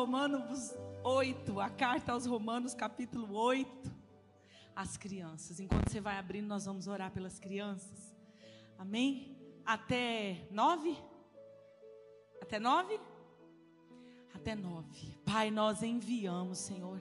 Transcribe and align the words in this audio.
Romanos 0.00 0.74
8, 1.04 1.60
a 1.60 1.68
carta 1.68 2.12
aos 2.12 2.24
Romanos, 2.24 2.72
capítulo 2.72 3.34
8. 3.34 3.92
As 4.74 4.96
crianças. 4.96 5.60
Enquanto 5.60 5.90
você 5.90 6.00
vai 6.00 6.16
abrindo, 6.16 6.46
nós 6.46 6.64
vamos 6.64 6.86
orar 6.86 7.10
pelas 7.10 7.38
crianças. 7.38 8.16
Amém? 8.78 9.36
Até 9.62 10.48
nove? 10.50 10.96
Até 12.40 12.58
nove? 12.58 12.98
Até 14.32 14.54
nove. 14.54 15.14
Pai, 15.22 15.50
nós 15.50 15.82
enviamos, 15.82 16.56
Senhor, 16.56 16.98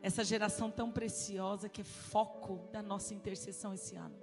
essa 0.00 0.22
geração 0.22 0.70
tão 0.70 0.92
preciosa 0.92 1.68
que 1.68 1.80
é 1.80 1.84
foco 1.84 2.68
da 2.70 2.80
nossa 2.80 3.14
intercessão 3.14 3.74
esse 3.74 3.96
ano. 3.96 4.16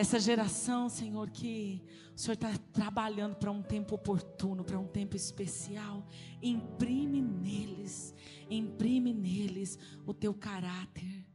Essa 0.00 0.18
geração, 0.18 0.88
Senhor, 0.88 1.28
que 1.28 1.82
o 2.16 2.18
Senhor 2.18 2.32
está 2.32 2.50
trabalhando 2.72 3.36
para 3.36 3.50
um 3.50 3.60
tempo 3.60 3.96
oportuno, 3.96 4.64
para 4.64 4.78
um 4.78 4.86
tempo 4.86 5.14
especial. 5.14 6.08
Imprime 6.42 7.20
neles, 7.20 8.14
imprime 8.48 9.12
neles 9.12 9.78
o 10.06 10.14
teu 10.14 10.32
caráter. 10.32 11.26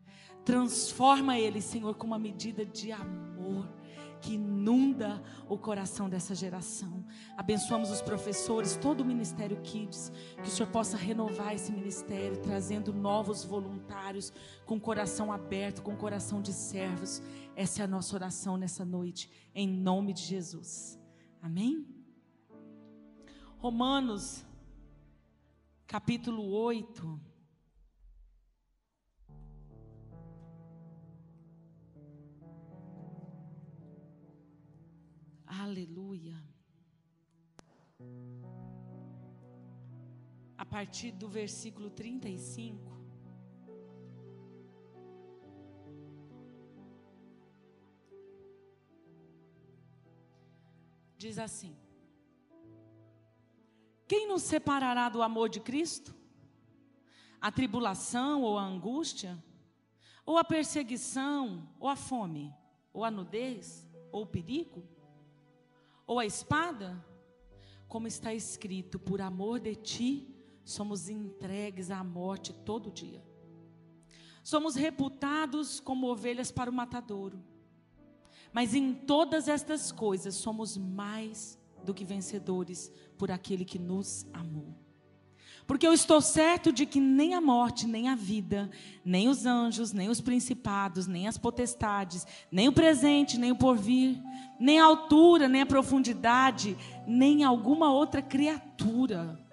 Transforma 0.43 1.37
eles, 1.37 1.63
Senhor, 1.63 1.93
com 1.93 2.07
uma 2.07 2.17
medida 2.17 2.65
de 2.65 2.91
amor 2.91 3.71
que 4.25 4.33
inunda 4.33 5.21
o 5.47 5.55
coração 5.55 6.09
dessa 6.09 6.33
geração. 6.33 7.05
Abençoamos 7.37 7.91
os 7.91 8.01
professores, 8.01 8.75
todo 8.75 9.01
o 9.01 9.05
Ministério 9.05 9.61
Kids, 9.61 10.11
que 10.41 10.49
o 10.49 10.51
Senhor 10.51 10.71
possa 10.71 10.97
renovar 10.97 11.53
esse 11.53 11.71
ministério, 11.71 12.41
trazendo 12.41 12.91
novos 12.91 13.45
voluntários 13.45 14.33
com 14.65 14.79
coração 14.79 15.31
aberto, 15.31 15.83
com 15.83 15.95
coração 15.95 16.41
de 16.41 16.51
servos. 16.51 17.21
Essa 17.55 17.83
é 17.83 17.85
a 17.85 17.87
nossa 17.87 18.15
oração 18.15 18.57
nessa 18.57 18.83
noite, 18.83 19.29
em 19.53 19.67
nome 19.67 20.11
de 20.11 20.23
Jesus. 20.23 20.99
Amém? 21.39 21.85
Romanos, 23.59 24.43
capítulo 25.85 26.49
8. 26.51 27.34
Aleluia. 35.61 36.35
A 40.57 40.65
partir 40.65 41.11
do 41.11 41.29
versículo 41.29 41.89
35. 41.89 42.91
Diz 51.17 51.39
assim: 51.39 51.75
Quem 54.07 54.27
nos 54.27 54.41
separará 54.43 55.07
do 55.07 55.21
amor 55.21 55.47
de 55.47 55.61
Cristo? 55.61 56.13
A 57.39 57.51
tribulação 57.51 58.41
ou 58.41 58.57
a 58.57 58.63
angústia? 58.63 59.41
Ou 60.25 60.37
a 60.37 60.43
perseguição, 60.43 61.69
ou 61.79 61.87
a 61.87 61.95
fome, 61.95 62.53
ou 62.91 63.05
a 63.05 63.11
nudez, 63.11 63.87
ou 64.11 64.23
o 64.23 64.27
perigo? 64.27 64.94
Ou 66.05 66.19
a 66.19 66.25
espada? 66.25 67.03
Como 67.87 68.07
está 68.07 68.33
escrito, 68.33 68.99
por 68.99 69.21
amor 69.21 69.59
de 69.59 69.75
ti, 69.75 70.35
somos 70.63 71.09
entregues 71.09 71.91
à 71.91 72.03
morte 72.03 72.53
todo 72.53 72.91
dia. 72.91 73.23
Somos 74.43 74.75
reputados 74.75 75.79
como 75.79 76.07
ovelhas 76.07 76.51
para 76.51 76.69
o 76.69 76.73
matadouro. 76.73 77.43
Mas 78.53 78.73
em 78.73 78.93
todas 78.93 79.47
estas 79.47 79.91
coisas 79.91 80.35
somos 80.35 80.77
mais 80.77 81.59
do 81.83 81.93
que 81.93 82.05
vencedores 82.05 82.91
por 83.17 83.31
aquele 83.31 83.65
que 83.65 83.79
nos 83.79 84.25
amou. 84.33 84.84
Porque 85.67 85.87
eu 85.87 85.93
estou 85.93 86.21
certo 86.21 86.71
de 86.71 86.85
que 86.85 86.99
nem 86.99 87.33
a 87.33 87.41
morte, 87.41 87.87
nem 87.87 88.07
a 88.07 88.15
vida, 88.15 88.69
nem 89.03 89.27
os 89.27 89.45
anjos, 89.45 89.91
nem 89.91 90.09
os 90.09 90.21
principados, 90.21 91.07
nem 91.07 91.27
as 91.27 91.37
potestades, 91.37 92.25
nem 92.51 92.67
o 92.67 92.73
presente, 92.73 93.37
nem 93.37 93.51
o 93.51 93.55
porvir, 93.55 94.21
nem 94.59 94.79
a 94.79 94.85
altura, 94.85 95.47
nem 95.47 95.61
a 95.61 95.65
profundidade, 95.65 96.77
nem 97.07 97.43
alguma 97.43 97.91
outra 97.91 98.21
criatura 98.21 99.43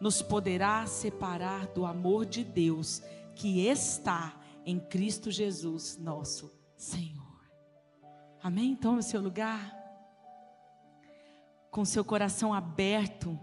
nos 0.00 0.22
poderá 0.22 0.86
separar 0.86 1.66
do 1.68 1.84
amor 1.84 2.24
de 2.24 2.44
Deus 2.44 3.02
que 3.34 3.66
está 3.66 4.34
em 4.64 4.78
Cristo 4.78 5.30
Jesus, 5.30 5.96
nosso 5.98 6.52
Senhor. 6.76 7.18
Amém? 8.42 8.70
Então, 8.70 8.94
no 8.94 9.02
seu 9.02 9.20
lugar, 9.20 9.76
com 11.70 11.84
seu 11.84 12.04
coração 12.04 12.54
aberto, 12.54 13.38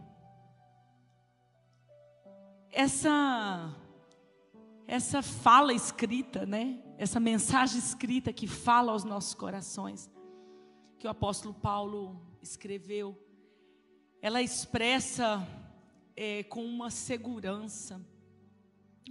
essa 2.75 3.73
essa 4.85 5.23
fala 5.23 5.73
escrita, 5.73 6.45
né? 6.45 6.83
Essa 6.97 7.19
mensagem 7.19 7.79
escrita 7.79 8.33
que 8.33 8.47
fala 8.47 8.91
aos 8.91 9.03
nossos 9.03 9.33
corações, 9.33 10.11
que 10.99 11.07
o 11.07 11.09
apóstolo 11.09 11.53
Paulo 11.53 12.21
escreveu, 12.41 13.17
ela 14.21 14.41
expressa 14.41 15.47
é, 16.15 16.43
com 16.43 16.63
uma 16.65 16.91
segurança, 16.91 18.05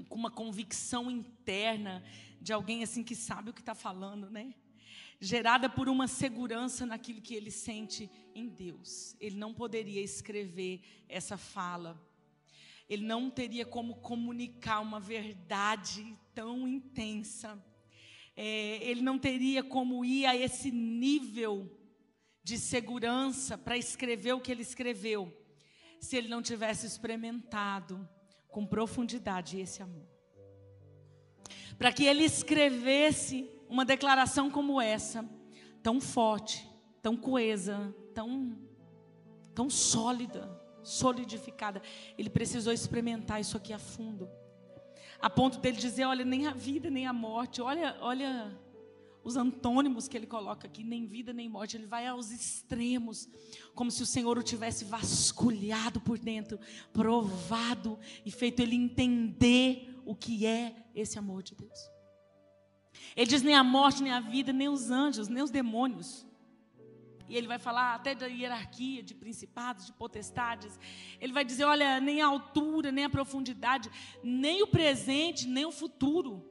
com 0.09 0.17
uma 0.17 0.31
convicção 0.31 1.11
interna 1.11 2.05
de 2.41 2.53
alguém 2.53 2.83
assim 2.83 3.03
que 3.03 3.17
sabe 3.17 3.51
o 3.51 3.55
que 3.55 3.61
está 3.61 3.75
falando, 3.75 4.31
né? 4.31 4.55
Gerada 5.19 5.71
por 5.71 5.89
uma 5.89 6.07
segurança 6.07 6.85
naquilo 6.85 7.23
que 7.23 7.35
ele 7.35 7.51
sente 7.51 8.11
em 8.35 8.47
Deus. 8.47 9.17
Ele 9.19 9.37
não 9.37 9.55
poderia 9.55 10.03
escrever 10.03 10.83
essa 11.09 11.39
fala 11.39 11.99
ele 12.89 13.05
não 13.05 13.31
teria 13.31 13.65
como 13.65 13.97
comunicar 13.97 14.81
uma 14.81 15.01
verdade 15.01 16.17
tão 16.35 16.69
intensa. 16.69 17.63
É, 18.37 18.79
ele 18.83 19.01
não 19.01 19.19
teria 19.19 19.63
como 19.63 20.05
ir 20.05 20.27
a 20.27 20.37
esse 20.37 20.71
nível 20.71 21.71
de 22.43 22.59
segurança 22.59 23.57
para 23.57 23.79
escrever 23.79 24.35
o 24.35 24.41
que 24.41 24.53
ele 24.53 24.63
escreveu, 24.63 25.33
se 25.99 26.17
ele 26.17 26.29
não 26.29 26.43
tivesse 26.43 26.87
experimentado 26.87 28.07
com 28.49 28.67
profundidade 28.67 29.59
esse 29.59 29.83
amor. 29.83 30.07
Para 31.79 31.93
que 31.93 32.05
ele 32.05 32.25
escrevesse 32.25 33.51
uma 33.69 33.85
declaração 33.85 34.51
como 34.51 34.81
essa, 34.81 35.29
tão 35.83 36.01
forte, 36.01 36.69
tão 37.03 37.17
coesa, 37.17 37.95
tão, 38.15 38.59
tão 39.55 39.71
sólida, 39.71 40.64
solidificada. 40.85 41.83
Ele 42.17 42.31
precisou 42.31 42.73
experimentar 42.73 43.41
isso 43.41 43.57
aqui 43.57 43.73
a 43.73 43.79
fundo. 43.79 44.29
A 45.21 45.31
ponto 45.31 45.59
dele 45.59 45.79
dizer, 45.79 46.05
olha, 46.05 46.25
nem 46.25 46.47
a 46.47 46.53
vida, 46.53 46.91
nem 46.91 47.07
a 47.07 47.13
morte, 47.13 47.63
olha, 47.63 47.97
olha 48.01 48.57
os 49.25 49.37
antônimos 49.37 50.07
que 50.07 50.17
ele 50.17 50.27
coloca 50.27 50.67
aqui, 50.67 50.85
nem 50.85 51.07
vida, 51.07 51.33
nem 51.33 51.49
morte. 51.49 51.77
Ele 51.77 51.87
vai 51.87 52.07
aos 52.07 52.31
extremos, 52.31 53.27
como 53.75 53.91
se 53.91 54.03
o 54.03 54.07
Senhor 54.07 54.37
o 54.37 54.43
tivesse 54.43 54.85
vasculhado 54.85 56.01
por 56.01 56.19
dentro, 56.19 56.61
provado 56.93 57.99
e 58.25 58.31
feito 58.31 58.61
ele 58.61 58.77
entender 58.77 59.99
o 60.05 60.15
que 60.15 60.45
é 60.45 60.77
esse 60.95 61.19
amor 61.19 61.43
de 61.43 61.55
Deus. 61.55 61.79
Ele 63.17 63.27
diz: 63.27 63.43
nem 63.43 63.55
a 63.55 63.65
morte, 63.65 64.03
nem 64.03 64.13
a 64.13 64.21
vida, 64.21 64.53
nem 64.53 64.69
os 64.69 64.91
anjos, 64.91 65.27
nem 65.27 65.43
os 65.43 65.51
demônios 65.51 66.27
e 67.29 67.37
ele 67.37 67.47
vai 67.47 67.59
falar 67.59 67.95
até 67.95 68.15
da 68.15 68.27
hierarquia, 68.27 69.03
de 69.03 69.15
principados, 69.15 69.87
de 69.87 69.93
potestades. 69.93 70.79
Ele 71.21 71.33
vai 71.33 71.45
dizer: 71.45 71.65
olha, 71.65 72.01
nem 72.01 72.21
a 72.21 72.27
altura, 72.27 72.93
nem 72.93 73.05
a 73.05 73.11
profundidade, 73.11 73.91
nem 74.23 74.63
o 74.63 74.67
presente, 74.67 75.47
nem 75.47 75.65
o 75.65 75.73
futuro. 75.73 76.51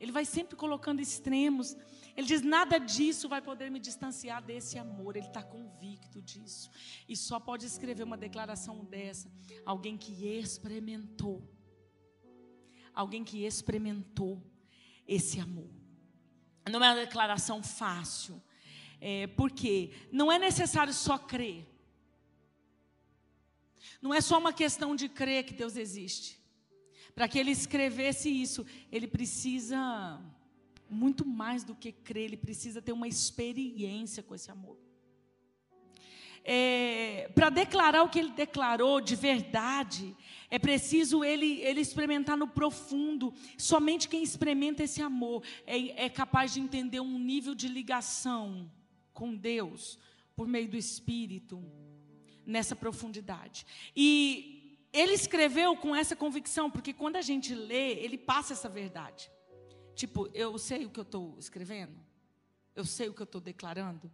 Ele 0.00 0.12
vai 0.12 0.24
sempre 0.24 0.56
colocando 0.56 1.00
extremos. 1.00 1.76
Ele 2.16 2.26
diz: 2.26 2.40
nada 2.42 2.78
disso 2.78 3.28
vai 3.28 3.42
poder 3.42 3.70
me 3.70 3.78
distanciar 3.78 4.42
desse 4.42 4.78
amor. 4.78 5.16
Ele 5.16 5.26
está 5.26 5.42
convicto 5.42 6.22
disso. 6.22 6.70
E 7.08 7.16
só 7.16 7.38
pode 7.38 7.66
escrever 7.66 8.02
uma 8.02 8.16
declaração 8.16 8.84
dessa 8.84 9.30
alguém 9.64 9.96
que 9.96 10.26
experimentou. 10.26 11.46
Alguém 12.94 13.24
que 13.24 13.44
experimentou 13.44 14.42
esse 15.06 15.38
amor. 15.38 15.68
Não 16.70 16.82
é 16.82 16.92
uma 16.92 17.00
declaração 17.00 17.62
fácil 17.62 18.42
é, 19.06 19.26
porque 19.26 19.90
não 20.10 20.32
é 20.32 20.38
necessário 20.38 20.94
só 20.94 21.18
crer. 21.18 21.66
Não 24.00 24.14
é 24.14 24.20
só 24.22 24.38
uma 24.38 24.50
questão 24.50 24.96
de 24.96 25.10
crer 25.10 25.44
que 25.44 25.52
Deus 25.52 25.76
existe. 25.76 26.40
Para 27.14 27.28
que 27.28 27.38
ele 27.38 27.50
escrevesse 27.50 28.30
isso, 28.30 28.64
ele 28.90 29.06
precisa 29.06 30.18
muito 30.88 31.26
mais 31.26 31.62
do 31.62 31.74
que 31.74 31.92
crer, 31.92 32.24
ele 32.24 32.38
precisa 32.38 32.80
ter 32.80 32.92
uma 32.92 33.06
experiência 33.06 34.22
com 34.22 34.34
esse 34.34 34.50
amor. 34.50 34.78
É, 36.42 37.30
para 37.34 37.50
declarar 37.50 38.04
o 38.04 38.08
que 38.08 38.18
ele 38.18 38.30
declarou 38.30 39.02
de 39.02 39.16
verdade, 39.16 40.16
é 40.48 40.58
preciso 40.58 41.22
ele, 41.22 41.60
ele 41.60 41.82
experimentar 41.82 42.38
no 42.38 42.48
profundo. 42.48 43.34
Somente 43.58 44.08
quem 44.08 44.22
experimenta 44.22 44.82
esse 44.82 45.02
amor 45.02 45.42
é, 45.66 46.06
é 46.06 46.08
capaz 46.08 46.54
de 46.54 46.60
entender 46.60 47.00
um 47.00 47.18
nível 47.18 47.54
de 47.54 47.68
ligação 47.68 48.70
com 49.14 49.34
Deus 49.34 49.98
por 50.36 50.46
meio 50.46 50.68
do 50.68 50.76
Espírito 50.76 51.64
nessa 52.44 52.76
profundidade. 52.76 53.64
E 53.96 54.78
ele 54.92 55.14
escreveu 55.14 55.76
com 55.76 55.94
essa 55.96 56.14
convicção, 56.14 56.70
porque 56.70 56.92
quando 56.92 57.16
a 57.16 57.22
gente 57.22 57.54
lê, 57.54 57.92
ele 57.94 58.18
passa 58.18 58.52
essa 58.52 58.68
verdade. 58.68 59.30
Tipo, 59.94 60.28
eu 60.34 60.58
sei 60.58 60.84
o 60.84 60.90
que 60.90 61.00
eu 61.00 61.04
estou 61.04 61.38
escrevendo, 61.38 61.98
eu 62.74 62.84
sei 62.84 63.08
o 63.08 63.14
que 63.14 63.22
eu 63.22 63.24
estou 63.24 63.40
declarando. 63.40 64.10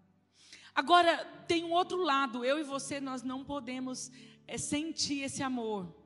Agora, 0.74 1.24
tem 1.48 1.64
um 1.64 1.72
outro 1.72 2.02
lado, 2.02 2.44
eu 2.44 2.58
e 2.58 2.62
você, 2.62 3.00
nós 3.00 3.22
não 3.22 3.44
podemos 3.44 4.12
é, 4.46 4.56
sentir 4.56 5.22
esse 5.22 5.42
amor 5.42 5.99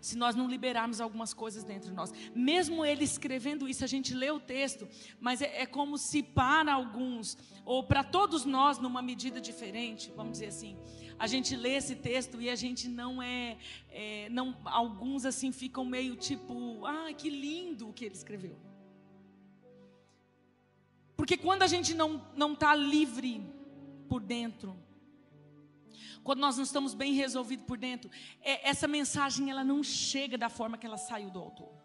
se 0.00 0.16
nós 0.16 0.34
não 0.34 0.48
liberarmos 0.48 1.00
algumas 1.00 1.34
coisas 1.34 1.64
dentro 1.64 1.90
de 1.90 1.94
nós. 1.94 2.12
Mesmo 2.34 2.84
ele 2.84 3.04
escrevendo 3.04 3.68
isso, 3.68 3.84
a 3.84 3.86
gente 3.86 4.14
lê 4.14 4.30
o 4.30 4.40
texto, 4.40 4.88
mas 5.20 5.42
é, 5.42 5.62
é 5.62 5.66
como 5.66 5.98
se 5.98 6.22
para 6.22 6.72
alguns, 6.72 7.36
ou 7.64 7.84
para 7.84 8.02
todos 8.02 8.44
nós, 8.44 8.78
numa 8.78 9.02
medida 9.02 9.40
diferente, 9.40 10.12
vamos 10.16 10.32
dizer 10.32 10.46
assim, 10.46 10.76
a 11.18 11.26
gente 11.26 11.54
lê 11.54 11.74
esse 11.74 11.96
texto 11.96 12.40
e 12.40 12.48
a 12.48 12.56
gente 12.56 12.88
não 12.88 13.22
é, 13.22 13.58
é 13.90 14.28
não, 14.30 14.56
alguns 14.64 15.26
assim 15.26 15.52
ficam 15.52 15.84
meio 15.84 16.16
tipo, 16.16 16.84
ah, 16.86 17.12
que 17.12 17.28
lindo 17.28 17.88
o 17.88 17.92
que 17.92 18.06
ele 18.06 18.14
escreveu. 18.14 18.56
Porque 21.14 21.36
quando 21.36 21.62
a 21.62 21.66
gente 21.66 21.92
não 21.92 22.26
não 22.34 22.54
está 22.54 22.74
livre 22.74 23.42
por 24.08 24.22
dentro, 24.22 24.74
quando 26.22 26.40
nós 26.40 26.56
não 26.56 26.64
estamos 26.64 26.94
bem 26.94 27.14
resolvidos 27.14 27.66
por 27.66 27.78
dentro, 27.78 28.10
é, 28.40 28.68
essa 28.68 28.86
mensagem 28.86 29.50
ela 29.50 29.64
não 29.64 29.82
chega 29.82 30.36
da 30.36 30.48
forma 30.48 30.78
que 30.78 30.86
ela 30.86 30.98
saiu 30.98 31.30
do 31.30 31.38
autor. 31.38 31.80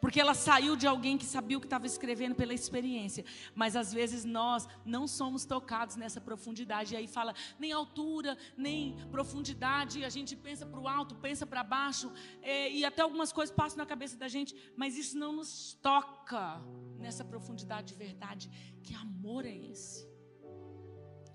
Porque 0.00 0.20
ela 0.20 0.34
saiu 0.34 0.76
de 0.76 0.86
alguém 0.86 1.18
que 1.18 1.24
sabia 1.24 1.56
o 1.56 1.60
que 1.60 1.66
estava 1.66 1.86
escrevendo 1.86 2.34
pela 2.34 2.54
experiência. 2.54 3.24
Mas 3.54 3.76
às 3.76 3.92
vezes 3.92 4.24
nós 4.24 4.66
não 4.84 5.06
somos 5.06 5.44
tocados 5.44 5.96
nessa 5.96 6.20
profundidade. 6.20 6.94
E 6.94 6.96
aí 6.96 7.06
fala 7.06 7.34
nem 7.58 7.72
altura, 7.72 8.36
nem 8.56 8.96
profundidade. 9.10 10.04
A 10.04 10.08
gente 10.08 10.34
pensa 10.34 10.66
para 10.66 10.80
o 10.80 10.88
alto, 10.88 11.14
pensa 11.16 11.46
para 11.46 11.62
baixo. 11.62 12.12
É, 12.42 12.70
e 12.70 12.84
até 12.84 13.02
algumas 13.02 13.32
coisas 13.32 13.54
passam 13.54 13.78
na 13.78 13.86
cabeça 13.86 14.16
da 14.16 14.28
gente. 14.28 14.54
Mas 14.76 14.96
isso 14.96 15.16
não 15.18 15.32
nos 15.32 15.74
toca 15.74 16.60
nessa 16.98 17.24
profundidade 17.24 17.88
de 17.88 17.94
verdade. 17.94 18.50
Que 18.82 18.94
amor 18.94 19.44
é 19.44 19.54
esse? 19.54 20.08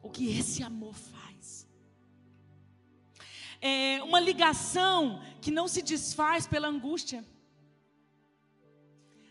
O 0.01 0.09
que 0.09 0.37
esse 0.37 0.63
amor 0.63 0.95
faz? 0.95 1.30
É, 3.61 4.01
uma 4.03 4.19
ligação 4.19 5.21
que 5.39 5.51
não 5.51 5.67
se 5.67 5.83
desfaz 5.83 6.47
pela 6.47 6.67
angústia, 6.67 7.23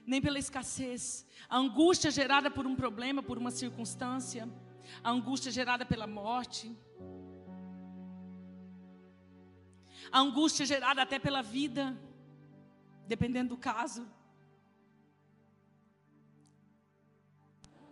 nem 0.07 0.23
pela 0.23 0.39
escassez. 0.39 1.27
A 1.49 1.59
angústia 1.59 2.11
gerada 2.13 2.49
por 2.51 2.65
um 2.67 2.77
problema, 2.77 3.23
por 3.23 3.37
uma 3.37 3.51
circunstância, 3.51 4.49
a 5.03 5.11
angústia 5.11 5.51
gerada 5.51 5.85
pela 5.85 6.07
morte, 6.07 6.75
a 10.13 10.21
angústia 10.21 10.65
gerada 10.65 11.03
até 11.03 11.19
pela 11.19 11.43
vida, 11.43 11.97
dependendo 13.07 13.51
do 13.51 13.57
caso. 13.57 14.07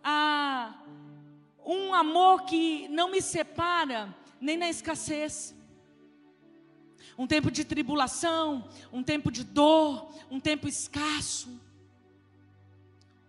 Ah, 0.01 0.81
um 1.65 1.93
amor 1.93 2.43
que 2.45 2.87
não 2.87 3.11
me 3.11 3.21
separa 3.21 4.15
nem 4.39 4.57
na 4.57 4.69
escassez, 4.69 5.53
um 7.19 7.27
tempo 7.27 7.51
de 7.51 7.65
tribulação, 7.65 8.65
um 8.93 9.03
tempo 9.03 9.29
de 9.29 9.43
dor, 9.43 10.09
um 10.31 10.39
tempo 10.39 10.69
escasso, 10.69 11.49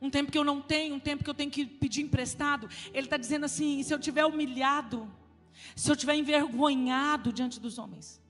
um 0.01 0.09
tempo 0.09 0.31
que 0.31 0.39
eu 0.39 0.45
não 0.45 0.63
tenho, 0.63 0.95
um 0.95 1.01
tempo 1.01 1.25
que 1.25 1.29
eu 1.29 1.35
tenho 1.35 1.51
que 1.51 1.67
pedir 1.67 2.03
emprestado. 2.03 2.71
Ele 2.95 3.07
está 3.09 3.17
dizendo 3.17 3.47
assim: 3.47 3.83
se 3.83 3.93
eu 3.93 3.99
tiver 3.99 4.25
humilhado, 4.25 5.11
se 5.75 5.91
eu 5.91 5.97
tiver 5.97 6.15
envergonhado 6.15 7.33
diante 7.33 7.59
dos 7.59 7.79
homens, 7.79 8.23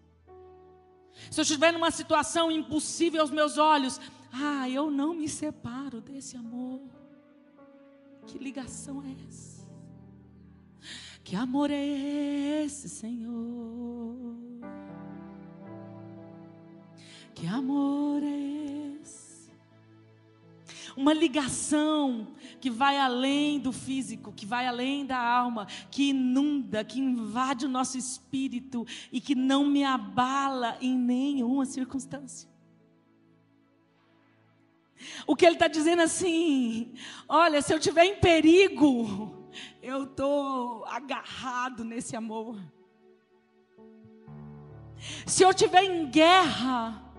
se 1.31 1.39
eu 1.39 1.43
estiver 1.43 1.75
numa 1.75 1.91
situação 1.91 2.51
impossível 2.51 3.21
aos 3.21 3.31
meus 3.31 3.59
olhos, 3.59 4.01
ah, 4.33 4.67
eu 4.67 4.91
não 4.91 5.13
me 5.13 5.29
separo 5.29 6.01
desse 6.01 6.39
amor. 6.39 6.81
Que 8.27 8.39
ligação 8.39 9.03
é 9.03 9.15
essa? 9.29 9.61
Que 11.23 11.37
amor 11.37 11.71
é 11.71 11.85
esse, 12.65 12.89
Senhor? 12.89 14.40
Que 17.41 17.47
amor 17.47 18.23
é 18.23 18.99
esse? 19.01 19.51
Uma 20.95 21.15
ligação 21.15 22.29
que 22.61 22.69
vai 22.69 22.99
além 22.99 23.59
do 23.59 23.73
físico, 23.73 24.31
que 24.31 24.45
vai 24.45 24.67
além 24.67 25.07
da 25.07 25.17
alma, 25.17 25.65
que 25.91 26.11
inunda, 26.11 26.85
que 26.85 27.01
invade 27.01 27.65
o 27.65 27.69
nosso 27.69 27.97
espírito 27.97 28.87
e 29.11 29.23
que 29.23 29.35
não 29.35 29.65
me 29.65 29.83
abala 29.83 30.77
em 30.83 30.95
nenhuma 30.95 31.65
circunstância. 31.65 32.47
O 35.27 35.35
que 35.35 35.47
ele 35.47 35.55
está 35.55 35.67
dizendo 35.67 36.03
assim: 36.03 36.93
olha, 37.27 37.63
se 37.63 37.73
eu 37.73 37.79
estiver 37.79 38.05
em 38.05 38.17
perigo, 38.17 39.49
eu 39.83 40.05
estou 40.05 40.85
agarrado 40.85 41.87
nesse 41.87 42.15
amor. 42.15 42.61
Se 45.25 45.43
eu 45.43 45.49
estiver 45.49 45.85
em 45.85 46.11
guerra, 46.11 47.10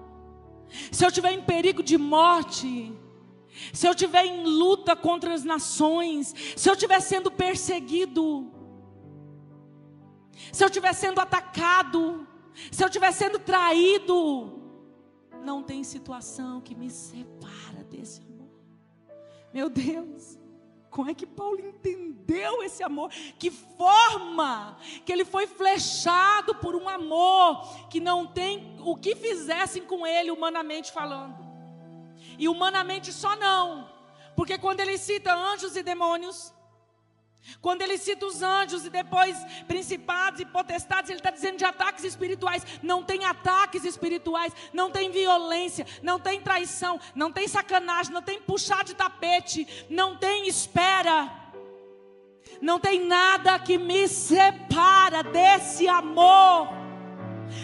se 0.91 1.03
eu 1.03 1.09
estiver 1.09 1.31
em 1.31 1.41
perigo 1.41 1.83
de 1.83 1.97
morte, 1.97 2.94
se 3.73 3.88
eu 3.88 3.91
estiver 3.91 4.25
em 4.25 4.44
luta 4.44 4.95
contra 4.95 5.33
as 5.33 5.44
nações, 5.44 6.33
se 6.56 6.69
eu 6.69 6.73
estiver 6.73 7.00
sendo 7.00 7.29
perseguido, 7.29 8.51
se 10.51 10.63
eu 10.63 10.68
estiver 10.68 10.94
sendo 10.94 11.19
atacado, 11.19 12.27
se 12.71 12.83
eu 12.83 12.88
estiver 12.88 13.12
sendo 13.12 13.39
traído, 13.39 14.59
não 15.44 15.62
tem 15.62 15.84
situação 15.84 16.62
que 16.62 16.75
me 16.75 16.89
separa 16.89 17.84
desse 17.89 18.22
amor. 18.22 18.50
Meu 19.53 19.69
Deus. 19.69 20.40
Como 20.91 21.10
é 21.10 21.13
que 21.13 21.25
Paulo 21.25 21.57
entendeu 21.60 22.62
esse 22.62 22.83
amor? 22.83 23.10
Que 23.39 23.50
forma 23.50 24.77
que 25.05 25.12
ele 25.12 25.24
foi 25.24 25.48
flechado 25.48 26.53
por 26.55 26.75
um 26.75 26.88
amor 26.88 27.88
que 27.89 28.01
não 28.01 28.27
tem 28.27 28.75
o 28.81 28.98
que 28.98 29.15
fizessem 29.15 29.83
com 29.83 30.05
ele, 30.05 30.29
humanamente 30.29 30.91
falando. 30.91 31.39
E 32.38 32.50
humanamente 32.50 33.13
só 33.13 33.38
não, 33.38 33.89
porque 34.36 34.57
quando 34.57 34.81
ele 34.81 34.98
cita 34.98 35.33
anjos 35.33 35.77
e 35.77 35.81
demônios, 35.81 36.53
quando 37.62 37.81
ele 37.81 37.98
cita 37.98 38.25
os 38.25 38.41
anjos 38.41 38.86
e 38.86 38.89
depois 38.89 39.36
principados 39.67 40.39
e 40.39 40.45
potestades, 40.45 41.10
ele 41.10 41.19
está 41.19 41.31
dizendo 41.31 41.57
de 41.57 41.65
ataques 41.65 42.03
espirituais. 42.03 42.65
Não 42.81 43.03
tem 43.03 43.25
ataques 43.25 43.83
espirituais, 43.83 44.53
não 44.74 44.89
tem 44.91 45.12
violência, 45.12 45.86
não 46.01 46.19
tem 46.19 46.41
traição, 46.41 47.00
não 47.15 47.31
tem 47.31 47.48
sacanagem, 47.48 48.13
não 48.13 48.21
tem 48.21 48.41
puxar 48.41 48.83
de 48.83 48.95
tapete, 48.95 49.86
não 49.89 50.17
tem 50.17 50.48
espera. 50.48 51.39
Não 52.62 52.79
tem 52.79 53.05
nada 53.05 53.57
que 53.60 53.77
me 53.77 54.07
separa 54.07 55.24
desse 55.24 55.88
amor 55.88 56.80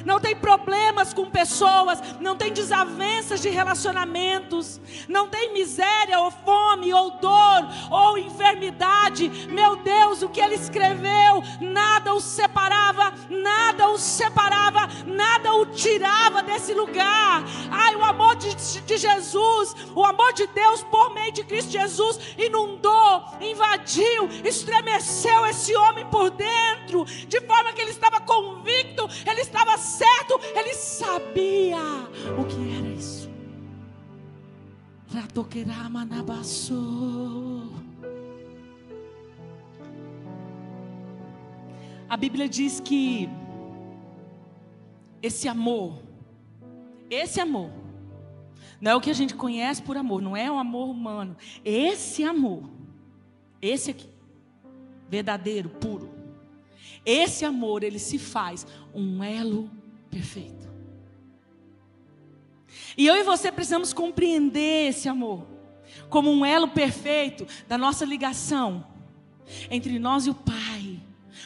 não 0.06 0.20
tem 0.20 0.36
problemas 0.36 1.14
com 1.14 1.30
pessoas, 1.30 2.02
não 2.20 2.36
tem 2.36 2.52
desavenças 2.52 3.42
de 3.42 3.50
relacionamentos, 3.50 4.80
não 5.08 5.28
tem 5.28 5.54
miséria 5.54 6.20
ou 6.20 6.32
fome 6.32 6.94
ou 6.94 7.12
dor 7.12 7.68
ou 7.90 8.18
enfermidade. 8.18 9.30
Meu 9.50 9.78
Deus, 9.78 10.22
o 10.22 10.30
que 10.30 10.42
ele 10.42 10.56
escreveu, 10.56 11.44
nada 11.62 12.14
o 12.14 12.20
separava, 12.20 13.14
nada 13.30 13.90
o 13.90 13.98
separava, 13.98 14.88
nada 15.06 15.54
o 15.54 15.66
tirava 15.66 16.44
desse 16.44 16.74
lugar. 16.74 17.44
Ai, 17.72 17.96
o 17.96 18.04
amor 18.04 18.36
de, 18.36 18.56
de 18.82 18.98
Jesus, 18.98 19.76
o 19.96 20.04
amor 20.04 20.34
de 20.34 20.48
Deus 20.48 20.84
por 20.84 21.14
meio 21.14 21.32
de 21.32 21.44
Cristo 21.44 21.72
Jesus 21.72 22.20
inundou, 22.38 23.24
invadiu, 23.42 24.30
estremeceu 24.44 25.46
esse 25.46 25.76
homem 25.76 26.06
por 26.08 26.30
dentro, 26.30 27.06
de 27.06 27.42
forma 27.42 27.74
que 27.74 27.82
ele 27.82 27.92
estava 27.92 28.20
convicto, 28.22 29.08
ele 29.26 29.42
estava 29.42 29.77
certo, 29.78 30.40
ele 30.56 30.74
sabia 30.74 31.78
o 32.40 32.46
que 32.46 32.78
era 32.78 32.88
isso. 32.90 33.30
A 42.10 42.16
Bíblia 42.16 42.48
diz 42.48 42.80
que 42.80 43.30
esse 45.22 45.48
amor, 45.48 46.02
esse 47.10 47.40
amor, 47.40 47.70
não 48.80 48.92
é 48.92 48.96
o 48.96 49.02
que 49.02 49.10
a 49.10 49.14
gente 49.14 49.34
conhece 49.36 49.82
por 49.82 49.98
amor, 49.98 50.22
não 50.22 50.38
é 50.38 50.50
o 50.52 50.58
amor 50.58 50.90
humano. 50.90 51.36
Esse 51.66 52.24
amor, 52.24 52.64
esse 53.62 53.92
aqui, 53.92 54.10
verdadeiro, 55.10 55.70
puro. 55.70 56.17
Esse 57.10 57.46
amor, 57.46 57.84
ele 57.84 58.00
se 58.00 58.20
faz 58.20 58.68
um 58.94 59.24
elo 59.24 59.72
perfeito. 60.12 60.68
E 62.98 63.08
eu 63.08 63.16
e 63.16 63.24
você 63.24 63.50
precisamos 63.50 63.94
compreender 63.94 64.90
esse 64.90 65.08
amor 65.08 65.48
como 66.10 66.30
um 66.30 66.46
elo 66.46 66.68
perfeito 66.68 67.48
da 67.66 67.78
nossa 67.78 68.04
ligação 68.04 68.86
entre 69.72 69.98
nós 70.00 70.28
e 70.28 70.32
o 70.32 70.34
Pai, 70.34 71.00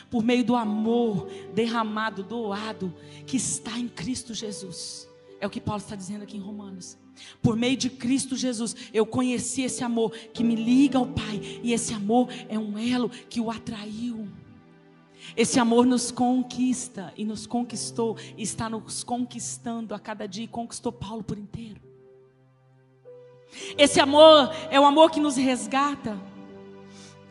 por 0.10 0.24
meio 0.24 0.44
do 0.44 0.56
amor 0.56 1.30
derramado, 1.53 2.24
doado, 2.24 2.91
que 3.27 3.38
está 3.38 3.77
em 3.77 3.88
Cristo 3.88 4.34
Jesus. 4.34 5.08
É 5.39 5.46
o 5.46 5.50
que 5.50 5.62
Paulo 5.62 5.82
está 5.82 5.96
dizendo 5.96 6.24
aqui 6.24 6.38
em 6.38 6.41
Romanos. 6.41 6.98
Por 7.39 7.56
meio 7.56 7.77
de 7.77 7.91
Cristo 7.91 8.36
Jesus, 8.36 8.75
eu 8.91 9.06
conheci 9.06 9.62
esse 9.62 9.84
amor 9.84 10.12
que 10.34 10.44
me 10.44 10.56
liga 10.56 10.98
ao 10.98 11.06
Pai, 11.06 11.39
e 11.62 11.72
esse 11.72 11.94
amor 11.94 12.30
é 12.50 12.58
um 12.58 12.80
elo 12.80 13.10
que 13.30 13.39
o 13.39 13.51
atraiu. 13.51 14.27
Esse 15.35 15.59
amor 15.59 15.85
nos 15.85 16.11
conquista 16.11 17.13
e 17.15 17.23
nos 17.23 17.45
conquistou, 17.45 18.17
e 18.38 18.43
está 18.43 18.69
nos 18.69 19.03
conquistando 19.03 19.93
a 19.93 20.00
cada 20.00 20.27
dia, 20.27 20.45
e 20.45 20.47
conquistou 20.47 20.91
Paulo 20.91 21.23
por 21.23 21.38
inteiro. 21.38 21.81
Esse 23.77 24.00
amor 24.00 24.51
é 24.69 24.79
o 24.79 24.85
amor 24.85 25.11
que 25.11 25.19
nos 25.19 25.35
resgata. 25.35 26.17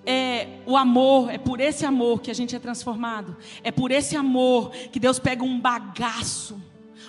É 0.04 0.61
o 0.66 0.76
amor, 0.76 1.30
é 1.30 1.37
por 1.37 1.61
esse 1.61 1.85
amor 1.85 2.21
que 2.21 2.30
a 2.30 2.35
gente 2.35 2.57
é 2.57 2.59
transformado. 2.59 3.37
É 3.62 3.71
por 3.71 3.90
esse 3.90 4.16
amor 4.16 4.71
que 4.71 4.99
Deus 4.99 5.19
pega 5.19 5.45
um 5.45 5.61
bagaço 5.61 6.61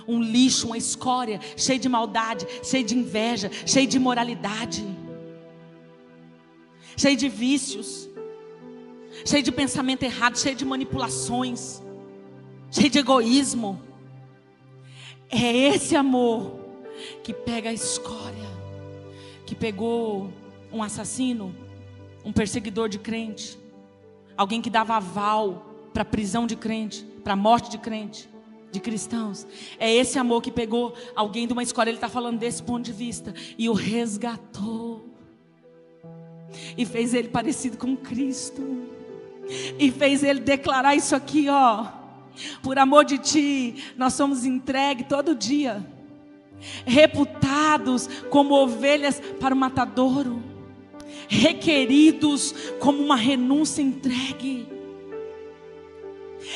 um 0.07 0.21
lixo, 0.21 0.67
uma 0.67 0.77
escória, 0.77 1.39
cheio 1.55 1.79
de 1.79 1.89
maldade, 1.89 2.45
cheio 2.63 2.83
de 2.83 2.98
inveja, 2.98 3.51
cheio 3.65 3.88
de 3.88 3.98
imoralidade, 3.98 4.86
cheio 6.98 7.15
de 7.15 7.29
vícios, 7.29 8.10
cheio 9.25 9.44
de 9.44 9.51
pensamento 9.51 10.04
errado, 10.04 10.38
cheio 10.38 10.56
de 10.56 10.66
manipulações, 10.66 11.82
cheio 12.70 12.90
de 12.90 13.00
egoísmo. 13.00 13.82
É 15.30 15.56
esse 15.56 15.96
amor 15.96 16.60
que 17.24 17.34
pega 17.34 17.70
a 17.70 17.74
escória, 17.74 18.50
que 19.46 19.56
pegou 19.56 20.32
um 20.72 20.84
assassino, 20.84 21.56
um 22.24 22.32
perseguidor 22.32 22.90
de 22.90 23.00
crente, 23.00 23.58
alguém 24.38 24.62
que 24.62 24.70
dava 24.70 24.96
aval 24.96 25.66
para 25.94 26.06
prisão 26.06 26.48
de 26.48 26.56
crente, 26.56 27.04
para 27.24 27.36
morte 27.36 27.70
de 27.70 27.78
crente 27.78 28.30
de 28.72 28.80
cristãos. 28.80 29.46
É 29.78 29.94
esse 29.94 30.18
amor 30.18 30.42
que 30.42 30.51
pegou 30.51 30.94
alguém 31.16 31.46
de 31.46 31.54
uma 31.54 31.63
escola, 31.63 31.90
ele 31.90 31.98
está 31.98 32.10
falando 32.10 32.40
desse 32.40 32.63
ponto 32.63 32.86
de 32.86 32.94
vista, 32.94 33.34
e 33.58 33.70
o 33.70 33.74
resgatou, 33.74 35.06
e 36.78 36.86
fez 36.86 37.13
ele 37.13 37.30
parecido 37.30 37.78
com 37.78 37.96
Cristo, 37.96 38.62
e 39.79 39.91
fez 39.91 40.24
ele 40.24 40.39
declarar 40.39 40.96
isso 40.96 41.15
aqui, 41.15 41.48
ó. 41.50 41.88
Por 42.62 42.79
amor 42.79 43.05
de 43.05 43.17
ti, 43.17 43.75
nós 43.98 44.13
somos 44.13 44.46
entregues 44.46 45.05
todo 45.08 45.36
dia, 45.36 45.86
reputados 46.86 48.08
como 48.29 48.53
ovelhas 48.53 49.22
para 49.39 49.53
o 49.53 49.58
matadouro, 49.58 50.41
requeridos 51.27 52.53
como 52.79 53.03
uma 53.03 53.15
renúncia 53.15 53.81
entregue 53.81 54.72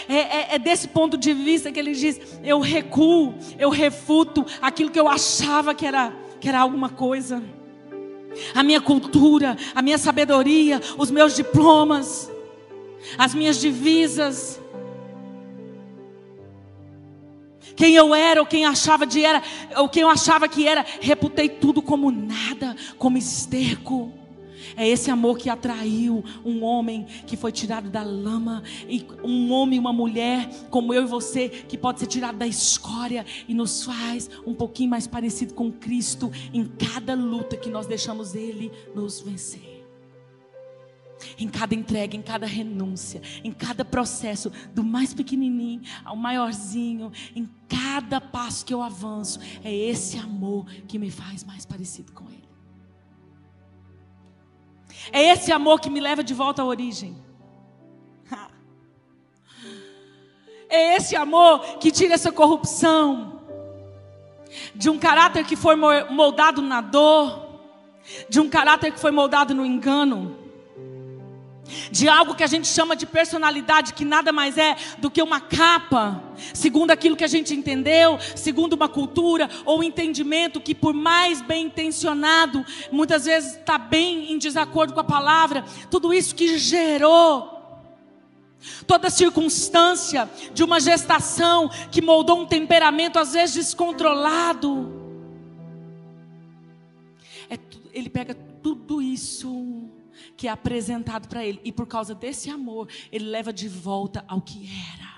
é, 0.10 0.16
é, 0.16 0.48
é, 0.56 0.60
desse 0.60 0.88
ponto 0.88 1.18
de 1.18 1.34
vista 1.34 1.72
que 1.72 1.80
ele 1.80 1.94
diz: 1.94 2.20
eu 2.44 2.60
recuo, 2.60 3.36
eu 3.58 3.70
refuto 3.70 4.46
aquilo 4.62 4.90
que 4.90 5.00
eu 5.00 5.08
achava 5.08 5.74
que 5.74 5.86
era, 5.86 6.14
que 6.40 6.50
era 6.50 6.60
alguma 6.60 6.90
coisa. 6.90 7.42
A 8.54 8.64
minha 8.64 8.82
cultura, 8.82 9.58
a 9.74 9.82
minha 9.82 9.98
sabedoria, 9.98 10.82
os 10.98 11.10
meus 11.10 11.36
diplomas, 11.36 12.30
as 13.18 13.34
minhas 13.34 13.60
divisas. 13.60 14.62
Quem 17.76 17.96
eu 17.96 18.16
era, 18.16 18.40
ou 18.40 18.46
quem 18.46 18.66
achava 18.66 19.06
de 19.06 19.24
era, 19.24 19.44
ou 19.78 19.90
quem 19.90 20.04
eu 20.04 20.10
achava 20.10 20.48
que 20.48 20.68
era, 20.68 20.86
reputei 21.02 21.50
tudo 21.50 21.82
como 21.82 22.10
nada, 22.10 22.76
como 22.98 23.18
esterco. 23.18 24.14
É 24.78 24.88
esse 24.88 25.10
amor 25.10 25.38
que 25.38 25.50
atraiu 25.50 26.24
um 26.44 26.64
homem 26.64 27.06
que 27.26 27.38
foi 27.38 27.52
tirado 27.52 27.90
da 27.90 28.04
lama, 28.04 28.64
e 28.88 29.06
um 29.24 29.52
homem 29.52 29.80
uma 29.80 29.94
mulher 29.94 30.50
como 30.70 30.94
eu 30.94 31.04
e 31.04 31.08
você, 31.08 31.50
que 31.50 31.78
pode 31.78 32.00
ser 32.00 32.08
tirado 32.08 32.38
da 32.38 32.48
escória 32.48 33.26
e 33.48 33.54
nos 33.54 33.84
faz 33.84 34.30
um 34.46 34.54
pouquinho 34.54 34.90
mais 34.90 35.08
parecido 35.08 35.54
com 35.54 35.72
Cristo 35.72 36.32
em 36.54 36.66
cada 36.66 37.14
luta 37.14 37.56
que 37.56 37.70
nós 37.70 37.88
deixamos 37.88 38.36
Ele 38.36 38.72
nos 38.94 39.22
vencer. 39.22 39.75
Em 41.38 41.48
cada 41.48 41.74
entrega, 41.76 42.16
em 42.16 42.22
cada 42.22 42.46
renúncia, 42.46 43.22
em 43.44 43.52
cada 43.52 43.84
processo, 43.84 44.52
do 44.74 44.84
mais 44.84 45.14
pequenininho 45.14 45.82
ao 46.04 46.16
maiorzinho, 46.16 47.12
em 47.36 47.50
cada 47.68 48.20
passo 48.20 48.66
que 48.66 48.74
eu 48.74 48.82
avanço, 48.82 49.40
é 49.64 49.74
esse 49.74 50.18
amor 50.18 50.66
que 50.88 51.00
me 51.00 51.10
faz 51.10 51.44
mais 51.44 51.66
parecido 51.66 52.12
com 52.12 52.26
Ele. 52.30 52.46
É 55.12 55.22
esse 55.32 55.52
amor 55.52 55.80
que 55.80 55.90
me 55.90 56.00
leva 56.00 56.24
de 56.24 56.34
volta 56.34 56.62
à 56.62 56.66
origem. 56.66 57.16
É 60.68 60.98
esse 60.98 61.16
amor 61.16 61.78
que 61.78 61.92
tira 61.92 62.16
essa 62.16 62.32
corrupção 62.32 63.40
de 64.74 64.90
um 64.90 64.98
caráter 64.98 65.46
que 65.46 65.56
foi 65.56 65.76
moldado 65.76 66.62
na 66.62 66.82
dor, 66.82 67.60
de 68.28 68.40
um 68.40 68.50
caráter 68.50 68.92
que 68.92 69.00
foi 69.00 69.12
moldado 69.12 69.54
no 69.54 69.66
engano 69.66 70.45
de 71.92 72.08
algo 72.08 72.36
que 72.36 72.44
a 72.44 72.48
gente 72.48 72.68
chama 72.68 72.96
de 72.96 73.06
personalidade, 73.06 73.94
que 73.94 74.06
nada 74.06 74.32
mais 74.32 74.58
é 74.58 74.76
do 74.98 75.10
que 75.10 75.22
uma 75.22 75.40
capa, 75.40 76.22
segundo 76.54 76.92
aquilo 76.92 77.16
que 77.16 77.24
a 77.24 77.28
gente 77.28 77.54
entendeu, 77.54 78.20
segundo 78.36 78.74
uma 78.74 78.88
cultura 78.88 79.50
ou 79.66 79.84
entendimento 79.84 80.62
que, 80.62 80.76
por 80.76 80.94
mais 80.94 81.42
bem 81.42 81.66
intencionado, 81.66 82.66
muitas 82.92 83.26
vezes 83.26 83.56
está 83.56 83.78
bem 83.78 84.32
em 84.32 84.38
desacordo 84.38 84.94
com 84.94 85.00
a 85.00 85.04
palavra, 85.04 85.66
tudo 85.90 86.14
isso 86.14 86.36
que 86.36 86.58
gerou. 86.58 87.54
Toda 88.88 89.12
circunstância 89.12 90.28
de 90.52 90.64
uma 90.64 90.80
gestação 90.80 91.70
que 91.92 92.02
moldou 92.02 92.40
um 92.40 92.48
temperamento 92.48 93.20
às 93.20 93.34
vezes 93.34 93.54
descontrolado. 93.54 94.92
É, 97.48 97.60
ele 97.94 98.10
pega 98.10 98.34
tudo 98.64 99.04
isso 99.04 99.88
que 100.36 100.48
é 100.48 100.52
apresentado 100.52 101.28
para 101.28 101.46
ele. 101.46 101.60
E 101.64 101.72
por 101.72 101.88
causa 101.88 102.14
desse 102.14 102.50
amor, 102.50 102.88
ele 103.12 103.26
leva 103.26 103.52
de 103.52 103.68
volta 103.68 104.24
ao 104.28 104.42
que 104.42 104.70
era. 104.94 105.16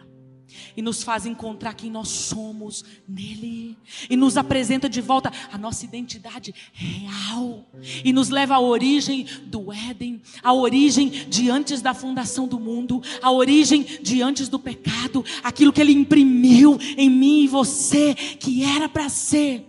E 0.76 0.82
nos 0.82 1.04
faz 1.04 1.26
encontrar 1.26 1.74
quem 1.74 1.90
nós 1.90 2.08
somos 2.08 2.84
nele. 3.08 3.78
E 4.10 4.16
nos 4.16 4.38
apresenta 4.38 4.88
de 4.88 5.02
volta 5.02 5.32
a 5.52 5.58
nossa 5.58 5.86
identidade 5.86 6.54
real. 6.72 7.66
E 8.04 8.14
nos 8.14 8.30
leva 8.30 8.56
à 8.56 8.60
origem 8.60 9.26
do 9.46 9.72
Éden, 9.72 10.22
à 10.42 10.54
origem 10.54 11.10
de 11.10 11.50
antes 11.50 11.82
da 11.82 11.94
fundação 11.94 12.48
do 12.48 12.60
mundo, 12.60 13.02
à 13.22 13.32
origem 13.32 13.84
de 13.84 14.22
antes 14.22 14.48
do 14.50 14.60
pecado, 14.60 15.24
aquilo 15.44 15.74
que 15.74 15.82
ele 15.82 15.94
imprimiu 15.94 16.78
em 16.98 17.10
mim 17.10 17.44
e 17.44 17.48
você, 17.48 18.14
que 18.14 18.64
era 18.64 18.88
para 18.88 19.10
ser. 19.10 19.66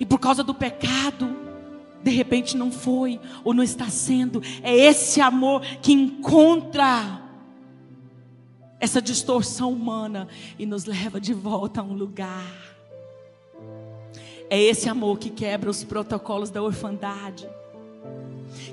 E 0.00 0.06
por 0.06 0.18
causa 0.18 0.44
do 0.44 0.54
pecado, 0.54 1.47
de 2.02 2.10
repente 2.10 2.56
não 2.56 2.70
foi 2.70 3.20
ou 3.44 3.52
não 3.52 3.62
está 3.62 3.88
sendo. 3.88 4.42
É 4.62 4.74
esse 4.74 5.20
amor 5.20 5.62
que 5.82 5.92
encontra 5.92 7.22
essa 8.80 9.02
distorção 9.02 9.72
humana 9.72 10.28
e 10.58 10.64
nos 10.64 10.84
leva 10.84 11.20
de 11.20 11.34
volta 11.34 11.80
a 11.80 11.84
um 11.84 11.92
lugar. 11.92 12.76
É 14.50 14.60
esse 14.60 14.88
amor 14.88 15.18
que 15.18 15.30
quebra 15.30 15.68
os 15.68 15.84
protocolos 15.84 16.50
da 16.50 16.62
orfandade, 16.62 17.48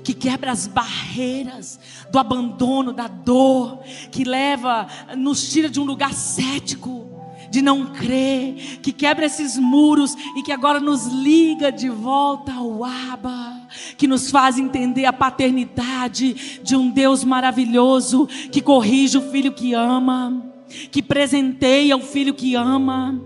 que 0.02 0.14
quebra 0.14 0.52
as 0.52 0.66
barreiras 0.66 1.78
do 2.10 2.18
abandono, 2.18 2.92
da 2.92 3.08
dor, 3.08 3.80
que 4.10 4.24
leva, 4.24 4.86
nos 5.16 5.50
tira 5.50 5.68
de 5.68 5.78
um 5.78 5.84
lugar 5.84 6.14
cético 6.14 7.15
de 7.56 7.62
não 7.62 7.86
crer, 7.86 8.80
que 8.82 8.92
quebra 8.92 9.24
esses 9.24 9.56
muros 9.56 10.14
e 10.36 10.42
que 10.42 10.52
agora 10.52 10.78
nos 10.78 11.06
liga 11.06 11.72
de 11.72 11.88
volta 11.88 12.52
ao 12.52 12.84
Abba, 12.84 13.62
que 13.96 14.06
nos 14.06 14.30
faz 14.30 14.58
entender 14.58 15.06
a 15.06 15.12
paternidade 15.12 16.60
de 16.62 16.76
um 16.76 16.90
Deus 16.90 17.24
maravilhoso 17.24 18.26
que 18.52 18.60
corrige 18.60 19.16
o 19.16 19.30
filho 19.30 19.52
que 19.52 19.72
ama, 19.72 20.44
que 20.90 21.02
presenteia 21.02 21.96
o 21.96 22.02
filho 22.02 22.34
que 22.34 22.54
ama, 22.54 23.18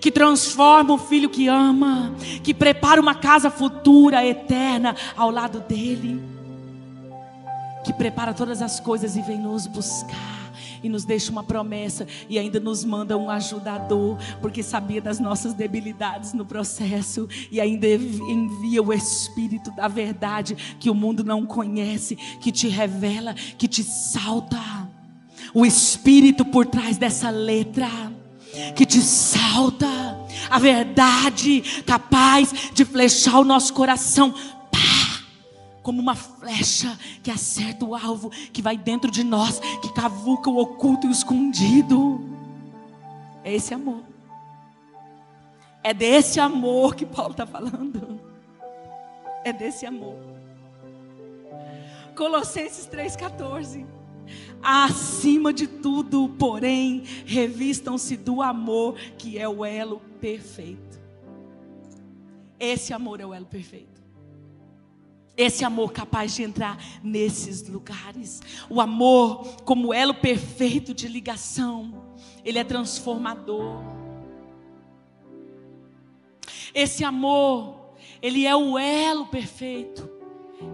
que 0.00 0.10
transforma 0.10 0.94
o 0.94 0.98
filho 0.98 1.28
que 1.28 1.48
ama, 1.48 2.14
que 2.42 2.54
prepara 2.54 2.98
uma 2.98 3.14
casa 3.14 3.50
futura, 3.50 4.24
eterna 4.24 4.96
ao 5.14 5.30
lado 5.30 5.60
dele, 5.60 6.18
que 7.84 7.92
prepara 7.92 8.32
todas 8.32 8.62
as 8.62 8.80
coisas 8.80 9.16
e 9.16 9.20
vem 9.20 9.36
nos 9.36 9.66
buscar 9.66 10.37
e 10.82 10.88
nos 10.88 11.04
deixa 11.04 11.30
uma 11.30 11.42
promessa 11.42 12.06
e 12.28 12.38
ainda 12.38 12.60
nos 12.60 12.84
manda 12.84 13.16
um 13.16 13.30
ajudador, 13.30 14.18
porque 14.40 14.62
sabia 14.62 15.00
das 15.00 15.18
nossas 15.18 15.54
debilidades 15.54 16.32
no 16.32 16.44
processo 16.44 17.28
e 17.50 17.60
ainda 17.60 17.86
envia 17.86 18.82
o 18.82 18.92
Espírito 18.92 19.70
da 19.72 19.88
verdade 19.88 20.56
que 20.78 20.90
o 20.90 20.94
mundo 20.94 21.24
não 21.24 21.46
conhece, 21.46 22.16
que 22.40 22.52
te 22.52 22.68
revela, 22.68 23.34
que 23.34 23.68
te 23.68 23.82
salta. 23.82 24.58
O 25.54 25.64
Espírito 25.64 26.44
por 26.44 26.66
trás 26.66 26.98
dessa 26.98 27.30
letra 27.30 27.88
que 28.74 28.86
te 28.86 29.00
salta, 29.00 29.86
a 30.50 30.58
verdade 30.58 31.62
capaz 31.86 32.52
de 32.72 32.84
flechar 32.84 33.40
o 33.40 33.44
nosso 33.44 33.72
coração 33.72 34.34
como 35.88 36.02
uma 36.02 36.14
flecha 36.14 36.98
que 37.22 37.30
acerta 37.30 37.82
o 37.82 37.94
alvo, 37.94 38.28
que 38.52 38.60
vai 38.60 38.76
dentro 38.76 39.10
de 39.10 39.24
nós, 39.24 39.58
que 39.80 39.90
cavuca 39.94 40.50
o 40.50 40.58
oculto 40.58 41.06
e 41.06 41.08
o 41.08 41.10
escondido. 41.10 42.20
É 43.42 43.54
esse 43.54 43.72
amor. 43.72 44.02
É 45.82 45.94
desse 45.94 46.38
amor 46.38 46.94
que 46.94 47.06
Paulo 47.06 47.30
está 47.30 47.46
falando. 47.46 48.20
É 49.42 49.50
desse 49.50 49.86
amor. 49.86 50.18
Colossenses 52.14 52.86
3,14. 52.86 53.86
Acima 54.62 55.54
de 55.54 55.66
tudo, 55.66 56.28
porém, 56.38 57.02
revistam-se 57.24 58.14
do 58.14 58.42
amor, 58.42 58.94
que 59.16 59.38
é 59.38 59.48
o 59.48 59.64
elo 59.64 60.02
perfeito. 60.20 61.00
Esse 62.60 62.92
amor 62.92 63.22
é 63.22 63.24
o 63.24 63.32
elo 63.32 63.46
perfeito. 63.46 63.97
Esse 65.38 65.64
amor 65.64 65.92
capaz 65.92 66.34
de 66.34 66.42
entrar 66.42 66.76
nesses 67.00 67.68
lugares. 67.68 68.40
O 68.68 68.80
amor, 68.80 69.62
como 69.62 69.94
elo 69.94 70.12
perfeito 70.12 70.92
de 70.92 71.06
ligação, 71.06 72.16
ele 72.44 72.58
é 72.58 72.64
transformador. 72.64 73.80
Esse 76.74 77.04
amor, 77.04 77.94
ele 78.20 78.46
é 78.46 78.56
o 78.56 78.76
elo 78.76 79.26
perfeito. 79.26 80.10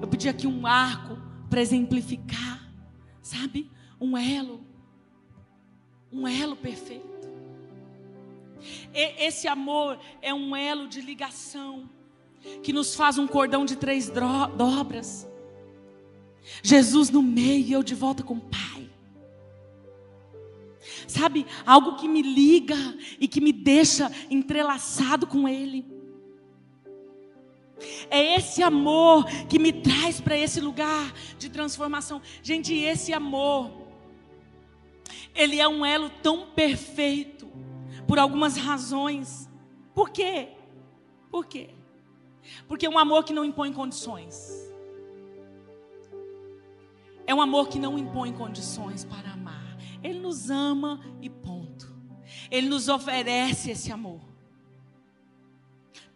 Eu 0.01 0.09
pedi 0.09 0.31
aqui 0.31 0.47
um 0.47 0.67
arco 0.67 1.19
para 1.51 1.61
exemplificar, 1.61 2.67
sabe? 3.21 3.71
Um 4.01 4.17
elo. 4.17 4.65
Um 6.11 6.27
elo 6.27 6.57
perfeito. 6.57 7.29
E, 8.95 9.27
esse 9.27 9.47
amor 9.47 9.99
é 10.23 10.33
um 10.33 10.57
elo 10.57 10.89
de 10.89 11.03
ligação 11.03 11.91
que 12.63 12.73
nos 12.73 12.95
faz 12.95 13.19
um 13.19 13.27
cordão 13.27 13.65
de 13.65 13.77
três 13.77 14.11
dobras. 14.57 15.29
Jesus 16.63 17.11
no 17.11 17.23
meio 17.23 17.65
e 17.65 17.73
eu 17.73 17.83
de 17.83 17.95
volta 17.95 18.23
com 18.23 18.35
o 18.35 18.41
Pai. 18.41 18.91
Sabe, 21.07 21.47
algo 21.67 21.97
que 21.97 22.09
me 22.09 22.23
liga 22.23 22.77
e 23.19 23.27
que 23.27 23.41
me 23.41 23.53
deixa 23.53 24.11
entrelaçado 24.31 25.27
com 25.27 25.49
Ele. 25.49 25.85
É 28.11 28.37
esse 28.37 28.63
amor 28.63 29.25
que 29.49 29.59
me 29.59 29.73
traz 29.73 30.21
para 30.21 30.37
esse 30.37 30.61
lugar 30.61 31.13
de 31.39 31.49
transformação. 31.49 32.21
Gente, 32.43 32.75
esse 32.75 33.13
amor, 33.13 33.71
ele 35.35 35.61
é 35.61 35.69
um 35.69 35.85
elo 35.85 36.11
tão 36.23 36.47
perfeito 36.47 37.51
por 38.07 38.19
algumas 38.19 38.57
razões. 38.57 39.49
Por 39.95 40.11
quê? 40.11 40.49
Por 41.31 41.47
quê? 41.47 41.71
Porque 42.67 42.87
é 42.87 42.91
um 42.91 42.99
amor 42.99 43.25
que 43.25 43.33
não 43.33 43.45
impõe 43.45 43.73
condições. 43.73 44.65
É 47.27 47.35
um 47.35 47.41
amor 47.41 47.69
que 47.69 47.79
não 47.79 47.99
impõe 47.99 48.33
condições 48.33 49.05
para 49.05 49.31
amar. 49.31 49.77
Ele 50.03 50.19
nos 50.19 50.51
ama 50.51 51.01
e 51.23 51.31
ponto. 51.31 51.95
Ele 52.51 52.69
nos 52.69 52.89
oferece 52.89 53.71
esse 53.71 53.91
amor. 53.91 54.21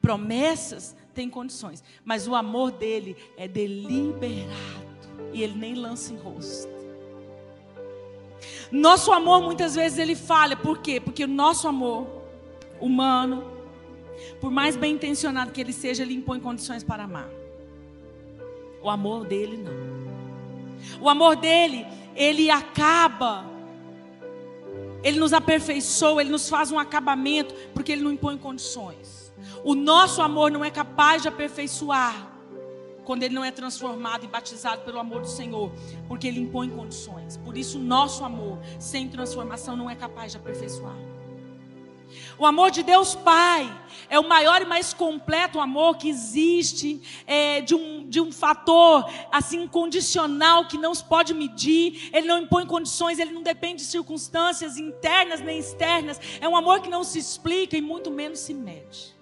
Promessas 0.01 0.97
têm 1.13 1.29
condições, 1.29 1.83
mas 2.05 2.29
o 2.29 2.35
amor 2.35 2.71
dele 2.71 3.17
é 3.37 3.49
deliberado 3.49 4.89
e 5.33 5.43
ele 5.43 5.55
nem 5.55 5.75
lança 5.75 6.13
em 6.13 6.17
rosto. 6.17 6.79
Nosso 8.71 9.13
amor 9.13 9.43
muitas 9.43 9.75
vezes 9.75 9.99
ele 9.99 10.15
falha, 10.15 10.57
por 10.57 10.79
quê? 10.79 11.01
Porque 11.01 11.25
o 11.25 11.29
nosso 11.29 11.67
amor 11.67 12.07
humano, 12.81 13.58
por 14.41 14.51
mais 14.51 14.77
bem 14.77 14.95
intencionado 14.95 15.53
que 15.53 15.61
ele 15.61 15.73
seja, 15.73 16.03
ele 16.03 16.15
impõe 16.15 16.41
condições 16.41 16.83
para 16.83 17.05
amar. 17.05 17.29
O 18.83 18.89
amor 18.89 19.27
dele 19.27 19.57
não. 19.57 19.99
O 21.01 21.09
amor 21.09 21.37
dele, 21.37 21.87
ele 22.15 22.51
acaba, 22.51 23.45
ele 25.03 25.19
nos 25.19 25.33
aperfeiçoa, 25.33 26.21
ele 26.21 26.31
nos 26.31 26.49
faz 26.49 26.71
um 26.71 26.79
acabamento, 26.79 27.55
porque 27.75 27.93
ele 27.93 28.03
não 28.03 28.13
impõe 28.13 28.37
condições. 28.37 29.33
O 29.65 29.75
nosso 29.75 30.23
amor 30.23 30.51
não 30.51 30.65
é 30.65 30.71
capaz 30.71 31.23
de 31.23 31.29
aperfeiçoar 31.29 32.29
quando 33.05 33.23
ele 33.23 33.35
não 33.35 33.43
é 33.43 33.51
transformado 33.51 34.25
e 34.25 34.29
batizado 34.29 34.83
pelo 34.83 34.99
amor 34.99 35.23
do 35.23 35.29
Senhor, 35.29 35.73
porque 36.07 36.29
ele 36.29 36.41
impõe 36.41 36.69
condições. 36.69 37.39
Por 37.39 37.57
isso, 37.57 37.79
nosso 37.79 38.23
amor 38.23 38.59
sem 38.79 39.09
transformação 39.09 39.75
não 39.75 39.89
é 39.89 39.95
capaz 39.95 40.33
de 40.33 40.39
aperfeiçoar. 40.39 40.95
O 42.39 42.47
amor 42.47 42.71
de 42.71 42.83
Deus 42.83 43.15
Pai 43.15 43.69
é 44.09 44.19
o 44.19 44.27
maior 44.27 44.63
e 44.63 44.65
mais 44.65 44.95
completo 44.95 45.61
amor 45.61 45.97
que 45.97 46.09
existe, 46.09 47.01
é, 47.27 47.61
de, 47.61 47.75
um, 47.75 48.09
de 48.09 48.21
um 48.21 48.33
fator 48.33 49.09
assim 49.31 49.67
condicional 49.67 50.67
que 50.67 50.79
não 50.79 50.95
se 50.95 51.05
pode 51.05 51.35
medir, 51.35 52.11
ele 52.13 52.27
não 52.27 52.39
impõe 52.39 52.67
condições, 52.67 53.19
ele 53.19 53.33
não 53.33 53.43
depende 53.43 53.83
de 53.83 53.89
circunstâncias 53.89 54.77
internas 54.77 55.41
nem 55.41 55.59
externas. 55.59 56.21
É 56.41 56.49
um 56.49 56.57
amor 56.57 56.81
que 56.81 56.89
não 56.89 57.05
se 57.05 57.19
explica 57.19 57.77
e 57.77 57.81
muito 57.81 58.11
menos 58.11 58.39
se 58.39 58.55
mede. 58.55 59.17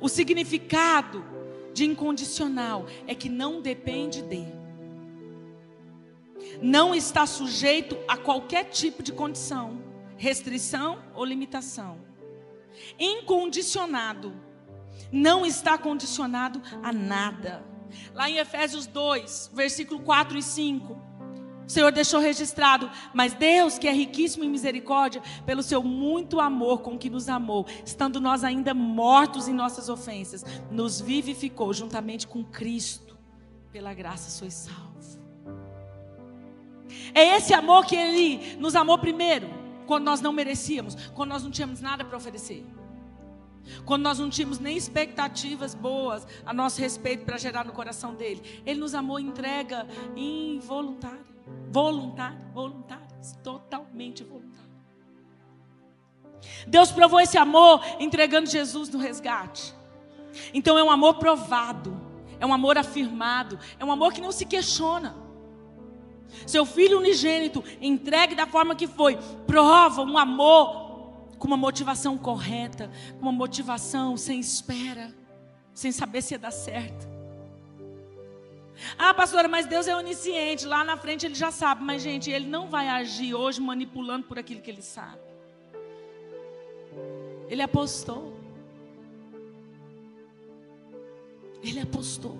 O 0.00 0.08
significado 0.08 1.24
de 1.72 1.84
incondicional 1.84 2.86
é 3.06 3.14
que 3.14 3.28
não 3.28 3.60
depende 3.62 4.20
de, 4.22 4.44
não 6.60 6.92
está 6.94 7.24
sujeito 7.24 7.96
a 8.08 8.16
qualquer 8.16 8.64
tipo 8.64 9.02
de 9.02 9.12
condição 9.12 9.91
restrição 10.22 11.00
ou 11.16 11.24
limitação. 11.24 11.98
Incondicionado. 12.96 14.32
Não 15.10 15.44
está 15.44 15.76
condicionado 15.76 16.62
a 16.80 16.92
nada. 16.92 17.64
Lá 18.14 18.30
em 18.30 18.36
Efésios 18.36 18.86
2, 18.86 19.50
versículo 19.52 20.00
4 20.00 20.38
e 20.38 20.42
5. 20.42 20.92
O 21.66 21.68
Senhor 21.68 21.90
deixou 21.90 22.20
registrado, 22.20 22.88
mas 23.12 23.34
Deus, 23.34 23.78
que 23.78 23.88
é 23.88 23.92
riquíssimo 23.92 24.44
em 24.44 24.48
misericórdia, 24.48 25.20
pelo 25.44 25.62
seu 25.62 25.82
muito 25.82 26.38
amor 26.38 26.82
com 26.82 26.96
que 26.96 27.10
nos 27.10 27.28
amou, 27.28 27.66
estando 27.84 28.20
nós 28.20 28.44
ainda 28.44 28.72
mortos 28.72 29.48
em 29.48 29.52
nossas 29.52 29.88
ofensas, 29.88 30.44
nos 30.70 31.00
vivificou 31.00 31.72
juntamente 31.72 32.28
com 32.28 32.44
Cristo. 32.44 33.18
Pela 33.72 33.92
graça 33.92 34.30
sois 34.30 34.54
salvos. 34.54 35.18
É 37.12 37.36
esse 37.36 37.52
amor 37.54 37.86
que 37.86 37.96
Ele 37.96 38.56
nos 38.58 38.76
amou 38.76 38.98
primeiro 38.98 39.61
quando 39.86 40.04
nós 40.04 40.20
não 40.20 40.32
merecíamos, 40.32 40.94
quando 41.14 41.30
nós 41.30 41.42
não 41.42 41.50
tínhamos 41.50 41.80
nada 41.80 42.04
para 42.04 42.16
oferecer. 42.16 42.64
Quando 43.84 44.02
nós 44.02 44.18
não 44.18 44.28
tínhamos 44.28 44.58
nem 44.58 44.76
expectativas 44.76 45.74
boas 45.74 46.26
a 46.44 46.52
nosso 46.52 46.80
respeito 46.80 47.24
para 47.24 47.38
gerar 47.38 47.64
no 47.64 47.72
coração 47.72 48.14
dele. 48.14 48.42
Ele 48.66 48.80
nos 48.80 48.94
amou 48.94 49.20
entrega 49.20 49.86
involuntária. 50.16 51.32
Voluntária, 51.70 52.38
voluntária, 52.52 53.06
totalmente 53.42 54.22
voluntária. 54.24 54.52
Deus 56.66 56.90
provou 56.90 57.20
esse 57.20 57.38
amor 57.38 57.82
entregando 57.98 58.48
Jesus 58.48 58.88
no 58.88 58.98
resgate. 58.98 59.74
Então 60.52 60.78
é 60.78 60.82
um 60.82 60.90
amor 60.90 61.14
provado, 61.14 62.00
é 62.40 62.46
um 62.46 62.52
amor 62.52 62.78
afirmado, 62.78 63.58
é 63.78 63.84
um 63.84 63.92
amor 63.92 64.12
que 64.12 64.20
não 64.20 64.32
se 64.32 64.44
questiona. 64.44 65.21
Seu 66.46 66.64
filho 66.64 66.98
unigênito, 66.98 67.62
entregue 67.80 68.34
da 68.34 68.46
forma 68.46 68.74
que 68.74 68.86
foi, 68.86 69.18
prova 69.46 70.02
um 70.02 70.18
amor 70.18 70.82
com 71.38 71.46
uma 71.46 71.56
motivação 71.56 72.16
correta, 72.16 72.90
com 73.18 73.22
uma 73.22 73.32
motivação 73.32 74.16
sem 74.16 74.38
espera, 74.38 75.12
sem 75.74 75.90
saber 75.90 76.22
se 76.22 76.34
ia 76.34 76.38
dar 76.38 76.50
certo. 76.52 77.10
Ah, 78.98 79.12
pastora, 79.14 79.48
mas 79.48 79.66
Deus 79.66 79.86
é 79.86 79.96
onisciente, 79.96 80.66
lá 80.66 80.82
na 80.84 80.96
frente 80.96 81.26
ele 81.26 81.34
já 81.34 81.50
sabe, 81.50 81.84
mas 81.84 82.02
gente, 82.02 82.30
ele 82.30 82.46
não 82.46 82.68
vai 82.68 82.88
agir 82.88 83.34
hoje 83.34 83.60
manipulando 83.60 84.26
por 84.26 84.38
aquilo 84.38 84.60
que 84.60 84.70
ele 84.70 84.82
sabe. 84.82 85.20
Ele 87.48 87.62
apostou. 87.62 88.34
Ele 91.62 91.80
apostou. 91.80 92.38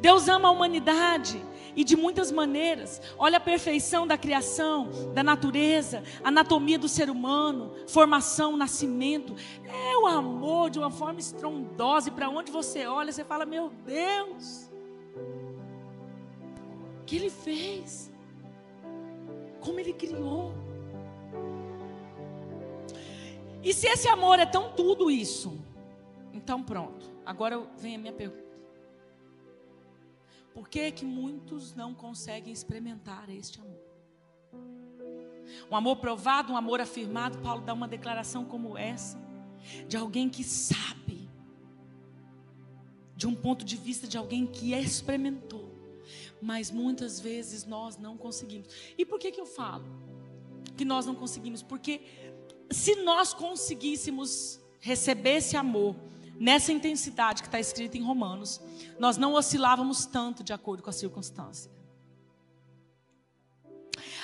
Deus 0.00 0.28
ama 0.28 0.48
a 0.48 0.50
humanidade 0.50 1.42
e 1.74 1.84
de 1.84 1.96
muitas 1.96 2.30
maneiras. 2.30 3.00
Olha 3.18 3.38
a 3.38 3.40
perfeição 3.40 4.06
da 4.06 4.18
criação, 4.18 4.90
da 5.14 5.22
natureza, 5.22 6.02
anatomia 6.22 6.78
do 6.78 6.88
ser 6.88 7.08
humano, 7.08 7.72
formação, 7.86 8.56
nascimento. 8.56 9.34
É 9.64 9.96
o 9.96 10.06
amor 10.06 10.70
de 10.70 10.78
uma 10.78 10.90
forma 10.90 11.20
estrondosa 11.20 12.08
e 12.08 12.12
para 12.12 12.28
onde 12.28 12.50
você 12.50 12.86
olha, 12.86 13.12
você 13.12 13.24
fala: 13.24 13.46
"Meu 13.46 13.70
Deus!" 13.84 14.70
que 17.06 17.16
Ele 17.16 17.30
fez, 17.30 18.10
como 19.60 19.78
Ele 19.80 19.92
criou. 19.92 20.52
E 23.62 23.72
se 23.72 23.86
esse 23.86 24.08
amor 24.08 24.38
é 24.38 24.46
tão 24.46 24.72
tudo 24.72 25.10
isso, 25.10 25.58
então 26.32 26.62
pronto. 26.62 27.06
Agora 27.24 27.62
vem 27.78 27.94
a 27.94 27.98
minha 27.98 28.12
pergunta. 28.12 28.51
Por 30.54 30.68
que 30.68 30.90
que 30.92 31.04
muitos 31.04 31.74
não 31.74 31.94
conseguem 31.94 32.52
experimentar 32.52 33.30
este 33.30 33.60
amor? 33.60 33.80
Um 35.70 35.76
amor 35.76 35.96
provado, 35.96 36.52
um 36.52 36.56
amor 36.56 36.80
afirmado, 36.80 37.38
Paulo 37.38 37.62
dá 37.62 37.72
uma 37.72 37.88
declaração 37.88 38.44
como 38.44 38.76
essa, 38.76 39.18
de 39.88 39.96
alguém 39.96 40.28
que 40.28 40.44
sabe, 40.44 41.28
de 43.16 43.26
um 43.26 43.34
ponto 43.34 43.64
de 43.64 43.76
vista 43.76 44.06
de 44.06 44.16
alguém 44.16 44.46
que 44.46 44.74
experimentou, 44.74 45.70
mas 46.40 46.70
muitas 46.70 47.20
vezes 47.20 47.64
nós 47.64 47.96
não 47.96 48.16
conseguimos. 48.16 48.68
E 48.98 49.04
por 49.04 49.18
que 49.18 49.30
que 49.30 49.40
eu 49.40 49.46
falo 49.46 49.84
que 50.76 50.84
nós 50.84 51.06
não 51.06 51.14
conseguimos? 51.14 51.62
Porque 51.62 52.02
se 52.70 52.96
nós 52.96 53.32
conseguíssemos 53.32 54.60
receber 54.80 55.36
esse 55.36 55.56
amor 55.56 55.94
nessa 56.38 56.72
intensidade 56.72 57.42
que 57.42 57.48
está 57.48 57.60
escrita 57.60 57.96
em 57.96 58.02
Romanos, 58.02 58.60
nós 58.98 59.16
não 59.16 59.34
oscilávamos 59.34 60.06
tanto 60.06 60.42
de 60.42 60.52
acordo 60.52 60.82
com 60.82 60.90
a 60.90 60.92
circunstância. 60.92 61.70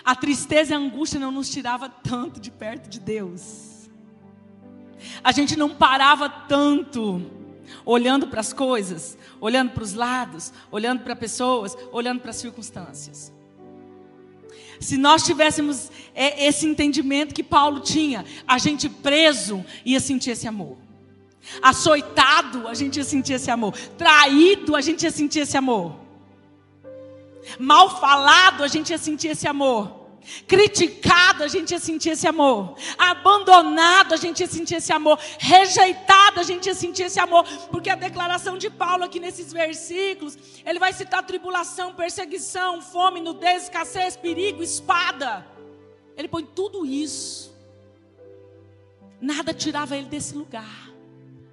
A 0.05 0.15
tristeza 0.15 0.73
e 0.73 0.75
a 0.75 0.79
angústia 0.79 1.21
não 1.21 1.31
nos 1.31 1.51
tirava 1.51 1.89
tanto 1.89 2.41
de 2.41 2.51
perto 2.51 2.89
de 2.89 3.01
Deus. 3.01 3.89
A 5.23 5.33
gente 5.33 5.57
não 5.57 5.75
parava 5.75 6.29
tanto 6.29 7.23
olhando 7.85 8.27
para 8.27 8.41
as 8.41 8.53
coisas, 8.53 9.19
olhando 9.41 9.73
para 9.73 9.83
os 9.83 9.93
lados, 9.93 10.53
olhando 10.71 11.03
para 11.03 11.15
pessoas, 11.15 11.77
olhando 11.93 12.21
para 12.21 12.31
as 12.31 12.37
circunstâncias. 12.37 13.33
Se 14.81 14.97
nós 14.97 15.25
tivéssemos 15.25 15.91
é, 16.15 16.47
esse 16.47 16.67
entendimento 16.67 17.35
que 17.35 17.43
Paulo 17.43 17.81
tinha, 17.81 18.25
a 18.47 18.59
gente 18.59 18.89
preso 18.89 19.65
ia 19.85 19.99
sentir 19.99 20.31
esse 20.31 20.47
amor. 20.47 20.77
Açoitado, 21.63 22.69
a 22.69 22.75
gente 22.75 22.97
ia 22.97 23.05
sentir 23.05 23.35
esse 23.35 23.51
amor. 23.51 23.73
Traído, 23.97 24.77
a 24.77 24.81
gente 24.81 25.03
ia 25.03 25.11
sentir 25.11 25.41
esse 25.41 25.57
amor. 25.57 25.97
Mal 27.59 28.01
falado, 28.01 28.63
a 28.63 28.69
gente 28.69 28.91
ia 28.91 28.99
sentir 28.99 29.29
esse 29.29 29.47
amor. 29.47 29.99
Criticado, 30.47 31.43
a 31.43 31.49
gente 31.49 31.71
ia 31.71 31.79
sentir 31.79 32.11
esse 32.11 32.27
amor. 32.27 32.77
Abandonado, 32.99 34.13
a 34.13 34.17
gente 34.17 34.41
ia 34.41 34.47
sentir 34.47 34.75
esse 34.77 34.93
amor. 34.93 35.19
Rejeitado, 35.39 36.41
a 36.41 36.43
gente 36.43 36.67
ia 36.67 36.75
sentir 36.75 37.05
esse 37.05 37.19
amor. 37.19 37.45
Porque 37.71 37.89
a 37.89 37.95
declaração 37.95 38.59
de 38.59 38.69
Paulo 38.69 39.05
aqui 39.05 39.19
nesses 39.19 39.53
versículos, 39.53 40.37
ele 40.67 40.79
vai 40.79 40.93
citar 40.93 41.23
tribulação, 41.25 41.95
perseguição, 41.95 42.83
fome, 42.83 43.21
nudez, 43.21 43.65
escassez, 43.65 44.17
perigo, 44.17 44.63
espada. 44.63 45.47
Ele 46.17 46.29
põe 46.29 46.45
tudo 46.45 46.85
isso. 46.85 47.57
Nada 49.21 49.55
tirava 49.55 49.97
ele 49.97 50.09
desse 50.09 50.35
lugar. 50.35 50.88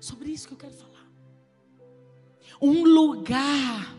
Sobre 0.06 0.30
isso 0.30 0.48
que 0.48 0.54
eu 0.54 0.58
quero 0.60 0.76
falar. 0.76 1.08
Um 2.62 2.84
lugar 2.84 3.96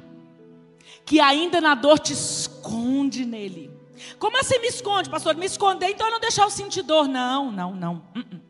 que 1.04 1.18
ainda 1.18 1.60
na 1.60 1.74
dor 1.74 1.98
te 1.98 2.12
esconde 2.12 3.26
nele. 3.26 3.76
Como 4.16 4.38
assim 4.38 4.60
me 4.60 4.68
esconde, 4.68 5.10
pastor? 5.10 5.34
Me 5.34 5.46
esconder, 5.46 5.90
então 5.90 6.06
eu 6.06 6.12
não 6.12 6.20
deixar 6.20 6.44
eu 6.44 6.50
sentir 6.50 6.82
dor. 6.82 7.08
Não, 7.08 7.50
não, 7.50 7.74
não. 7.74 7.94
Uh 8.14 8.20
-uh. 8.20 8.40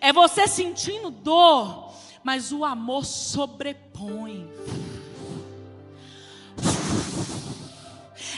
É 0.00 0.12
você 0.12 0.46
sentindo 0.46 1.10
dor, 1.10 1.92
mas 2.22 2.52
o 2.52 2.64
amor 2.64 3.04
sobrepõe. 3.04 4.48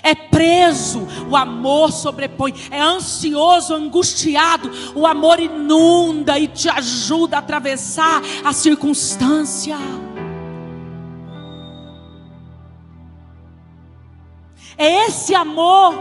É 0.04 0.14
preso, 0.14 1.08
o 1.30 1.34
amor 1.34 1.90
sobrepõe. 1.90 2.54
É 2.70 2.78
ansioso, 2.78 3.72
angustiado, 3.74 4.70
o 4.94 5.06
amor 5.06 5.40
inunda 5.40 6.38
e 6.38 6.46
te 6.46 6.68
ajuda 6.68 7.36
a 7.36 7.38
atravessar 7.38 8.20
a 8.44 8.52
circunstância. 8.52 9.78
É 14.76 15.06
esse 15.06 15.34
amor. 15.34 15.94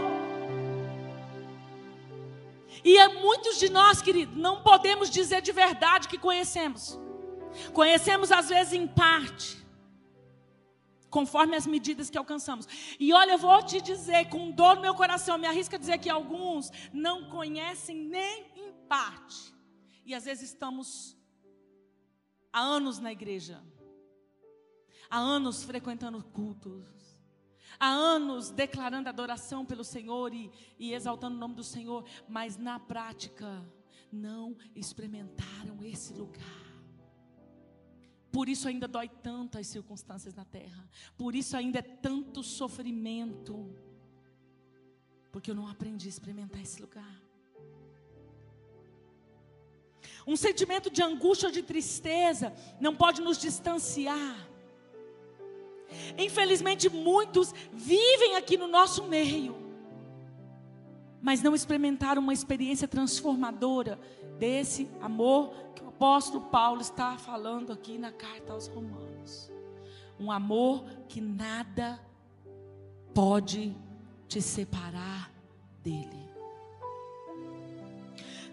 E 2.84 2.98
é 2.98 3.08
muitos 3.08 3.58
de 3.58 3.70
nós, 3.70 4.02
querido, 4.02 4.38
não 4.38 4.60
podemos 4.60 5.08
dizer 5.08 5.40
de 5.40 5.50
verdade 5.50 6.08
que 6.08 6.18
conhecemos. 6.18 7.00
Conhecemos 7.72 8.30
às 8.30 8.50
vezes 8.50 8.74
em 8.74 8.86
parte, 8.86 9.63
conforme 11.14 11.54
as 11.54 11.64
medidas 11.64 12.10
que 12.10 12.18
alcançamos. 12.18 12.66
E 12.98 13.12
olha, 13.12 13.34
eu 13.34 13.38
vou 13.38 13.62
te 13.62 13.80
dizer, 13.80 14.28
com 14.28 14.50
dor 14.50 14.74
no 14.74 14.82
meu 14.82 14.96
coração, 14.96 15.38
me 15.38 15.46
arrisco 15.46 15.76
a 15.76 15.78
dizer 15.78 15.98
que 15.98 16.10
alguns 16.10 16.72
não 16.92 17.30
conhecem 17.30 17.96
nem 17.96 18.44
em 18.56 18.72
parte. 18.88 19.54
E 20.04 20.12
às 20.12 20.24
vezes 20.24 20.50
estamos 20.50 21.16
há 22.52 22.60
anos 22.60 22.98
na 22.98 23.12
igreja, 23.12 23.62
há 25.08 25.16
anos 25.16 25.62
frequentando 25.62 26.20
cultos, 26.20 27.16
há 27.78 27.86
anos 27.86 28.50
declarando 28.50 29.08
adoração 29.08 29.64
pelo 29.64 29.84
Senhor 29.84 30.34
e, 30.34 30.50
e 30.76 30.92
exaltando 30.94 31.36
o 31.36 31.38
nome 31.38 31.54
do 31.54 31.62
Senhor, 31.62 32.04
mas 32.28 32.56
na 32.56 32.80
prática 32.80 33.64
não 34.10 34.56
experimentaram 34.74 35.78
esse 35.84 36.12
lugar. 36.12 36.63
Por 38.34 38.48
isso 38.48 38.66
ainda 38.68 38.88
dói 38.88 39.08
tanto 39.08 39.58
as 39.58 39.66
circunstâncias 39.68 40.34
na 40.34 40.44
terra. 40.44 40.82
Por 41.16 41.34
isso 41.34 41.56
ainda 41.56 41.78
é 41.78 41.82
tanto 41.82 42.42
sofrimento. 42.42 43.54
Porque 45.32 45.50
eu 45.50 45.54
não 45.54 45.68
aprendi 45.68 46.06
a 46.08 46.14
experimentar 46.16 46.60
esse 46.60 46.80
lugar. 46.80 47.22
Um 50.26 50.36
sentimento 50.36 50.90
de 50.90 51.02
angústia 51.02 51.46
ou 51.48 51.52
de 51.52 51.62
tristeza 51.62 52.52
não 52.80 52.94
pode 52.96 53.22
nos 53.22 53.38
distanciar 53.38 54.36
Infelizmente, 56.18 56.88
muitos 56.88 57.54
vivem 57.72 58.36
aqui 58.36 58.56
no 58.56 58.66
nosso 58.66 59.04
meio, 59.04 59.56
mas 61.22 61.42
não 61.42 61.54
experimentaram 61.54 62.20
uma 62.20 62.32
experiência 62.32 62.86
transformadora 62.86 63.98
desse 64.38 64.88
amor 65.00 65.54
que 65.74 65.82
apóstolo 65.94 66.46
Paulo 66.46 66.80
está 66.80 67.16
falando 67.16 67.72
aqui 67.72 67.96
na 67.98 68.10
carta 68.10 68.52
aos 68.52 68.66
Romanos. 68.66 69.50
Um 70.18 70.30
amor 70.30 70.84
que 71.08 71.20
nada 71.20 72.00
pode 73.14 73.76
te 74.26 74.42
separar 74.42 75.30
dele. 75.82 76.28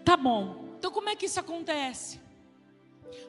Tá 0.04 0.16
bom, 0.16 0.76
então 0.78 0.92
como 0.92 1.08
é 1.08 1.16
que 1.16 1.26
isso 1.26 1.40
acontece? 1.40 2.20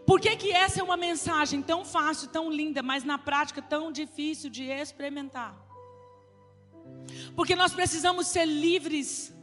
Por 0.06 0.22
que, 0.22 0.36
que 0.36 0.52
essa 0.52 0.80
é 0.80 0.84
uma 0.84 0.98
mensagem 0.98 1.62
tão 1.62 1.84
fácil, 1.84 2.28
tão 2.28 2.52
linda, 2.52 2.84
mas 2.84 3.04
na 3.04 3.18
prática 3.18 3.62
tão 3.64 3.92
difícil 3.92 4.50
de 4.50 4.66
experimentar? 4.66 5.58
Porque 7.36 7.56
nós 7.56 7.74
precisamos 7.74 8.28
ser 8.28 8.46
livres 8.46 9.34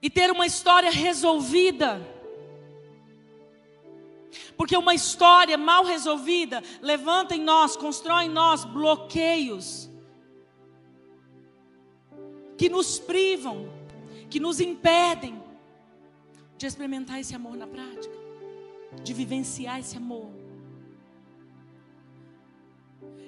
e 0.00 0.08
ter 0.08 0.30
uma 0.30 0.46
história 0.46 0.90
resolvida. 0.90 2.13
Porque 4.56 4.76
uma 4.76 4.94
história 4.94 5.56
mal 5.56 5.84
resolvida 5.84 6.62
levanta 6.80 7.34
em 7.34 7.42
nós, 7.42 7.76
constrói 7.76 8.24
em 8.24 8.28
nós 8.28 8.64
bloqueios 8.64 9.90
que 12.56 12.68
nos 12.68 12.98
privam, 12.98 13.68
que 14.30 14.40
nos 14.40 14.60
impedem 14.60 15.42
de 16.56 16.66
experimentar 16.66 17.20
esse 17.20 17.34
amor 17.34 17.56
na 17.56 17.66
prática 17.66 18.24
de 19.02 19.12
vivenciar 19.12 19.80
esse 19.80 19.96
amor. 19.96 20.43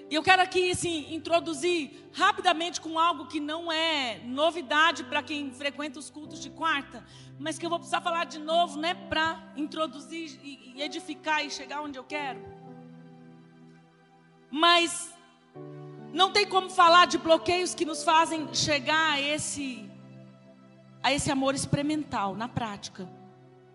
E 0.08 0.14
eu 0.14 0.22
quero 0.22 0.40
aqui, 0.40 0.70
assim, 0.70 1.12
introduzir 1.12 2.08
rapidamente 2.12 2.80
com 2.80 2.98
algo 2.98 3.26
que 3.26 3.40
não 3.40 3.72
é 3.72 4.20
novidade 4.24 5.02
para 5.02 5.22
quem 5.22 5.50
frequenta 5.52 5.98
os 5.98 6.08
cultos 6.08 6.40
de 6.40 6.48
quarta, 6.50 7.04
mas 7.38 7.58
que 7.58 7.66
eu 7.66 7.70
vou 7.70 7.78
precisar 7.78 8.00
falar 8.00 8.24
de 8.24 8.38
novo, 8.38 8.78
né, 8.78 8.94
para 8.94 9.52
introduzir 9.56 10.38
e 10.42 10.80
edificar 10.80 11.44
e 11.44 11.50
chegar 11.50 11.82
onde 11.82 11.98
eu 11.98 12.04
quero. 12.04 12.40
Mas 14.48 15.12
não 16.12 16.30
tem 16.30 16.46
como 16.46 16.70
falar 16.70 17.06
de 17.06 17.18
bloqueios 17.18 17.74
que 17.74 17.84
nos 17.84 18.04
fazem 18.04 18.54
chegar 18.54 19.14
a 19.14 19.20
esse 19.20 19.90
a 21.02 21.12
esse 21.12 21.30
amor 21.30 21.54
experimental 21.54 22.34
na 22.34 22.48
prática. 22.48 23.08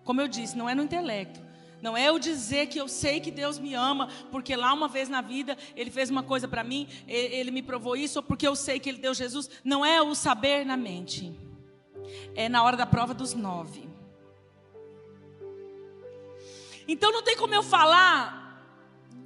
Como 0.03 0.19
eu 0.19 0.27
disse, 0.27 0.57
não 0.57 0.67
é 0.67 0.75
no 0.75 0.83
intelecto, 0.83 1.39
não 1.81 1.97
é 1.97 2.07
eu 2.07 2.19
dizer 2.19 2.67
que 2.67 2.79
eu 2.79 2.87
sei 2.87 3.19
que 3.19 3.31
Deus 3.31 3.57
me 3.57 3.73
ama, 3.73 4.07
porque 4.31 4.55
lá 4.55 4.71
uma 4.73 4.87
vez 4.87 5.09
na 5.09 5.21
vida 5.21 5.57
Ele 5.75 5.89
fez 5.89 6.09
uma 6.09 6.23
coisa 6.23 6.47
para 6.47 6.63
mim, 6.63 6.87
Ele 7.07 7.51
me 7.51 7.61
provou 7.61 7.95
isso, 7.95 8.19
ou 8.19 8.23
porque 8.23 8.47
eu 8.47 8.55
sei 8.55 8.79
que 8.79 8.89
Ele 8.89 8.99
deu 8.99 9.13
Jesus. 9.13 9.49
Não 9.63 9.83
é 9.85 10.01
o 10.01 10.13
saber 10.13 10.65
na 10.65 10.77
mente, 10.77 11.37
é 12.35 12.47
na 12.47 12.63
hora 12.63 12.77
da 12.77 12.85
prova 12.85 13.13
dos 13.13 13.33
nove. 13.33 13.89
Então 16.87 17.11
não 17.11 17.23
tem 17.23 17.37
como 17.37 17.53
eu 17.53 17.63
falar 17.63 18.41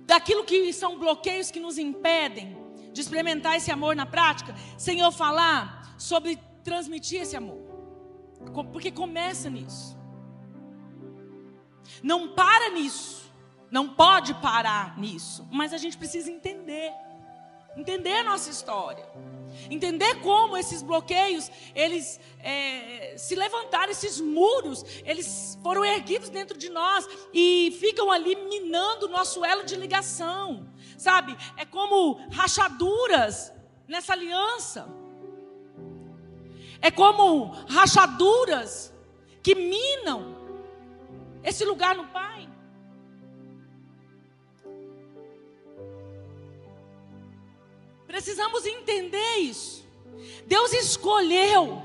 daquilo 0.05 0.43
que 0.43 0.71
são 0.71 0.99
bloqueios 0.99 1.49
que 1.51 1.59
nos 1.59 1.77
impedem, 1.77 2.55
de 2.93 3.01
experimentar 3.01 3.57
esse 3.57 3.71
amor 3.71 3.95
na 3.95 4.05
prática, 4.05 4.55
sem 4.77 4.99
eu 4.99 5.11
falar 5.11 5.95
sobre 5.97 6.39
transmitir 6.63 7.21
esse 7.21 7.35
amor. 7.35 7.65
Porque 8.71 8.91
começa 8.91 9.49
nisso. 9.49 9.97
Não 12.01 12.29
para 12.29 12.69
nisso. 12.69 13.25
Não 13.71 13.89
pode 13.89 14.33
parar 14.35 14.97
nisso. 14.97 15.47
Mas 15.51 15.73
a 15.73 15.77
gente 15.77 15.97
precisa 15.97 16.31
entender. 16.31 16.91
Entender 17.75 18.13
a 18.19 18.23
nossa 18.23 18.49
história. 18.49 19.05
Entender 19.69 20.21
como 20.21 20.55
esses 20.55 20.81
bloqueios, 20.81 21.51
eles 21.73 22.19
é, 22.39 23.15
se 23.17 23.35
levantaram, 23.35 23.91
esses 23.91 24.19
muros, 24.21 24.85
eles 25.03 25.57
foram 25.61 25.83
erguidos 25.83 26.29
dentro 26.29 26.57
de 26.57 26.69
nós 26.69 27.07
e 27.33 27.75
ficam 27.79 28.11
ali 28.11 28.35
minando 28.35 29.07
o 29.07 29.09
nosso 29.09 29.43
elo 29.43 29.65
de 29.65 29.75
ligação. 29.75 30.69
Sabe? 30.97 31.35
É 31.57 31.65
como 31.65 32.13
rachaduras 32.31 33.51
nessa 33.87 34.13
aliança. 34.13 34.87
É 36.81 36.91
como 36.91 37.51
rachaduras 37.67 38.93
que 39.41 39.55
minam 39.55 40.44
esse 41.45 41.63
lugar 41.63 41.95
no 41.95 42.07
Pai. 42.07 42.49
Precisamos 48.07 48.65
entender 48.65 49.37
isso. 49.37 49.85
Deus 50.47 50.73
escolheu 50.73 51.81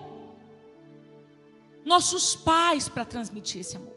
nossos 1.85 2.35
pais 2.37 2.89
para 2.89 3.05
transmitir 3.05 3.61
esse 3.61 3.77
amor. 3.77 3.97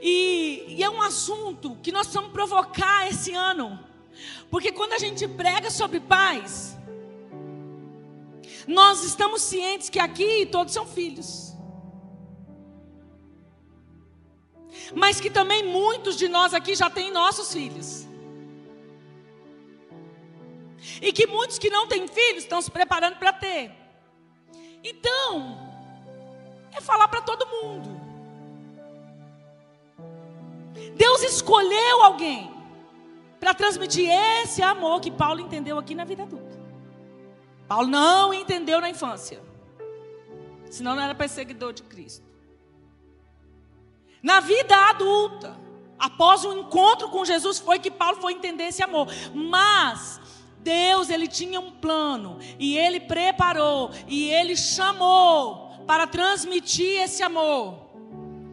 E, 0.00 0.64
e, 0.68 0.82
é 0.82 0.90
um 0.90 1.00
assunto 1.00 1.76
que 1.82 1.90
nós 1.90 2.12
vamos 2.12 2.32
provocar 2.32 3.08
esse 3.08 3.32
ano. 3.32 3.78
Porque 4.50 4.70
quando 4.70 4.92
a 4.92 4.98
gente 4.98 5.26
prega 5.26 5.70
sobre 5.70 5.98
paz, 5.98 6.76
nós 8.66 9.02
estamos 9.02 9.42
cientes 9.42 9.88
que 9.88 9.98
aqui 9.98 10.46
todos 10.46 10.72
são 10.72 10.86
filhos. 10.86 11.53
Mas 14.94 15.20
que 15.20 15.30
também 15.30 15.62
muitos 15.64 16.16
de 16.16 16.28
nós 16.28 16.54
aqui 16.54 16.74
já 16.74 16.88
têm 16.88 17.10
nossos 17.10 17.52
filhos. 17.52 18.06
E 21.00 21.12
que 21.12 21.26
muitos 21.26 21.58
que 21.58 21.70
não 21.70 21.86
têm 21.86 22.06
filhos 22.06 22.44
estão 22.44 22.60
se 22.60 22.70
preparando 22.70 23.16
para 23.16 23.32
ter. 23.32 23.72
Então, 24.82 25.58
é 26.72 26.80
falar 26.80 27.08
para 27.08 27.22
todo 27.22 27.46
mundo. 27.46 28.00
Deus 30.94 31.22
escolheu 31.22 32.02
alguém 32.02 32.52
para 33.40 33.54
transmitir 33.54 34.08
esse 34.42 34.62
amor 34.62 35.00
que 35.00 35.10
Paulo 35.10 35.40
entendeu 35.40 35.78
aqui 35.78 35.94
na 35.94 36.04
vida 36.04 36.22
adulta. 36.22 36.58
Paulo 37.66 37.88
não 37.88 38.32
entendeu 38.32 38.80
na 38.80 38.90
infância. 38.90 39.40
Senão 40.70 40.94
não 40.94 41.02
era 41.02 41.14
perseguidor 41.14 41.72
de 41.72 41.82
Cristo. 41.82 42.23
Na 44.24 44.40
vida 44.40 44.74
adulta, 44.88 45.54
após 45.98 46.46
o 46.46 46.52
encontro 46.54 47.10
com 47.10 47.26
Jesus, 47.26 47.58
foi 47.58 47.78
que 47.78 47.90
Paulo 47.90 48.16
foi 48.22 48.32
entender 48.32 48.64
esse 48.64 48.82
amor. 48.82 49.06
Mas 49.34 50.18
Deus, 50.60 51.10
ele 51.10 51.28
tinha 51.28 51.60
um 51.60 51.70
plano 51.70 52.38
e 52.58 52.78
ele 52.78 53.00
preparou 53.00 53.90
e 54.08 54.30
ele 54.30 54.56
chamou 54.56 55.84
para 55.86 56.06
transmitir 56.06 57.02
esse 57.02 57.22
amor. 57.22 57.90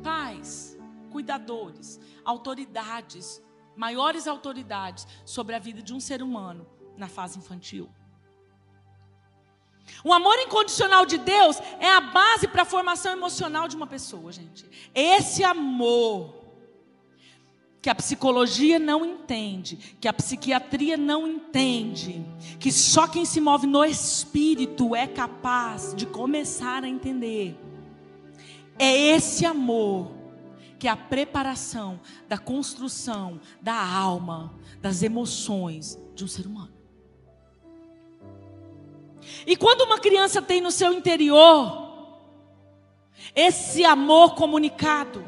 Pais, 0.04 0.78
cuidadores, 1.10 2.02
autoridades, 2.26 3.42
maiores 3.74 4.28
autoridades 4.28 5.08
sobre 5.24 5.56
a 5.56 5.60
vida 5.60 5.82
de 5.82 5.94
um 5.94 6.02
ser 6.02 6.22
humano 6.22 6.68
na 6.98 7.08
fase 7.08 7.40
infantil. 7.40 7.90
O 10.04 10.14
amor 10.14 10.38
incondicional 10.40 11.06
de 11.06 11.18
Deus 11.18 11.58
é 11.80 11.90
a 11.90 12.02
base 12.02 12.48
para 12.48 12.64
a 12.64 12.66
formação 12.66 13.12
emocional 13.12 13.68
de 13.68 13.76
uma 13.76 13.88
pessoa, 13.88 14.32
gente. 14.32 14.66
Esse 14.94 15.44
amor 15.44 16.42
que 17.82 17.90
a 17.90 17.96
psicologia 17.96 18.78
não 18.78 19.04
entende, 19.04 19.76
que 20.00 20.08
a 20.08 20.14
psiquiatria 20.14 20.96
não 20.96 21.28
entende, 21.28 22.24
que 22.60 22.72
só 22.72 23.08
quem 23.08 23.26
se 23.26 23.42
move 23.42 23.66
no 23.66 23.84
espírito 23.84 24.96
é 24.96 25.08
capaz 25.08 25.94
de 25.96 26.06
começar 26.06 26.84
a 26.84 26.88
entender. 26.88 27.58
É 28.78 28.96
esse 28.96 29.46
amor 29.46 30.12
que 30.78 30.88
é 30.88 30.92
a 30.92 30.98
preparação 30.98 32.00
da 32.28 32.38
construção 32.38 33.40
da 33.62 33.76
alma, 33.76 34.54
das 34.82 35.04
emoções 35.04 36.00
de 36.16 36.24
um 36.24 36.28
ser 36.28 36.46
humano. 36.48 36.81
E 39.46 39.56
quando 39.56 39.82
uma 39.82 40.00
criança 40.00 40.42
tem 40.42 40.62
no 40.62 40.72
seu 40.72 40.94
interior 40.94 41.90
esse 43.36 43.86
amor 43.86 44.36
comunicado, 44.36 45.24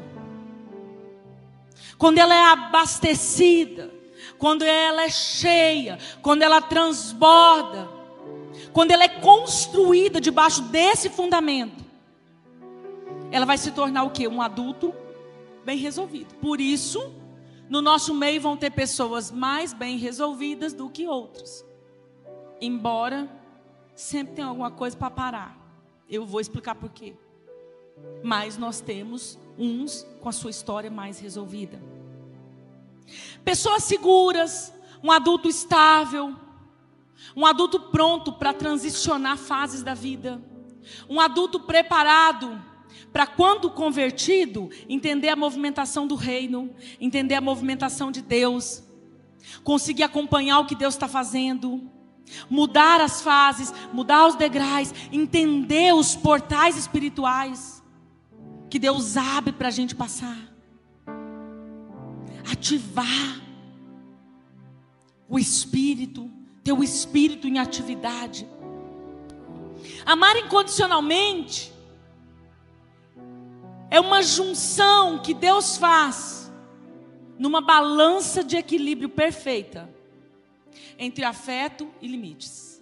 quando 1.96 2.18
ela 2.18 2.34
é 2.34 2.44
abastecida, 2.52 3.90
quando 4.38 4.62
ela 4.62 5.02
é 5.02 5.08
cheia, 5.08 5.98
quando 6.20 6.42
ela 6.42 6.60
transborda, 6.60 7.88
quando 8.72 8.90
ela 8.90 9.04
é 9.04 9.08
construída 9.08 10.20
debaixo 10.20 10.62
desse 10.62 11.08
fundamento, 11.08 11.84
ela 13.30 13.46
vai 13.46 13.58
se 13.58 13.70
tornar 13.72 14.04
o 14.04 14.10
que? 14.10 14.28
Um 14.28 14.42
adulto 14.42 14.94
bem 15.64 15.78
resolvido. 15.78 16.34
Por 16.36 16.60
isso, 16.60 17.12
no 17.68 17.80
nosso 17.80 18.14
meio 18.14 18.40
vão 18.40 18.56
ter 18.56 18.70
pessoas 18.70 19.30
mais 19.30 19.72
bem 19.72 19.96
resolvidas 19.96 20.72
do 20.72 20.88
que 20.90 21.06
outras. 21.06 21.64
Embora 22.60 23.28
sempre 23.94 24.34
tem 24.34 24.44
alguma 24.44 24.70
coisa 24.70 24.96
para 24.96 25.10
parar. 25.10 25.58
Eu 26.08 26.26
vou 26.26 26.40
explicar 26.40 26.74
por 26.74 26.90
quê. 26.90 27.14
Mas 28.22 28.56
nós 28.58 28.80
temos 28.80 29.38
uns 29.58 30.06
com 30.20 30.28
a 30.28 30.32
sua 30.32 30.50
história 30.50 30.90
mais 30.90 31.18
resolvida. 31.18 31.80
Pessoas 33.44 33.84
seguras, 33.84 34.72
um 35.02 35.12
adulto 35.12 35.48
estável, 35.48 36.34
um 37.36 37.46
adulto 37.46 37.78
pronto 37.78 38.32
para 38.32 38.52
transicionar 38.52 39.36
fases 39.36 39.82
da 39.82 39.94
vida, 39.94 40.42
um 41.08 41.20
adulto 41.20 41.60
preparado 41.60 42.60
para 43.12 43.26
quando 43.26 43.70
convertido, 43.70 44.70
entender 44.88 45.28
a 45.28 45.36
movimentação 45.36 46.06
do 46.06 46.14
reino, 46.16 46.74
entender 47.00 47.34
a 47.34 47.40
movimentação 47.40 48.10
de 48.10 48.20
Deus, 48.20 48.82
conseguir 49.62 50.02
acompanhar 50.02 50.58
o 50.58 50.66
que 50.66 50.74
Deus 50.74 50.94
está 50.94 51.06
fazendo, 51.06 51.88
mudar 52.48 53.00
as 53.00 53.22
fases, 53.22 53.72
mudar 53.92 54.26
os 54.26 54.34
degraus, 54.34 54.92
entender 55.12 55.94
os 55.94 56.16
portais 56.16 56.76
espirituais 56.76 57.82
que 58.68 58.78
Deus 58.78 59.16
abre 59.16 59.52
para 59.52 59.68
a 59.68 59.70
gente 59.70 59.94
passar, 59.94 60.38
ativar 62.50 63.40
o 65.28 65.38
espírito, 65.38 66.30
ter 66.62 66.72
o 66.72 66.82
espírito 66.82 67.46
em 67.46 67.58
atividade. 67.58 68.48
Amar 70.04 70.36
incondicionalmente 70.36 71.72
é 73.90 74.00
uma 74.00 74.22
junção 74.22 75.18
que 75.18 75.32
Deus 75.32 75.76
faz 75.76 76.52
numa 77.38 77.60
balança 77.60 78.42
de 78.42 78.56
equilíbrio 78.56 79.08
perfeita 79.08 79.88
entre 80.98 81.24
afeto 81.24 81.90
e 82.00 82.08
limites. 82.08 82.74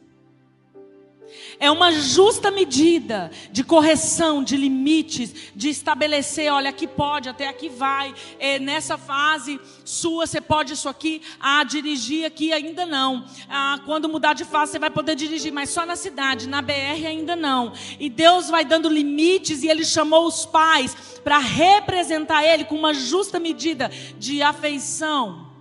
É 1.59 1.71
uma 1.71 1.93
justa 1.93 2.51
medida 2.51 3.31
de 3.51 3.63
correção, 3.63 4.43
de 4.43 4.57
limites, 4.57 5.53
de 5.55 5.69
estabelecer, 5.69 6.53
olha, 6.53 6.71
aqui 6.71 6.87
pode, 6.87 7.29
até 7.29 7.49
aqui 7.49 7.69
vai. 7.69 8.15
É, 8.39 8.59
nessa 8.59 8.99
fase 8.99 9.61
sua, 9.85 10.27
você 10.27 10.41
pode 10.41 10.73
isso 10.73 10.89
aqui. 10.89 11.23
Ah, 11.41 11.65
dirigir 11.65 12.25
aqui 12.25 12.53
ainda 12.53 12.85
não. 12.85 13.25
Ah, 13.49 13.81
quando 13.85 14.09
mudar 14.09 14.35
de 14.35 14.45
fase, 14.45 14.73
você 14.73 14.79
vai 14.79 14.91
poder 14.91 15.15
dirigir, 15.15 15.53
mas 15.53 15.71
só 15.71 15.87
na 15.87 15.97
cidade, 15.97 16.49
na 16.49 16.61
BR 16.61 17.07
ainda 17.07 17.37
não. 17.37 17.73
E 17.99 18.11
Deus 18.11 18.51
vai 18.51 18.65
dando 18.65 18.89
limites 18.89 19.63
e 19.63 19.69
Ele 19.69 19.85
chamou 19.85 20.27
os 20.27 20.45
pais 20.45 20.95
para 21.23 21.39
representar 21.39 22.45
Ele 22.45 22.65
com 22.65 22.75
uma 22.75 22.93
justa 22.93 23.39
medida 23.39 23.91
de 24.19 24.43
afeição, 24.43 25.52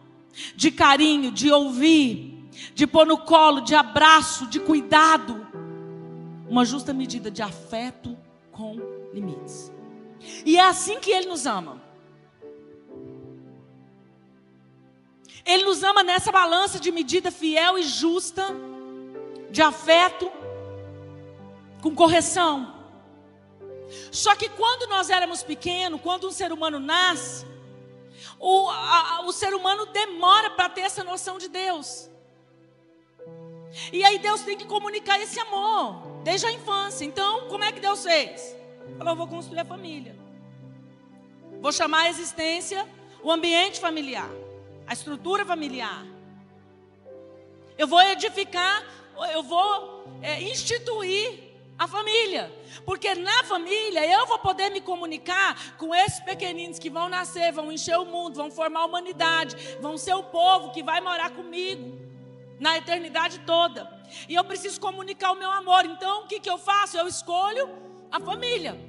de 0.56 0.72
carinho, 0.72 1.32
de 1.32 1.52
ouvir 1.52 2.32
de 2.74 2.86
pôr 2.86 3.06
no 3.06 3.18
colo, 3.18 3.62
de 3.62 3.76
abraço, 3.76 4.48
de 4.48 4.60
cuidado. 4.60 5.48
Uma 6.48 6.66
justa 6.66 6.94
medida 6.94 7.32
de 7.32 7.42
afeto 7.42 8.18
com 8.52 8.76
limites. 9.14 9.72
E 10.46 10.58
é 10.58 10.62
assim 10.62 11.00
que 11.00 11.12
Ele 11.12 11.28
nos 11.28 11.46
ama. 11.46 11.82
Ele 15.44 15.64
nos 15.64 15.82
ama 15.84 16.04
nessa 16.04 16.32
balança 16.32 16.80
de 16.80 16.92
medida 16.92 17.32
fiel 17.32 17.78
e 17.78 17.84
justa, 17.84 18.46
de 19.50 19.62
afeto, 19.62 20.32
com 21.82 21.96
correção. 21.96 22.76
Só 24.12 24.36
que 24.36 24.50
quando 24.50 24.88
nós 24.88 25.10
éramos 25.10 25.42
pequenos, 25.42 26.00
quando 26.02 26.28
um 26.28 26.32
ser 26.32 26.52
humano 26.52 26.80
nasce, 26.80 27.46
O, 28.42 28.70
a, 28.70 29.22
o 29.26 29.32
ser 29.32 29.54
humano 29.54 29.86
demora 29.86 30.50
para 30.50 30.68
ter 30.68 30.82
essa 30.82 31.04
noção 31.04 31.38
de 31.38 31.48
Deus. 31.48 32.10
E 33.94 34.04
aí 34.04 34.18
Deus 34.18 34.42
tem 34.42 34.58
que 34.58 34.66
comunicar 34.66 35.20
esse 35.20 35.40
amor 35.40 36.02
desde 36.24 36.48
a 36.48 36.52
infância. 36.52 37.06
Então, 37.06 37.48
como 37.48 37.64
é 37.64 37.72
que 37.72 37.80
Deus 37.80 38.04
fez? 38.04 38.56
Falou: 38.98 39.16
vou 39.16 39.28
construir 39.28 39.60
a 39.60 39.66
família. 39.66 40.16
Vou 41.62 41.72
chamar 41.72 42.02
a 42.02 42.10
existência 42.10 42.88
o 43.24 43.32
ambiente 43.32 43.80
familiar, 43.80 44.30
a 44.88 44.94
estrutura 44.94 45.46
familiar. 45.46 46.04
Eu 47.78 47.88
vou 47.88 48.02
edificar, 48.02 48.84
eu 49.32 49.44
vou 49.44 50.04
é, 50.22 50.42
instituir 50.42 51.51
a 51.82 51.88
família. 51.88 52.54
Porque 52.86 53.16
na 53.16 53.44
família 53.44 54.06
eu 54.06 54.28
vou 54.28 54.38
poder 54.38 54.70
me 54.70 54.82
comunicar 54.82 55.76
com 55.78 55.96
esses 55.96 56.20
pequeninos 56.20 56.78
que 56.78 56.92
vão 56.92 57.10
nascer, 57.10 57.52
vão 57.52 57.72
encher 57.72 57.98
o 57.98 58.06
mundo, 58.06 58.36
vão 58.36 58.52
formar 58.52 58.82
a 58.82 58.86
humanidade, 58.86 59.56
vão 59.80 59.98
ser 59.98 60.14
o 60.14 60.22
povo 60.22 60.72
que 60.72 60.84
vai 60.84 61.02
morar 61.02 61.32
comigo 61.32 62.00
na 62.60 62.78
eternidade 62.78 63.40
toda. 63.40 63.92
E 64.30 64.36
eu 64.36 64.44
preciso 64.44 64.80
comunicar 64.80 65.32
o 65.32 65.40
meu 65.40 65.50
amor. 65.50 65.84
Então, 65.86 66.24
o 66.24 66.28
que, 66.28 66.40
que 66.40 66.50
eu 66.50 66.60
faço? 66.60 66.98
Eu 66.98 67.08
escolho 67.08 67.68
a 68.12 68.20
família. 68.20 68.80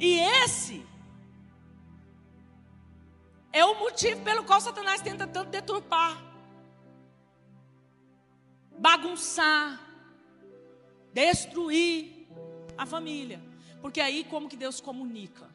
E 0.00 0.18
esse 0.18 0.84
é 3.52 3.64
o 3.64 3.78
motivo 3.78 4.20
pelo 4.22 4.42
qual 4.42 4.60
Satanás 4.60 5.00
tenta 5.00 5.28
tanto 5.28 5.50
deturpar, 5.50 6.20
bagunçar, 8.76 9.89
destruir 11.12 12.26
a 12.76 12.86
família. 12.86 13.42
Porque 13.80 14.00
aí 14.00 14.24
como 14.24 14.48
que 14.48 14.56
Deus 14.56 14.80
comunica? 14.80 15.48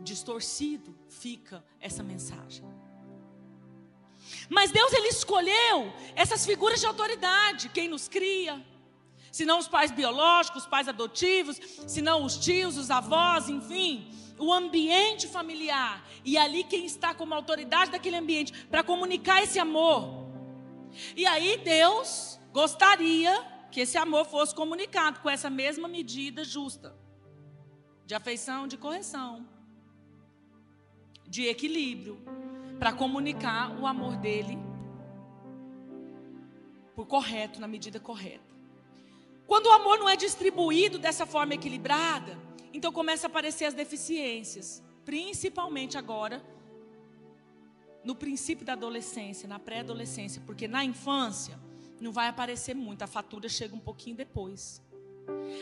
Distorcido 0.00 0.94
fica 1.08 1.64
essa 1.80 2.02
mensagem. 2.02 2.64
Mas 4.48 4.70
Deus 4.70 4.92
ele 4.92 5.08
escolheu 5.08 5.92
essas 6.14 6.44
figuras 6.44 6.80
de 6.80 6.86
autoridade, 6.86 7.68
quem 7.70 7.88
nos 7.88 8.08
cria, 8.08 8.64
se 9.30 9.44
não 9.44 9.58
os 9.58 9.68
pais 9.68 9.90
biológicos, 9.90 10.62
os 10.62 10.68
pais 10.68 10.88
adotivos, 10.88 11.60
se 11.86 12.00
não 12.00 12.24
os 12.24 12.36
tios, 12.36 12.76
os 12.76 12.90
avós, 12.90 13.48
enfim, 13.48 14.10
o 14.38 14.52
ambiente 14.52 15.26
familiar 15.26 16.06
e 16.24 16.38
ali 16.38 16.64
quem 16.64 16.86
está 16.86 17.14
como 17.14 17.34
autoridade 17.34 17.90
daquele 17.90 18.16
ambiente 18.16 18.52
para 18.66 18.82
comunicar 18.82 19.42
esse 19.42 19.58
amor. 19.58 20.17
E 21.16 21.26
aí 21.26 21.58
Deus 21.58 22.38
gostaria 22.52 23.32
que 23.70 23.80
esse 23.80 23.98
amor 23.98 24.24
fosse 24.24 24.54
comunicado 24.54 25.20
com 25.20 25.28
essa 25.28 25.50
mesma 25.50 25.88
medida 25.88 26.44
justa 26.44 26.96
de 28.06 28.14
afeição, 28.14 28.66
de 28.66 28.76
correção, 28.76 29.46
de 31.26 31.46
equilíbrio 31.46 32.18
para 32.78 32.92
comunicar 32.92 33.78
o 33.78 33.86
amor 33.86 34.16
dele 34.16 34.58
por 36.94 37.06
correto, 37.06 37.60
na 37.60 37.68
medida 37.68 38.00
correta. 38.00 38.48
Quando 39.46 39.66
o 39.66 39.72
amor 39.72 39.98
não 39.98 40.08
é 40.08 40.16
distribuído 40.16 40.98
dessa 40.98 41.24
forma 41.24 41.54
equilibrada, 41.54 42.36
então 42.72 42.92
começa 42.92 43.26
a 43.26 43.28
aparecer 43.28 43.66
as 43.66 43.74
deficiências, 43.74 44.82
principalmente 45.04 45.96
agora 45.96 46.42
no 48.08 48.14
princípio 48.14 48.64
da 48.64 48.72
adolescência, 48.72 49.46
na 49.46 49.58
pré-adolescência, 49.58 50.40
porque 50.46 50.66
na 50.66 50.82
infância 50.82 51.60
não 52.00 52.10
vai 52.10 52.26
aparecer 52.26 52.74
muito, 52.74 53.02
a 53.02 53.06
fatura 53.06 53.50
chega 53.50 53.76
um 53.76 53.78
pouquinho 53.78 54.16
depois. 54.16 54.82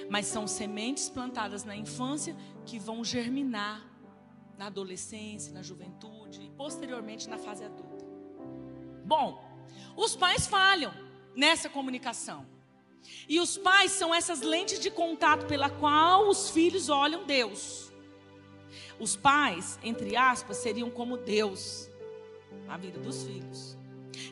Mas 0.08 0.26
são 0.26 0.46
sementes 0.46 1.08
plantadas 1.08 1.64
na 1.64 1.74
infância 1.74 2.36
que 2.64 2.78
vão 2.78 3.02
germinar 3.02 3.84
na 4.56 4.66
adolescência, 4.66 5.52
na 5.52 5.60
juventude 5.60 6.40
e 6.40 6.50
posteriormente 6.50 7.28
na 7.28 7.36
fase 7.36 7.64
adulta. 7.64 8.04
Bom, 9.04 9.44
os 9.96 10.14
pais 10.14 10.46
falham 10.46 10.94
nessa 11.34 11.68
comunicação. 11.68 12.46
E 13.28 13.40
os 13.40 13.58
pais 13.58 13.90
são 13.90 14.14
essas 14.14 14.40
lentes 14.40 14.78
de 14.78 14.88
contato 14.88 15.46
pela 15.46 15.68
qual 15.68 16.28
os 16.28 16.48
filhos 16.50 16.88
olham 16.88 17.26
Deus. 17.26 17.92
Os 19.00 19.16
pais, 19.16 19.80
entre 19.82 20.14
aspas, 20.14 20.58
seriam 20.58 20.88
como 20.88 21.16
Deus 21.16 21.90
na 22.66 22.76
vida 22.76 22.98
dos 22.98 23.24
filhos. 23.24 23.76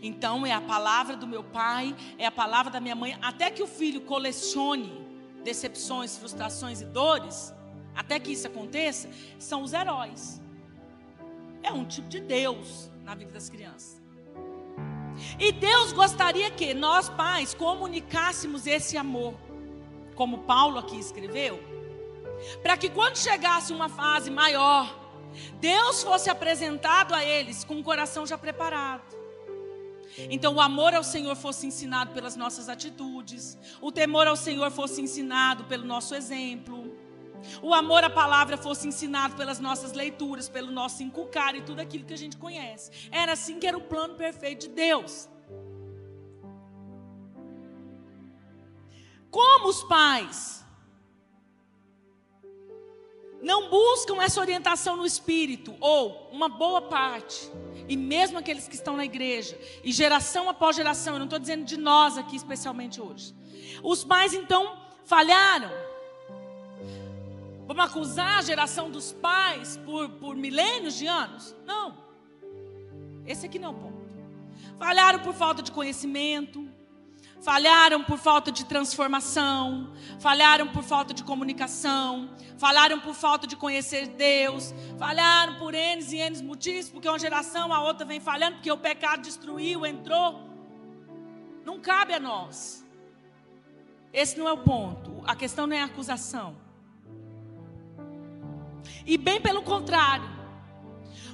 Então 0.02 0.44
é 0.44 0.52
a 0.52 0.60
palavra 0.60 1.16
do 1.16 1.26
meu 1.26 1.42
pai, 1.42 1.94
é 2.18 2.26
a 2.26 2.30
palavra 2.30 2.70
da 2.70 2.80
minha 2.80 2.94
mãe, 2.94 3.18
até 3.20 3.50
que 3.50 3.62
o 3.62 3.66
filho 3.66 4.00
colecione 4.02 5.04
decepções, 5.42 6.16
frustrações 6.16 6.80
e 6.80 6.84
dores, 6.86 7.54
até 7.94 8.18
que 8.18 8.32
isso 8.32 8.46
aconteça, 8.46 9.08
são 9.38 9.62
os 9.62 9.72
heróis. 9.72 10.40
É 11.62 11.72
um 11.72 11.84
tipo 11.84 12.08
de 12.08 12.20
Deus 12.20 12.90
na 13.04 13.14
vida 13.14 13.32
das 13.32 13.48
crianças. 13.48 14.02
E 15.38 15.52
Deus 15.52 15.92
gostaria 15.92 16.50
que 16.50 16.74
nós, 16.74 17.08
pais, 17.08 17.54
comunicássemos 17.54 18.66
esse 18.66 18.96
amor, 18.96 19.34
como 20.14 20.38
Paulo 20.38 20.78
aqui 20.78 20.98
escreveu, 20.98 21.62
para 22.62 22.76
que 22.76 22.90
quando 22.90 23.16
chegasse 23.16 23.72
uma 23.72 23.88
fase 23.88 24.30
maior, 24.30 25.03
Deus 25.60 26.02
fosse 26.02 26.30
apresentado 26.30 27.14
a 27.14 27.24
eles 27.24 27.64
com 27.64 27.78
o 27.78 27.82
coração 27.82 28.26
já 28.26 28.38
preparado. 28.38 29.14
Então, 30.30 30.54
o 30.54 30.60
amor 30.60 30.94
ao 30.94 31.02
Senhor 31.02 31.34
fosse 31.34 31.66
ensinado 31.66 32.12
pelas 32.12 32.36
nossas 32.36 32.68
atitudes, 32.68 33.58
o 33.80 33.90
temor 33.90 34.28
ao 34.28 34.36
Senhor 34.36 34.70
fosse 34.70 35.00
ensinado 35.00 35.64
pelo 35.64 35.84
nosso 35.84 36.14
exemplo, 36.14 36.96
o 37.62 37.74
amor 37.74 38.04
à 38.04 38.10
palavra 38.10 38.56
fosse 38.56 38.86
ensinado 38.88 39.34
pelas 39.34 39.58
nossas 39.58 39.92
leituras, 39.92 40.48
pelo 40.48 40.70
nosso 40.70 41.02
inculcar 41.02 41.54
e 41.54 41.62
tudo 41.62 41.80
aquilo 41.80 42.04
que 42.04 42.14
a 42.14 42.18
gente 42.18 42.36
conhece. 42.36 42.90
Era 43.10 43.32
assim 43.32 43.58
que 43.58 43.66
era 43.66 43.76
o 43.76 43.80
plano 43.80 44.14
perfeito 44.14 44.68
de 44.68 44.74
Deus. 44.74 45.28
Como 49.30 49.68
os 49.68 49.82
pais 49.84 50.63
não 53.44 53.68
buscam 53.68 54.20
essa 54.22 54.40
orientação 54.40 54.96
no 54.96 55.06
espírito, 55.06 55.74
ou 55.78 56.28
uma 56.32 56.48
boa 56.48 56.82
parte, 56.82 57.50
e 57.88 57.96
mesmo 57.96 58.38
aqueles 58.38 58.66
que 58.66 58.74
estão 58.74 58.96
na 58.96 59.04
igreja, 59.04 59.56
e 59.84 59.92
geração 59.92 60.48
após 60.48 60.74
geração, 60.74 61.12
eu 61.14 61.18
não 61.18 61.26
estou 61.26 61.38
dizendo 61.38 61.64
de 61.64 61.76
nós 61.76 62.18
aqui 62.18 62.34
especialmente 62.34 63.00
hoje, 63.00 63.34
os 63.82 64.02
pais 64.02 64.32
então 64.32 64.76
falharam 65.04 65.70
Vamos 67.66 67.82
acusar 67.82 68.38
a 68.38 68.42
geração 68.42 68.90
dos 68.90 69.12
pais 69.12 69.78
por, 69.78 70.10
por 70.10 70.36
milênios 70.36 70.94
de 70.94 71.06
anos? 71.06 71.56
Não. 71.64 71.96
Esse 73.26 73.46
aqui 73.46 73.58
não 73.58 73.68
é 73.68 73.72
o 73.72 73.74
ponto. 73.74 74.04
Falharam 74.78 75.20
por 75.20 75.32
falta 75.32 75.62
de 75.62 75.72
conhecimento, 75.72 76.68
falharam 77.44 78.02
por 78.02 78.18
falta 78.18 78.50
de 78.50 78.64
transformação, 78.64 79.92
falharam 80.18 80.66
por 80.68 80.82
falta 80.82 81.12
de 81.12 81.22
comunicação, 81.22 82.30
falharam 82.56 82.98
por 82.98 83.14
falta 83.14 83.46
de 83.46 83.54
conhecer 83.54 84.06
Deus, 84.08 84.74
falharam 84.98 85.56
por 85.56 85.74
N 85.74 86.02
e 86.02 86.16
N 86.20 86.42
motivos, 86.42 86.88
porque 86.88 87.06
uma 87.06 87.18
geração 87.18 87.70
a 87.70 87.82
outra 87.82 88.06
vem 88.06 88.18
falhando, 88.18 88.56
porque 88.56 88.72
o 88.72 88.78
pecado 88.78 89.20
destruiu, 89.20 89.84
entrou. 89.84 90.40
Não 91.66 91.78
cabe 91.78 92.14
a 92.14 92.20
nós. 92.20 92.82
Esse 94.10 94.38
não 94.38 94.48
é 94.48 94.52
o 94.52 94.58
ponto. 94.58 95.22
A 95.26 95.36
questão 95.36 95.66
não 95.66 95.76
é 95.76 95.82
a 95.82 95.84
acusação. 95.84 96.56
E 99.04 99.18
bem 99.18 99.38
pelo 99.38 99.62
contrário. 99.62 100.30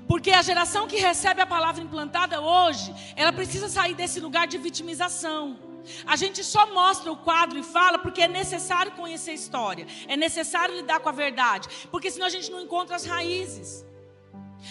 Porque 0.08 0.32
a 0.32 0.42
geração 0.42 0.88
que 0.88 0.96
recebe 0.96 1.40
a 1.40 1.46
palavra 1.46 1.84
implantada 1.84 2.40
hoje, 2.40 2.92
ela 3.14 3.32
precisa 3.32 3.68
sair 3.68 3.94
desse 3.94 4.18
lugar 4.18 4.48
de 4.48 4.58
vitimização. 4.58 5.69
A 6.06 6.16
gente 6.16 6.42
só 6.44 6.72
mostra 6.72 7.10
o 7.10 7.16
quadro 7.16 7.58
e 7.58 7.62
fala 7.62 7.98
porque 7.98 8.22
é 8.22 8.28
necessário 8.28 8.92
conhecer 8.92 9.32
a 9.32 9.34
história, 9.34 9.86
é 10.06 10.16
necessário 10.16 10.74
lidar 10.74 11.00
com 11.00 11.08
a 11.08 11.12
verdade, 11.12 11.68
porque 11.90 12.10
senão 12.10 12.26
a 12.26 12.30
gente 12.30 12.50
não 12.50 12.60
encontra 12.60 12.96
as 12.96 13.04
raízes. 13.04 13.84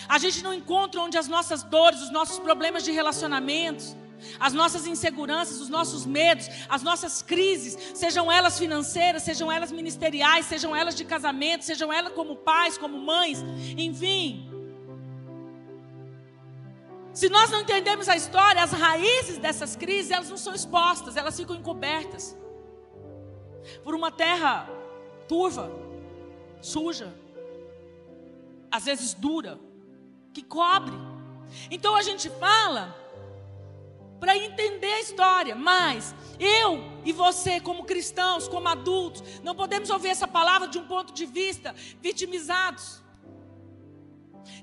A 0.08 0.18
gente 0.18 0.44
não 0.44 0.54
encontra 0.54 1.02
onde 1.02 1.18
as 1.18 1.28
nossas 1.28 1.64
dores, 1.64 2.02
os 2.02 2.12
nossos 2.12 2.40
problemas 2.40 2.84
de 2.84 2.92
relacionamentos, 2.92 3.96
as 4.40 4.54
nossas 4.54 4.86
inseguranças, 4.86 5.62
os 5.62 5.70
nossos 5.70 6.06
medos, 6.06 6.48
as 6.68 6.84
nossas 6.84 7.22
crises, 7.22 7.78
sejam 7.96 8.32
elas 8.32 8.60
financeiras, 8.60 9.24
sejam 9.24 9.52
elas 9.52 9.72
ministeriais, 9.72 10.46
sejam 10.46 10.76
elas 10.76 10.96
de 10.96 11.06
casamento, 11.06 11.64
sejam 11.64 11.92
elas 11.92 12.14
como 12.14 12.36
pais, 12.36 12.78
como 12.78 13.00
mães, 13.00 13.44
enfim. 13.78 14.49
Se 17.14 17.28
nós 17.30 17.50
não 17.50 17.62
entendemos 17.62 18.08
a 18.08 18.16
história, 18.16 18.64
as 18.64 18.72
raízes 18.72 19.38
dessas 19.38 19.76
crises, 19.76 20.12
elas 20.12 20.30
não 20.30 20.38
são 20.38 20.54
expostas, 20.54 21.18
elas 21.18 21.36
ficam 21.36 21.56
encobertas 21.56 22.38
por 23.84 23.96
uma 23.96 24.12
terra 24.12 24.70
turva, 25.28 25.72
suja, 26.62 27.14
às 28.72 28.86
vezes 28.86 29.14
dura, 29.14 29.60
que 30.34 30.44
cobre. 30.44 30.96
Então 31.72 31.96
a 31.96 32.02
gente 32.02 32.30
fala 32.30 32.96
para 34.20 34.38
entender 34.38 34.92
a 34.94 35.00
história, 35.00 35.56
mas 35.56 36.14
eu 36.40 36.84
e 37.06 37.12
você, 37.12 37.60
como 37.60 37.86
cristãos, 37.86 38.48
como 38.48 38.68
adultos, 38.68 39.24
não 39.42 39.56
podemos 39.56 39.90
ouvir 39.90 40.10
essa 40.10 40.28
palavra 40.28 40.68
de 40.68 40.78
um 40.78 40.86
ponto 40.86 41.14
de 41.14 41.26
vista 41.26 41.74
vitimizados. 42.02 43.02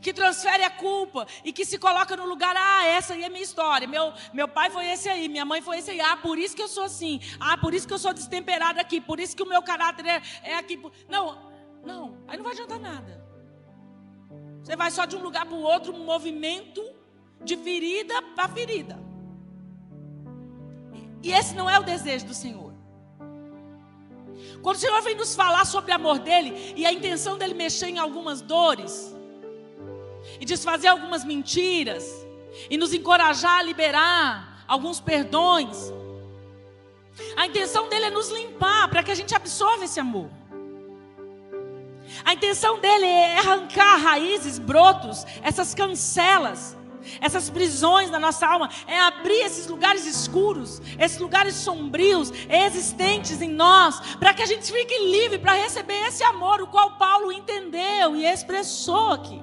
Que 0.01 0.13
transfere 0.13 0.63
a 0.63 0.71
culpa 0.71 1.27
e 1.45 1.53
que 1.53 1.65
se 1.65 1.79
coloca 1.79 2.17
no 2.17 2.27
lugar, 2.27 2.55
ah, 2.57 2.87
essa 2.87 3.15
aí 3.15 3.25
é 3.25 3.29
minha 3.29 3.43
história. 3.43 3.89
Meu, 3.89 4.13
meu 4.33 4.49
pai 4.49 4.71
foi 4.71 4.87
esse 4.87 5.09
aí, 5.09 5.29
minha 5.29 5.45
mãe 5.45 5.61
foi 5.61 5.79
esse 5.79 5.91
aí. 5.91 6.01
Ah, 6.01 6.17
por 6.17 6.39
isso 6.39 6.55
que 6.55 6.63
eu 6.63 6.69
sou 6.69 6.85
assim. 6.85 7.21
Ah, 7.41 7.57
por 7.57 7.75
isso 7.75 7.87
que 7.87 7.95
eu 7.95 7.99
sou 7.99 8.13
destemperada 8.13 8.81
aqui. 8.81 9.01
Por 9.01 9.19
isso 9.21 9.37
que 9.37 9.43
o 9.43 9.49
meu 9.49 9.63
caráter 9.63 10.07
é, 10.07 10.23
é 10.43 10.55
aqui. 10.57 10.81
Não, 11.09 11.51
não, 11.85 12.19
aí 12.29 12.37
não 12.37 12.45
vai 12.45 12.53
adiantar 12.53 12.79
nada. 12.79 13.25
Você 14.63 14.75
vai 14.77 14.91
só 14.91 15.05
de 15.05 15.17
um 15.17 15.23
lugar 15.23 15.47
para 15.47 15.55
o 15.55 15.63
outro, 15.63 15.95
um 15.95 16.05
movimento 16.05 16.83
de 17.43 17.57
ferida 17.57 18.21
para 18.35 18.49
ferida. 18.49 18.99
E 21.23 21.33
esse 21.33 21.55
não 21.55 21.71
é 21.71 21.79
o 21.79 21.83
desejo 21.83 22.27
do 22.27 22.35
Senhor. 22.35 22.75
Quando 24.63 24.77
o 24.77 24.79
Senhor 24.79 25.01
vem 25.03 25.15
nos 25.15 25.35
falar 25.35 25.65
sobre 25.65 25.93
o 25.93 25.95
amor 25.95 26.19
dele 26.19 26.75
e 26.77 26.85
a 26.85 26.93
intenção 26.93 27.39
dele 27.39 27.55
mexer 27.55 27.87
em 27.87 27.99
algumas 27.99 28.41
dores 28.41 29.16
e 30.41 30.45
desfazer 30.45 30.89
algumas 30.89 31.25
mentiras 31.25 32.05
e 32.71 32.77
nos 32.77 32.93
encorajar 32.93 33.59
a 33.59 33.63
liberar 33.63 34.65
alguns 34.67 35.01
perdões, 35.01 35.93
a 37.37 37.47
intenção 37.47 37.89
dele 37.89 38.07
é 38.07 38.11
nos 38.11 38.31
limpar 38.31 38.89
para 38.89 39.03
que 39.03 39.11
a 39.11 39.15
gente 39.15 39.35
absorva 39.35 39.85
esse 39.85 39.99
amor. 39.99 40.31
A 42.25 42.35
intenção 42.35 42.79
dele 42.79 43.07
é 43.07 43.39
arrancar 43.39 43.97
raízes, 43.97 44.59
brotos, 44.59 45.25
essas 45.43 45.75
cancelas 45.75 46.77
essas 47.21 47.49
prisões 47.49 48.11
da 48.11 48.19
nossa 48.19 48.47
alma, 48.47 48.69
é 48.87 48.99
abrir 48.99 49.41
esses 49.43 49.67
lugares 49.67 50.07
escuros, 50.07 50.81
esses 50.99 51.19
lugares 51.19 51.55
sombrios, 51.55 52.33
existentes 52.49 53.41
em 53.41 53.49
nós, 53.49 54.01
para 54.17 54.35
que 54.35 54.43
a 54.43 54.47
gente 54.47 54.71
fique 54.71 54.99
livre 54.99 55.39
para 55.39 55.55
receber 55.55 56.07
esse 56.07 56.25
amor, 56.25 56.61
o 56.61 56.67
qual 56.67 56.93
Paulo 56.93 57.33
entendeu 57.33 58.17
e 58.17 58.25
expressou 58.25 59.11
aqui. 59.11 59.41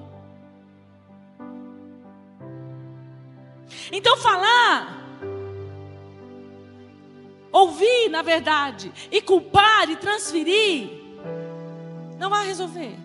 Então, 3.92 4.18
falar, 4.18 5.04
ouvir, 7.52 8.10
na 8.10 8.22
verdade, 8.22 8.92
e 9.12 9.22
culpar 9.22 9.90
e 9.90 9.96
transferir, 9.96 10.90
não 12.18 12.30
vai 12.30 12.46
resolver. 12.46 12.98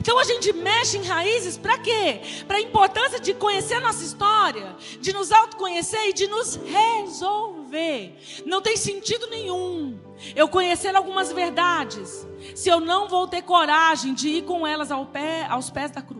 Então 0.00 0.18
a 0.18 0.24
gente 0.24 0.52
mexe 0.52 0.98
em 0.98 1.02
raízes 1.02 1.56
para 1.56 1.78
quê? 1.78 2.20
Para 2.46 2.58
a 2.58 2.60
importância 2.60 3.20
de 3.20 3.34
conhecer 3.34 3.74
a 3.74 3.80
nossa 3.80 4.04
história, 4.04 4.74
de 5.00 5.12
nos 5.12 5.32
autoconhecer 5.32 6.08
e 6.08 6.12
de 6.12 6.26
nos 6.26 6.56
resolver. 6.56 8.16
Não 8.46 8.60
tem 8.60 8.76
sentido 8.76 9.26
nenhum 9.28 9.98
eu 10.34 10.48
conhecer 10.48 10.94
algumas 10.94 11.32
verdades 11.32 12.26
se 12.54 12.68
eu 12.68 12.80
não 12.80 13.08
vou 13.08 13.26
ter 13.26 13.42
coragem 13.42 14.14
de 14.14 14.28
ir 14.28 14.44
com 14.44 14.66
elas 14.66 14.90
ao 14.90 15.06
pé, 15.06 15.46
aos 15.46 15.70
pés 15.70 15.90
da 15.90 16.02
cruz. 16.02 16.13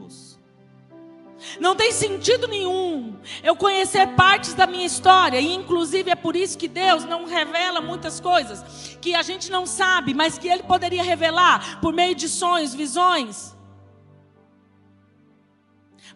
Não 1.61 1.75
tem 1.75 1.93
sentido 1.93 2.49
nenhum 2.49 3.17
eu 3.43 3.57
conhecer 3.57 4.07
partes 4.09 4.55
da 4.55 4.67
minha 4.67 4.87
história, 4.87 5.41
e 5.41 5.55
inclusive 5.55 6.11
é 6.11 6.15
por 6.15 6.37
isso 6.37 6.59
que 6.59 6.69
Deus 6.69 7.05
não 7.05 7.25
revela 7.25 7.81
muitas 7.81 8.21
coisas 8.21 8.97
que 9.01 9.15
a 9.15 9.23
gente 9.23 9.51
não 9.51 9.67
sabe, 9.67 10.15
mas 10.15 10.39
que 10.39 10.49
Ele 10.49 10.63
poderia 10.63 11.03
revelar 11.03 11.81
por 11.81 11.93
meio 11.93 12.15
de 12.15 12.29
sonhos, 12.29 12.75
visões. 12.75 13.55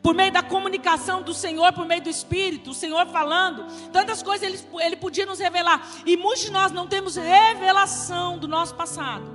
Por 0.02 0.14
meio 0.14 0.32
da 0.32 0.42
comunicação 0.42 1.22
do 1.22 1.34
Senhor, 1.34 1.72
por 1.72 1.84
meio 1.84 2.00
do 2.00 2.08
Espírito, 2.08 2.70
o 2.70 2.74
Senhor 2.74 3.06
falando, 3.08 3.66
tantas 3.92 4.22
coisas 4.22 4.46
ele, 4.46 4.58
ele 4.80 4.96
podia 4.96 5.26
nos 5.26 5.40
revelar, 5.40 5.86
e 6.06 6.16
muitos 6.16 6.44
de 6.44 6.52
nós 6.52 6.70
não 6.70 6.86
temos 6.86 7.16
revelação 7.16 8.38
do 8.38 8.46
nosso 8.46 8.74
passado, 8.74 9.28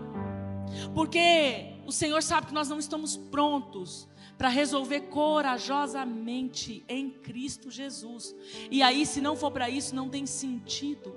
porque 0.94 1.74
o 1.86 1.92
Senhor 1.92 2.24
sabe 2.24 2.48
que 2.48 2.54
nós 2.54 2.70
não 2.70 2.80
estamos 2.80 3.18
prontos 3.18 4.08
para 4.44 4.50
resolver 4.50 5.00
corajosamente 5.04 6.84
em 6.90 7.10
Cristo 7.10 7.72
Jesus. 7.72 8.36
E 8.70 8.84
aí, 8.84 9.06
se 9.06 9.22
não 9.22 9.38
for 9.38 9.50
para 9.50 9.70
isso, 9.70 9.96
não 9.96 10.10
tem 10.10 10.26
sentido. 10.26 11.16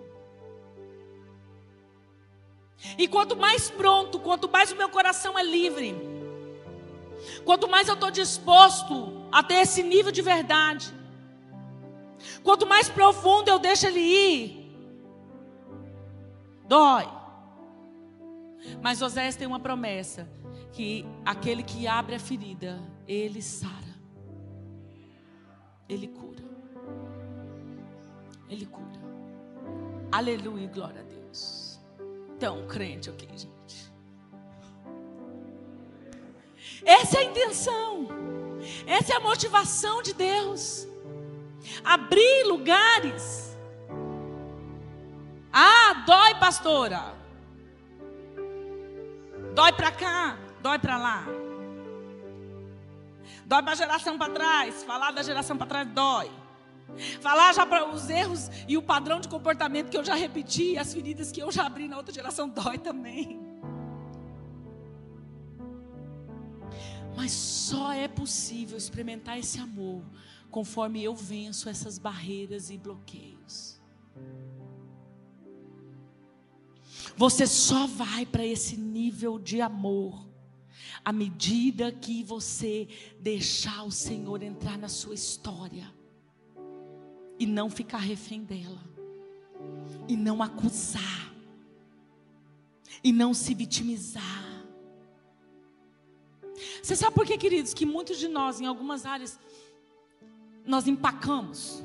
E 2.96 3.08
quanto 3.08 3.36
mais 3.36 3.68
pronto, 3.68 4.20
quanto 4.20 4.48
mais 4.48 4.70
o 4.70 4.76
meu 4.76 4.88
coração 4.88 5.36
é 5.36 5.42
livre, 5.42 5.92
quanto 7.44 7.66
mais 7.66 7.88
eu 7.88 7.94
estou 7.94 8.12
disposto 8.12 9.26
a 9.32 9.42
ter 9.42 9.54
esse 9.54 9.82
nível 9.82 10.12
de 10.12 10.22
verdade, 10.22 10.94
quanto 12.44 12.64
mais 12.64 12.88
profundo 12.88 13.48
eu 13.48 13.58
deixo 13.58 13.88
ele 13.88 13.98
ir, 13.98 14.72
dói. 16.64 17.08
Mas 18.80 19.02
Oséias 19.02 19.34
tem 19.34 19.48
uma 19.48 19.58
promessa: 19.58 20.30
que 20.76 21.06
aquele 21.24 21.62
que 21.62 21.86
abre 21.86 22.14
a 22.14 22.20
ferida, 22.20 22.78
ele 23.08 23.40
sara. 23.40 23.96
Ele 25.88 26.06
cura. 26.08 26.44
Ele 28.46 28.66
cura. 28.66 29.00
Aleluia, 30.12 30.68
glória 30.68 31.00
a 31.00 31.04
Deus. 31.04 31.80
Então, 32.36 32.66
crente 32.66 33.08
aqui, 33.08 33.26
gente. 33.26 33.90
Essa 36.84 37.20
é 37.20 37.20
a 37.20 37.24
intenção. 37.24 38.08
Essa 38.86 39.14
é 39.14 39.16
a 39.16 39.20
motivação 39.20 40.02
de 40.02 40.12
Deus. 40.12 40.86
Abrir 41.82 42.44
lugares. 42.44 43.56
Ah, 45.50 46.04
dói, 46.06 46.34
pastora. 46.38 47.14
Dói 49.54 49.72
para 49.72 49.90
cá, 49.90 50.38
dói 50.66 50.78
para 50.80 50.96
lá. 50.98 51.24
Dói 53.46 53.62
para 53.62 53.72
a 53.72 53.76
geração 53.76 54.18
para 54.18 54.32
trás. 54.32 54.82
Falar 54.82 55.12
da 55.12 55.22
geração 55.22 55.56
para 55.56 55.66
trás 55.66 55.88
dói. 55.88 56.28
Falar 57.20 57.52
já 57.54 57.64
para 57.64 57.88
os 57.88 58.10
erros 58.10 58.50
e 58.66 58.76
o 58.76 58.82
padrão 58.82 59.20
de 59.20 59.28
comportamento 59.28 59.90
que 59.90 59.96
eu 59.96 60.04
já 60.04 60.14
repeti, 60.14 60.76
as 60.76 60.92
feridas 60.92 61.30
que 61.30 61.40
eu 61.40 61.52
já 61.52 61.66
abri 61.66 61.86
na 61.86 61.96
outra 61.96 62.12
geração 62.12 62.48
dói 62.48 62.78
também. 62.78 63.40
Mas 67.16 67.30
só 67.30 67.92
é 67.92 68.08
possível 68.08 68.76
experimentar 68.76 69.38
esse 69.38 69.60
amor 69.60 70.02
conforme 70.50 71.02
eu 71.02 71.14
venço 71.14 71.68
essas 71.68 71.96
barreiras 71.96 72.70
e 72.70 72.76
bloqueios. 72.76 73.80
Você 77.16 77.46
só 77.46 77.86
vai 77.86 78.26
para 78.26 78.44
esse 78.44 78.76
nível 78.76 79.38
de 79.38 79.60
amor 79.60 80.26
à 81.04 81.12
medida 81.12 81.92
que 81.92 82.22
você 82.22 82.88
deixar 83.20 83.84
o 83.84 83.90
Senhor 83.90 84.42
entrar 84.42 84.76
na 84.78 84.88
sua 84.88 85.14
história 85.14 85.92
e 87.38 87.46
não 87.46 87.68
ficar 87.68 87.98
refém 87.98 88.42
dela, 88.42 88.80
e 90.08 90.16
não 90.16 90.42
acusar, 90.42 91.32
e 93.04 93.12
não 93.12 93.34
se 93.34 93.54
vitimizar. 93.54 94.46
Você 96.82 96.96
sabe 96.96 97.14
por 97.14 97.26
que, 97.26 97.36
queridos, 97.36 97.74
que 97.74 97.84
muitos 97.84 98.18
de 98.18 98.28
nós, 98.28 98.60
em 98.60 98.66
algumas 98.66 99.04
áreas, 99.04 99.38
nós 100.64 100.86
empacamos? 100.86 101.82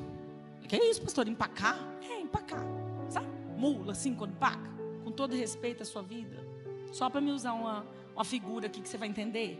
Que 0.71 0.77
é 0.77 0.89
isso, 0.89 1.01
pastor? 1.01 1.27
Empacar? 1.27 1.77
É, 2.01 2.21
empacar. 2.21 2.63
Sabe? 3.09 3.27
Mula, 3.57 3.91
assim, 3.91 4.15
quando 4.15 4.31
empaca. 4.31 4.71
Com 5.03 5.11
todo 5.11 5.35
respeito 5.35 5.83
à 5.83 5.85
sua 5.85 6.01
vida. 6.01 6.47
Só 6.93 7.09
para 7.09 7.19
me 7.19 7.31
usar 7.31 7.51
uma, 7.51 7.85
uma 8.21 8.25
figura 8.25 8.67
aqui 8.67 8.79
que 8.81 8.87
você 8.87 8.97
vai 8.97 9.09
entender. 9.09 9.59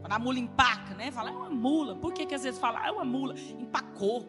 Quando 0.00 0.12
a 0.12 0.18
mula 0.18 0.38
empaca, 0.38 0.94
né? 0.94 1.10
Fala, 1.10 1.30
é 1.30 1.32
uma 1.32 1.48
mula. 1.48 1.96
Por 1.96 2.12
que, 2.12 2.26
que 2.26 2.34
às 2.34 2.42
vezes 2.42 2.60
fala, 2.60 2.86
é 2.86 2.90
uma 2.90 3.04
mula? 3.04 3.34
Empacou. 3.38 4.28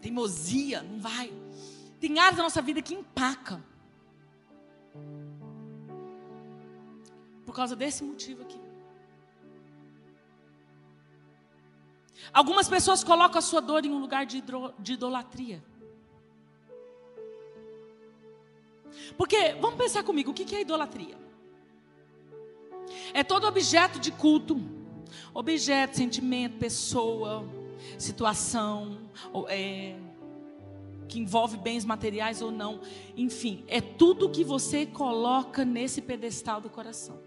Teimosia, 0.00 0.82
não 0.82 1.00
vai. 1.00 1.32
Tem 1.98 2.18
áreas 2.20 2.36
da 2.36 2.44
nossa 2.44 2.62
vida 2.62 2.80
que 2.80 2.94
empaca. 2.94 3.62
Por 7.44 7.52
causa 7.52 7.74
desse 7.74 8.04
motivo 8.04 8.42
aqui. 8.42 8.60
Algumas 12.32 12.68
pessoas 12.68 13.02
colocam 13.02 13.40
a 13.40 13.42
sua 13.42 13.60
dor 13.60 13.84
em 13.84 13.90
um 13.90 13.98
lugar 13.98 14.24
de, 14.24 14.42
de 14.78 14.92
idolatria. 14.92 15.62
Porque, 19.16 19.54
vamos 19.54 19.76
pensar 19.76 20.04
comigo, 20.04 20.30
o 20.30 20.34
que 20.34 20.54
é 20.54 20.60
idolatria? 20.60 21.31
É 23.12 23.22
todo 23.22 23.46
objeto 23.46 23.98
de 23.98 24.10
culto. 24.10 24.60
Objeto, 25.34 25.96
sentimento, 25.96 26.58
pessoa, 26.58 27.44
situação, 27.98 28.98
é, 29.48 29.96
que 31.08 31.18
envolve 31.18 31.56
bens 31.56 31.84
materiais 31.84 32.40
ou 32.40 32.50
não. 32.50 32.80
Enfim, 33.16 33.64
é 33.68 33.80
tudo 33.80 34.30
que 34.30 34.44
você 34.44 34.86
coloca 34.86 35.64
nesse 35.64 36.00
pedestal 36.00 36.60
do 36.60 36.70
coração. 36.70 37.18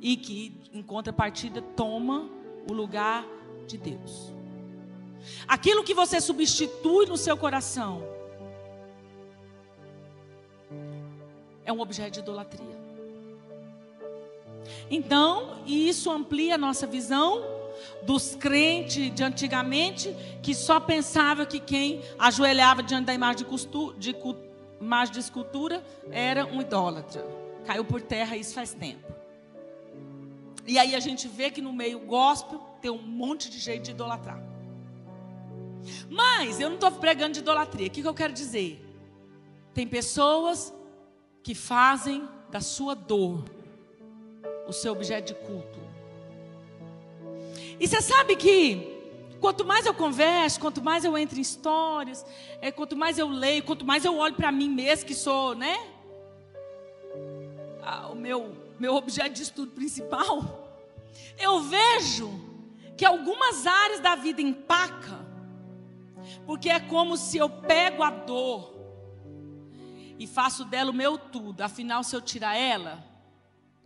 E 0.00 0.16
que, 0.16 0.60
em 0.72 0.82
contrapartida, 0.82 1.60
toma 1.60 2.28
o 2.68 2.72
lugar 2.72 3.26
de 3.66 3.78
Deus. 3.78 4.32
aquilo 5.46 5.84
que 5.84 5.94
você 5.94 6.20
substitui 6.20 7.06
no 7.06 7.16
seu 7.16 7.36
coração, 7.36 8.02
é 11.64 11.72
um 11.72 11.80
objeto 11.80 12.14
de 12.14 12.20
idolatria. 12.20 12.71
Então, 14.90 15.62
isso 15.66 16.10
amplia 16.10 16.54
a 16.54 16.58
nossa 16.58 16.86
visão 16.86 17.42
dos 18.02 18.34
crentes 18.34 19.14
de 19.14 19.22
antigamente 19.22 20.14
que 20.42 20.54
só 20.54 20.80
pensava 20.80 21.46
que 21.46 21.60
quem 21.60 22.02
ajoelhava 22.18 22.82
diante 22.82 23.06
da 23.06 23.14
imagem 23.14 23.38
de, 23.38 23.44
costu, 23.44 23.94
de, 23.94 24.14
imagem 24.80 25.14
de 25.14 25.20
escultura 25.20 25.84
era 26.10 26.44
um 26.46 26.60
idólatra. 26.60 27.24
Caiu 27.64 27.84
por 27.84 28.00
terra 28.00 28.36
isso 28.36 28.54
faz 28.54 28.74
tempo. 28.74 29.12
E 30.66 30.78
aí 30.78 30.94
a 30.94 31.00
gente 31.00 31.26
vê 31.26 31.50
que 31.50 31.60
no 31.60 31.72
meio 31.72 32.00
gospel 32.00 32.60
tem 32.80 32.90
um 32.90 33.02
monte 33.02 33.50
de 33.50 33.58
jeito 33.58 33.84
de 33.84 33.90
idolatrar. 33.92 34.42
Mas 36.08 36.60
eu 36.60 36.68
não 36.68 36.76
estou 36.76 36.92
pregando 36.92 37.32
de 37.32 37.40
idolatria. 37.40 37.88
O 37.88 37.90
que, 37.90 38.02
que 38.02 38.08
eu 38.08 38.14
quero 38.14 38.32
dizer? 38.32 38.80
Tem 39.74 39.86
pessoas 39.86 40.72
que 41.42 41.54
fazem 41.54 42.28
da 42.50 42.60
sua 42.60 42.94
dor 42.94 43.44
o 44.72 44.74
seu 44.74 44.92
objeto 44.92 45.26
de 45.28 45.34
culto. 45.34 45.78
E 47.78 47.86
você 47.86 48.00
sabe 48.00 48.36
que 48.36 48.88
quanto 49.40 49.64
mais 49.64 49.86
eu 49.86 49.94
converso, 49.94 50.58
quanto 50.58 50.82
mais 50.82 51.04
eu 51.04 51.16
entro 51.16 51.38
em 51.38 51.42
histórias, 51.42 52.24
é, 52.60 52.70
quanto 52.72 52.96
mais 52.96 53.18
eu 53.18 53.28
leio, 53.28 53.62
quanto 53.62 53.84
mais 53.84 54.04
eu 54.04 54.16
olho 54.16 54.34
para 54.34 54.50
mim 54.50 54.68
mesmo, 54.68 55.06
que 55.06 55.14
sou, 55.14 55.54
né? 55.54 55.78
Ah, 57.82 58.08
o 58.08 58.14
meu, 58.14 58.56
meu 58.78 58.94
objeto 58.94 59.34
de 59.34 59.42
estudo 59.42 59.72
principal, 59.72 60.68
eu 61.38 61.60
vejo 61.60 62.30
que 62.96 63.04
algumas 63.04 63.66
áreas 63.66 64.00
da 64.00 64.14
vida 64.14 64.40
empacam, 64.40 65.26
porque 66.46 66.70
é 66.70 66.80
como 66.80 67.16
se 67.16 67.36
eu 67.36 67.48
pego 67.50 68.02
a 68.02 68.10
dor 68.10 68.72
e 70.18 70.26
faço 70.26 70.64
dela 70.64 70.90
o 70.90 70.94
meu 70.94 71.18
tudo. 71.18 71.60
Afinal, 71.62 72.04
se 72.04 72.14
eu 72.14 72.22
tirar 72.22 72.56
ela, 72.56 73.11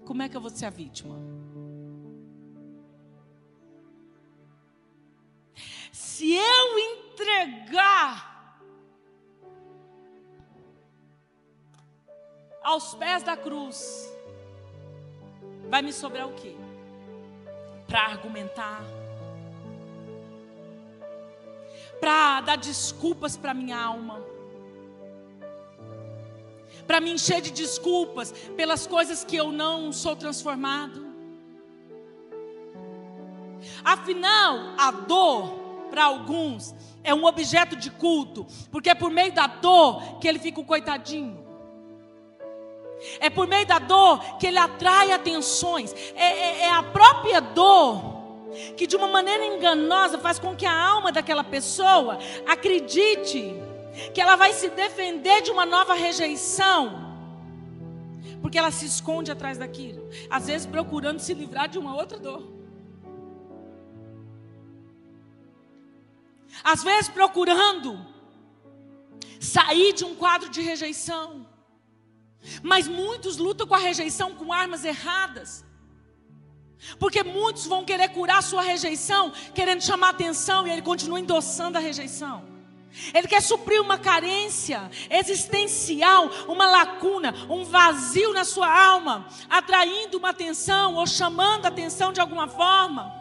como 0.07 0.23
é 0.23 0.29
que 0.29 0.37
eu 0.37 0.41
vou 0.41 0.51
ser 0.51 0.67
a 0.67 0.71
vítima? 0.71 1.19
Se 5.93 6.33
eu 6.33 6.79
entregar 6.79 8.61
aos 12.63 12.95
pés 12.95 13.25
da 13.25 13.37
cruz, 13.37 14.09
vai 15.69 15.83
me 15.83 15.93
sobrar 15.93 16.29
o 16.29 16.35
quê? 16.35 16.55
Para 17.89 18.07
argumentar, 18.07 18.83
para 22.01 22.43
dar 22.43 22.57
desculpas 22.57 23.37
para 23.37 23.53
minha 23.53 23.79
alma 23.79 24.36
para 26.87 27.01
me 27.01 27.11
encher 27.11 27.41
de 27.41 27.51
desculpas 27.51 28.33
pelas 28.57 28.87
coisas 28.87 29.25
que 29.25 29.37
eu 29.37 29.51
não 29.51 29.93
sou 29.93 30.15
transformado. 30.15 31.07
Afinal, 33.85 34.75
a 34.79 34.91
dor, 34.91 35.49
para 35.91 36.05
alguns, 36.05 36.75
é 37.03 37.15
um 37.15 37.25
objeto 37.25 37.77
de 37.77 37.91
culto, 37.91 38.47
porque 38.71 38.91
é 38.91 38.95
por 38.95 39.11
meio 39.11 39.33
da 39.33 39.47
dor 39.47 40.19
que 40.19 40.29
ele 40.29 40.39
fica 40.39 40.61
o 40.61 40.65
coitadinho. 40.65 41.45
É 43.21 43.29
por 43.29 43.47
meio 43.47 43.67
da 43.67 43.79
dor 43.79 44.39
que 44.39 44.47
ele 44.47 44.59
atrai 44.59 45.13
atenções. 45.13 45.95
É, 46.15 46.25
é, 46.25 46.61
é, 46.63 46.71
a 46.71 46.83
própria 46.83 47.41
dor 47.41 48.17
que, 48.77 48.87
de 48.87 48.97
uma 48.97 49.09
maneira 49.09 49.45
enganosa, 49.45 50.19
faz 50.19 50.39
com 50.39 50.57
que 50.57 50.65
a 50.65 50.73
alma 50.73 51.13
daquela 51.13 51.45
pessoa 51.45 52.19
acredite 52.47 53.55
que 54.13 54.21
ela 54.21 54.37
vai 54.37 54.53
se 54.53 54.69
defender 54.69 55.43
de 55.43 55.51
uma 55.51 55.65
nova 55.65 55.95
rejeição, 55.95 57.07
porque 58.41 58.59
ela 58.59 58.71
se 58.71 58.87
esconde 58.87 59.31
atrás 59.31 59.59
daquilo, 59.59 60.09
às 60.31 60.47
vezes 60.47 60.67
procurando 60.67 61.21
se 61.21 61.35
livrar 61.35 61.69
de 61.69 61.79
uma 61.79 61.95
outra 61.95 62.19
dor. 62.19 62.57
Às 66.63 66.83
vezes 66.83 67.09
procurando 67.09 68.05
sair 69.39 69.93
de 69.93 70.05
um 70.05 70.15
quadro 70.15 70.49
de 70.49 70.61
rejeição. 70.61 71.47
Mas 72.63 72.89
muitos 72.89 73.37
lutam 73.37 73.67
com 73.67 73.75
a 73.75 73.79
rejeição 73.79 74.35
com 74.35 74.53
armas 74.53 74.85
erradas. 74.85 75.65
Porque 76.99 77.23
muitos 77.23 77.67
vão 77.67 77.85
querer 77.85 78.09
curar 78.11 78.43
sua 78.43 78.63
rejeição, 78.63 79.33
querendo 79.55 79.83
chamar 79.83 80.11
atenção, 80.11 80.67
e 80.67 80.71
ele 80.71 80.83
continua 80.83 81.21
endossando 81.21 81.79
a 81.79 81.81
rejeição. 81.81 82.56
Ele 83.13 83.29
quer 83.29 83.43
suprir 83.43 83.81
uma 83.81 83.99
carência 83.99 84.91
existencial, 85.11 86.31
uma 86.49 86.67
lacuna, 86.67 87.35
um 87.51 87.65
vazio 87.65 88.33
na 88.33 88.45
sua 88.45 88.69
alma, 88.69 89.29
atraindo 89.49 90.19
uma 90.19 90.31
atenção 90.31 90.95
ou 90.95 91.07
chamando 91.07 91.67
a 91.67 91.69
atenção 91.69 92.13
de 92.13 92.21
alguma 92.21 92.49
forma. 92.49 93.13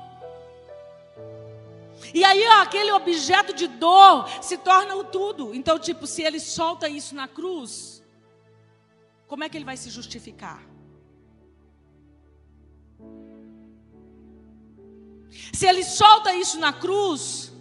E 2.13 2.23
aí, 2.23 2.45
ó, 2.47 2.61
aquele 2.61 2.91
objeto 2.91 3.53
de 3.53 3.67
dor 3.67 4.29
se 4.41 4.57
torna 4.57 4.95
o 4.95 5.03
tudo. 5.03 5.53
Então, 5.53 5.77
tipo, 5.77 6.07
se 6.07 6.21
ele 6.21 6.39
solta 6.39 6.87
isso 6.87 7.13
na 7.15 7.27
cruz, 7.27 8.03
como 9.27 9.43
é 9.43 9.49
que 9.49 9.57
ele 9.57 9.65
vai 9.65 9.75
se 9.75 9.89
justificar? 9.89 10.63
Se 15.51 15.65
ele 15.65 15.83
solta 15.83 16.33
isso 16.33 16.59
na 16.59 16.71
cruz, 16.71 17.51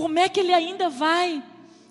como 0.00 0.18
é 0.18 0.30
que 0.30 0.40
ele 0.40 0.54
ainda 0.54 0.88
vai 0.88 1.42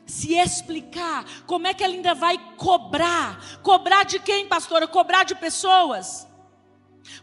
se 0.04 0.34
explicar? 0.34 1.24
Como 1.46 1.68
é 1.68 1.76
que 1.76 1.84
ele 1.84 1.98
ainda 1.98 2.16
vai 2.16 2.40
cobrar? 2.58 3.60
Cobrar 3.62 4.04
de 4.04 4.18
quem, 4.18 4.48
pastora? 4.48 4.88
Cobrar 4.88 5.24
de 5.24 5.36
pessoas? 5.36 6.28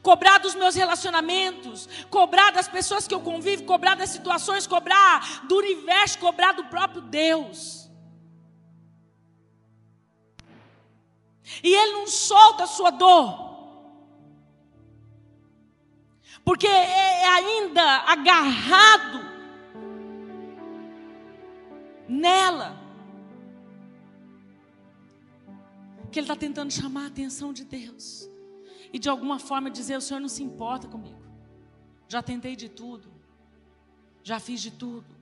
Cobrar 0.00 0.38
dos 0.38 0.54
meus 0.54 0.76
relacionamentos, 0.76 1.88
cobrar 2.08 2.52
das 2.52 2.68
pessoas 2.68 3.08
que 3.08 3.12
eu 3.12 3.20
convivo, 3.20 3.64
cobrar 3.64 3.96
das 3.96 4.10
situações, 4.10 4.64
cobrar 4.64 5.44
do 5.48 5.56
universo, 5.56 6.20
cobrar 6.20 6.52
do 6.52 6.66
próprio 6.66 7.02
Deus. 7.02 7.90
E 11.64 11.74
ele 11.74 11.94
não 11.94 12.06
solta 12.06 12.62
a 12.62 12.68
sua 12.68 12.90
dor. 12.90 13.44
Porque 16.44 16.68
é 16.68 17.26
ainda 17.26 17.82
agarrado 18.06 19.35
nela. 22.08 22.78
Que 26.10 26.18
ele 26.20 26.24
está 26.24 26.36
tentando 26.36 26.72
chamar 26.72 27.04
a 27.04 27.06
atenção 27.08 27.52
de 27.52 27.64
Deus. 27.64 28.30
E 28.92 28.98
de 28.98 29.08
alguma 29.08 29.38
forma 29.38 29.70
dizer: 29.70 29.96
o 29.96 30.00
Senhor 30.00 30.20
não 30.20 30.28
se 30.28 30.42
importa 30.42 30.88
comigo. 30.88 31.22
Já 32.08 32.22
tentei 32.22 32.56
de 32.56 32.68
tudo. 32.68 33.10
Já 34.22 34.38
fiz 34.40 34.60
de 34.60 34.70
tudo. 34.70 35.16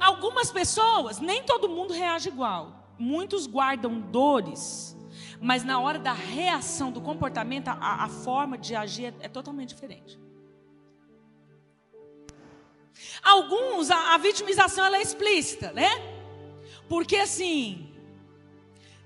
Algumas 0.00 0.50
pessoas, 0.50 1.20
nem 1.20 1.42
todo 1.44 1.68
mundo 1.68 1.92
reage 1.92 2.28
igual. 2.28 2.94
Muitos 2.98 3.46
guardam 3.46 4.00
dores, 4.00 4.96
mas 5.40 5.62
na 5.62 5.78
hora 5.78 5.98
da 5.98 6.12
reação 6.12 6.90
do 6.90 7.00
comportamento, 7.00 7.68
a, 7.68 8.04
a 8.04 8.08
forma 8.08 8.58
de 8.58 8.74
agir 8.74 9.14
é, 9.20 9.26
é 9.26 9.28
totalmente 9.28 9.68
diferente. 9.68 10.18
Alguns, 13.34 13.90
a, 13.90 14.14
a 14.14 14.18
vitimização 14.18 14.84
ela 14.84 14.96
é 14.96 15.02
explícita, 15.02 15.72
né? 15.72 15.90
Porque 16.88 17.16
assim, 17.16 17.92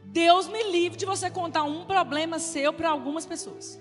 Deus 0.05 0.47
me 0.47 0.63
livre 0.71 0.97
de 0.97 1.07
você 1.07 1.31
contar 1.31 1.65
um 1.65 1.85
problema 1.85 2.39
seu 2.39 2.73
para 2.73 2.91
algumas 2.91 3.27
pessoas. 3.27 3.81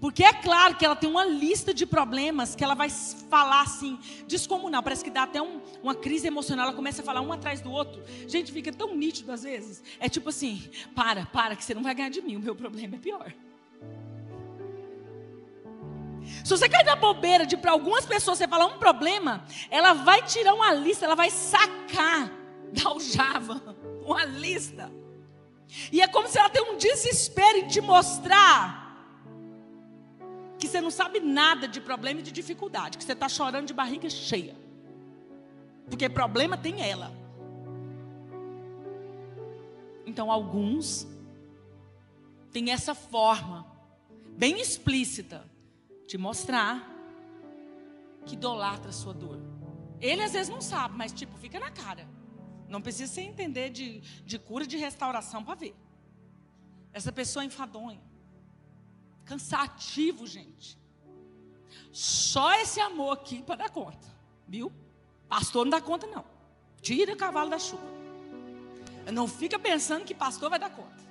Porque 0.00 0.22
é 0.24 0.32
claro 0.32 0.76
que 0.76 0.84
ela 0.84 0.94
tem 0.94 1.08
uma 1.08 1.24
lista 1.24 1.72
de 1.72 1.86
problemas 1.86 2.54
que 2.54 2.62
ela 2.62 2.74
vai 2.74 2.88
falar 2.90 3.62
assim, 3.62 3.98
descomunal. 4.26 4.82
Parece 4.82 5.02
que 5.02 5.10
dá 5.10 5.22
até 5.22 5.40
um, 5.40 5.60
uma 5.82 5.94
crise 5.94 6.26
emocional. 6.26 6.66
Ela 6.66 6.76
começa 6.76 7.02
a 7.02 7.04
falar 7.04 7.20
um 7.20 7.32
atrás 7.32 7.60
do 7.60 7.70
outro. 7.70 8.02
Gente, 8.26 8.52
fica 8.52 8.72
tão 8.72 8.94
nítido 8.94 9.32
às 9.32 9.42
vezes. 9.42 9.82
É 9.98 10.08
tipo 10.08 10.28
assim: 10.28 10.70
para, 10.94 11.26
para, 11.26 11.56
que 11.56 11.64
você 11.64 11.74
não 11.74 11.82
vai 11.82 11.94
ganhar 11.94 12.10
de 12.10 12.20
mim. 12.20 12.36
O 12.36 12.40
meu 12.40 12.54
problema 12.54 12.96
é 12.96 12.98
pior. 12.98 13.32
Se 16.44 16.50
você 16.50 16.68
cair 16.68 16.84
na 16.84 16.96
bobeira 16.96 17.46
de 17.46 17.56
para 17.56 17.72
algumas 17.72 18.06
pessoas 18.06 18.38
você 18.38 18.48
falar 18.48 18.66
um 18.66 18.78
problema, 18.78 19.44
ela 19.70 19.92
vai 19.92 20.22
tirar 20.22 20.54
uma 20.54 20.72
lista, 20.72 21.04
ela 21.04 21.14
vai 21.14 21.30
sacar 21.30 22.30
da 22.72 22.88
aljava 22.88 23.76
uma 24.04 24.24
lista. 24.24 24.90
E 25.92 26.00
é 26.00 26.08
como 26.08 26.28
se 26.28 26.38
ela 26.38 26.48
tem 26.48 26.62
um 26.62 26.76
desespero 26.76 27.58
em 27.58 27.68
te 27.68 27.80
mostrar 27.80 28.88
que 30.58 30.66
você 30.66 30.80
não 30.80 30.90
sabe 30.90 31.20
nada 31.20 31.68
de 31.68 31.80
problema 31.80 32.20
e 32.20 32.22
de 32.22 32.32
dificuldade, 32.32 32.98
que 32.98 33.04
você 33.04 33.12
está 33.12 33.28
chorando 33.28 33.66
de 33.66 33.74
barriga 33.74 34.10
cheia. 34.10 34.56
Porque 35.88 36.08
problema 36.08 36.56
tem 36.56 36.82
ela. 36.82 37.12
Então 40.04 40.32
alguns 40.32 41.06
têm 42.50 42.70
essa 42.70 42.94
forma 42.94 43.66
bem 44.36 44.60
explícita, 44.60 45.44
te 46.08 46.16
mostrar 46.16 46.90
que 48.24 48.34
idolatra 48.34 48.88
a 48.88 48.92
sua 48.92 49.12
dor. 49.12 49.38
Ele 50.00 50.22
às 50.22 50.32
vezes 50.32 50.48
não 50.48 50.60
sabe, 50.60 50.96
mas 50.96 51.12
tipo, 51.12 51.36
fica 51.36 51.60
na 51.60 51.70
cara. 51.70 52.08
Não 52.66 52.80
precisa 52.80 53.12
você 53.12 53.20
entender 53.20 53.68
de, 53.68 54.00
de 54.00 54.38
cura 54.38 54.66
de 54.66 54.76
restauração 54.76 55.44
para 55.44 55.54
ver. 55.54 55.76
Essa 56.94 57.12
pessoa 57.12 57.42
é 57.42 57.46
enfadonha. 57.46 58.00
Cansativo, 59.26 60.26
gente. 60.26 60.78
Só 61.92 62.54
esse 62.54 62.80
amor 62.80 63.12
aqui 63.12 63.42
para 63.42 63.56
dar 63.56 63.70
conta. 63.70 64.08
Viu? 64.46 64.72
Pastor 65.28 65.66
não 65.66 65.70
dá 65.70 65.80
conta, 65.80 66.06
não. 66.06 66.24
Tira 66.80 67.12
o 67.12 67.16
cavalo 67.16 67.50
da 67.50 67.58
chuva. 67.58 67.86
Não 69.12 69.28
fica 69.28 69.58
pensando 69.58 70.06
que 70.06 70.14
pastor 70.14 70.48
vai 70.48 70.58
dar 70.58 70.70
conta. 70.70 71.02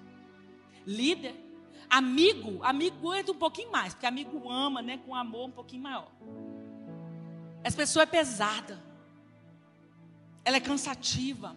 Líder, 0.85 1.35
amigo, 1.89 2.63
amigo 2.63 3.13
entra 3.13 3.31
um 3.31 3.38
pouquinho 3.38 3.71
mais, 3.71 3.93
porque 3.93 4.05
amigo 4.05 4.49
ama, 4.49 4.81
né, 4.81 4.99
com 5.05 5.15
amor 5.15 5.47
um 5.47 5.51
pouquinho 5.51 5.83
maior. 5.83 6.07
Essa 7.63 7.77
pessoa 7.77 8.03
é 8.03 8.05
pesada. 8.05 8.81
Ela 10.45 10.57
é 10.57 10.61
cansativa. 10.61 11.55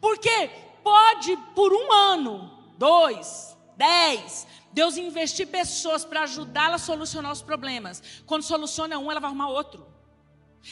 Porque 0.00 0.50
pode, 0.82 1.36
por 1.54 1.72
um 1.72 1.92
ano, 1.92 2.50
dois, 2.76 3.56
dez, 3.76 4.46
Deus 4.72 4.96
investir 4.96 5.46
pessoas 5.46 6.04
para 6.04 6.22
ajudá-la 6.22 6.76
a 6.76 6.78
solucionar 6.78 7.32
os 7.32 7.42
problemas. 7.42 8.22
Quando 8.26 8.42
soluciona 8.42 8.98
um, 8.98 9.10
ela 9.10 9.20
vai 9.20 9.28
arrumar 9.28 9.48
outro. 9.48 9.86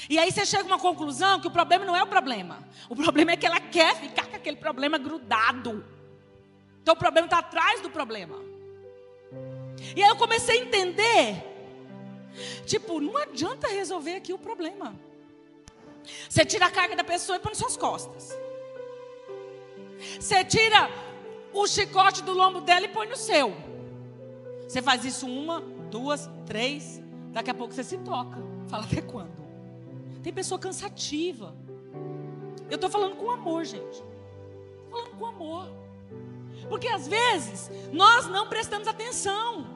E 0.08 0.18
aí 0.18 0.30
você 0.30 0.44
chega 0.44 0.64
a 0.64 0.66
uma 0.66 0.78
conclusão 0.78 1.40
que 1.40 1.46
o 1.46 1.50
problema 1.50 1.84
não 1.84 1.96
é 1.96 2.02
o 2.02 2.06
problema. 2.06 2.62
O 2.88 2.94
problema 2.94 3.32
é 3.32 3.36
que 3.36 3.46
ela 3.46 3.60
quer 3.60 3.96
ficar 3.96 4.26
com 4.26 4.36
aquele 4.36 4.56
problema 4.56 4.98
grudado. 4.98 5.84
Então 6.82 6.94
o 6.94 6.96
problema 6.96 7.26
está 7.26 7.38
atrás 7.38 7.80
do 7.80 7.90
problema. 7.90 8.36
E 9.94 10.02
aí 10.02 10.08
eu 10.08 10.16
comecei 10.16 10.60
a 10.60 10.62
entender 10.62 11.56
Tipo, 12.66 13.00
não 13.00 13.16
adianta 13.16 13.68
resolver 13.68 14.14
aqui 14.14 14.32
o 14.32 14.38
problema. 14.38 14.94
Você 16.28 16.44
tira 16.44 16.66
a 16.66 16.70
carga 16.70 16.94
da 16.94 17.04
pessoa 17.04 17.36
e 17.36 17.40
põe 17.40 17.50
nas 17.50 17.58
suas 17.58 17.76
costas. 17.76 18.36
Você 20.20 20.44
tira 20.44 20.90
o 21.52 21.66
chicote 21.66 22.22
do 22.22 22.32
lombo 22.32 22.60
dela 22.60 22.84
e 22.84 22.88
põe 22.88 23.08
no 23.08 23.16
seu. 23.16 23.54
Você 24.68 24.82
faz 24.82 25.04
isso 25.04 25.26
uma, 25.26 25.60
duas, 25.90 26.28
três. 26.44 27.02
Daqui 27.32 27.50
a 27.50 27.54
pouco 27.54 27.72
você 27.72 27.82
se 27.82 27.98
toca. 27.98 28.38
Fala 28.68 28.84
até 28.84 29.00
quando? 29.00 29.34
Tem 30.22 30.32
pessoa 30.32 30.58
cansativa. 30.58 31.54
Eu 32.68 32.74
estou 32.74 32.90
falando 32.90 33.16
com 33.16 33.30
amor, 33.30 33.64
gente. 33.64 34.02
falando 34.90 35.16
com 35.16 35.26
amor. 35.26 35.68
Porque 36.68 36.88
às 36.88 37.06
vezes 37.06 37.70
nós 37.92 38.26
não 38.26 38.48
prestamos 38.48 38.88
atenção. 38.88 39.75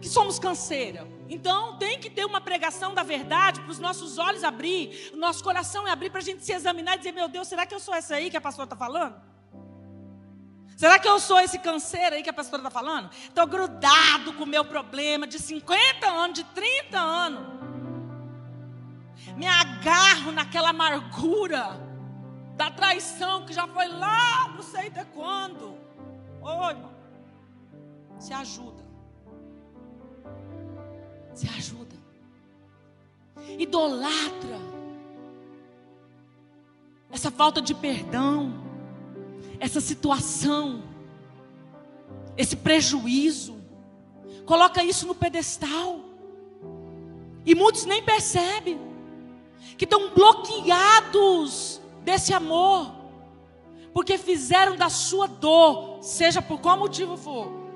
Que 0.00 0.08
somos 0.08 0.38
canseira. 0.38 1.06
Então 1.28 1.76
tem 1.76 1.98
que 1.98 2.08
ter 2.08 2.24
uma 2.24 2.40
pregação 2.40 2.94
da 2.94 3.02
verdade 3.02 3.60
para 3.60 3.70
os 3.70 3.78
nossos 3.78 4.18
olhos 4.18 4.44
abrir, 4.44 5.10
o 5.12 5.16
nosso 5.16 5.42
coração 5.42 5.86
é 5.86 5.90
abrir 5.90 6.10
para 6.10 6.20
a 6.20 6.24
gente 6.24 6.44
se 6.44 6.52
examinar 6.52 6.94
e 6.94 6.98
dizer: 6.98 7.12
meu 7.12 7.28
Deus, 7.28 7.48
será 7.48 7.66
que 7.66 7.74
eu 7.74 7.80
sou 7.80 7.94
essa 7.94 8.14
aí 8.14 8.30
que 8.30 8.36
a 8.36 8.40
pastora 8.40 8.64
está 8.64 8.76
falando? 8.76 9.16
Será 10.76 10.96
que 10.96 11.08
eu 11.08 11.18
sou 11.18 11.40
esse 11.40 11.58
canseiro 11.58 12.14
aí 12.14 12.22
que 12.22 12.30
a 12.30 12.32
pastora 12.32 12.62
está 12.62 12.70
falando? 12.70 13.10
Estou 13.12 13.46
grudado 13.48 14.32
com 14.34 14.44
o 14.44 14.46
meu 14.46 14.64
problema 14.64 15.26
de 15.26 15.36
50 15.38 16.06
anos, 16.06 16.38
de 16.38 16.44
30 16.44 16.98
anos. 16.98 17.58
Me 19.36 19.46
agarro 19.46 20.30
naquela 20.30 20.70
amargura 20.70 21.80
da 22.56 22.70
traição 22.70 23.44
que 23.44 23.52
já 23.52 23.66
foi 23.66 23.88
lá, 23.88 24.48
não 24.54 24.62
sei 24.62 24.86
até 24.86 25.04
quando. 25.04 25.76
Oi, 26.40 26.70
irmão. 26.70 26.92
Se 28.20 28.32
ajuda 28.32 28.77
se 31.38 31.46
ajuda. 31.46 31.96
Idolatra. 33.58 34.58
Essa 37.10 37.30
falta 37.30 37.62
de 37.62 37.74
perdão, 37.74 38.52
essa 39.60 39.80
situação, 39.80 40.82
esse 42.36 42.56
prejuízo, 42.56 43.56
coloca 44.44 44.82
isso 44.82 45.06
no 45.06 45.14
pedestal. 45.14 46.00
E 47.46 47.54
muitos 47.54 47.84
nem 47.86 48.02
percebem 48.02 48.78
que 49.78 49.84
estão 49.84 50.10
bloqueados 50.10 51.80
desse 52.02 52.34
amor, 52.34 52.92
porque 53.94 54.18
fizeram 54.18 54.76
da 54.76 54.90
sua 54.90 55.26
dor, 55.28 56.02
seja 56.02 56.42
por 56.42 56.60
qual 56.60 56.76
motivo 56.76 57.16
for, 57.16 57.67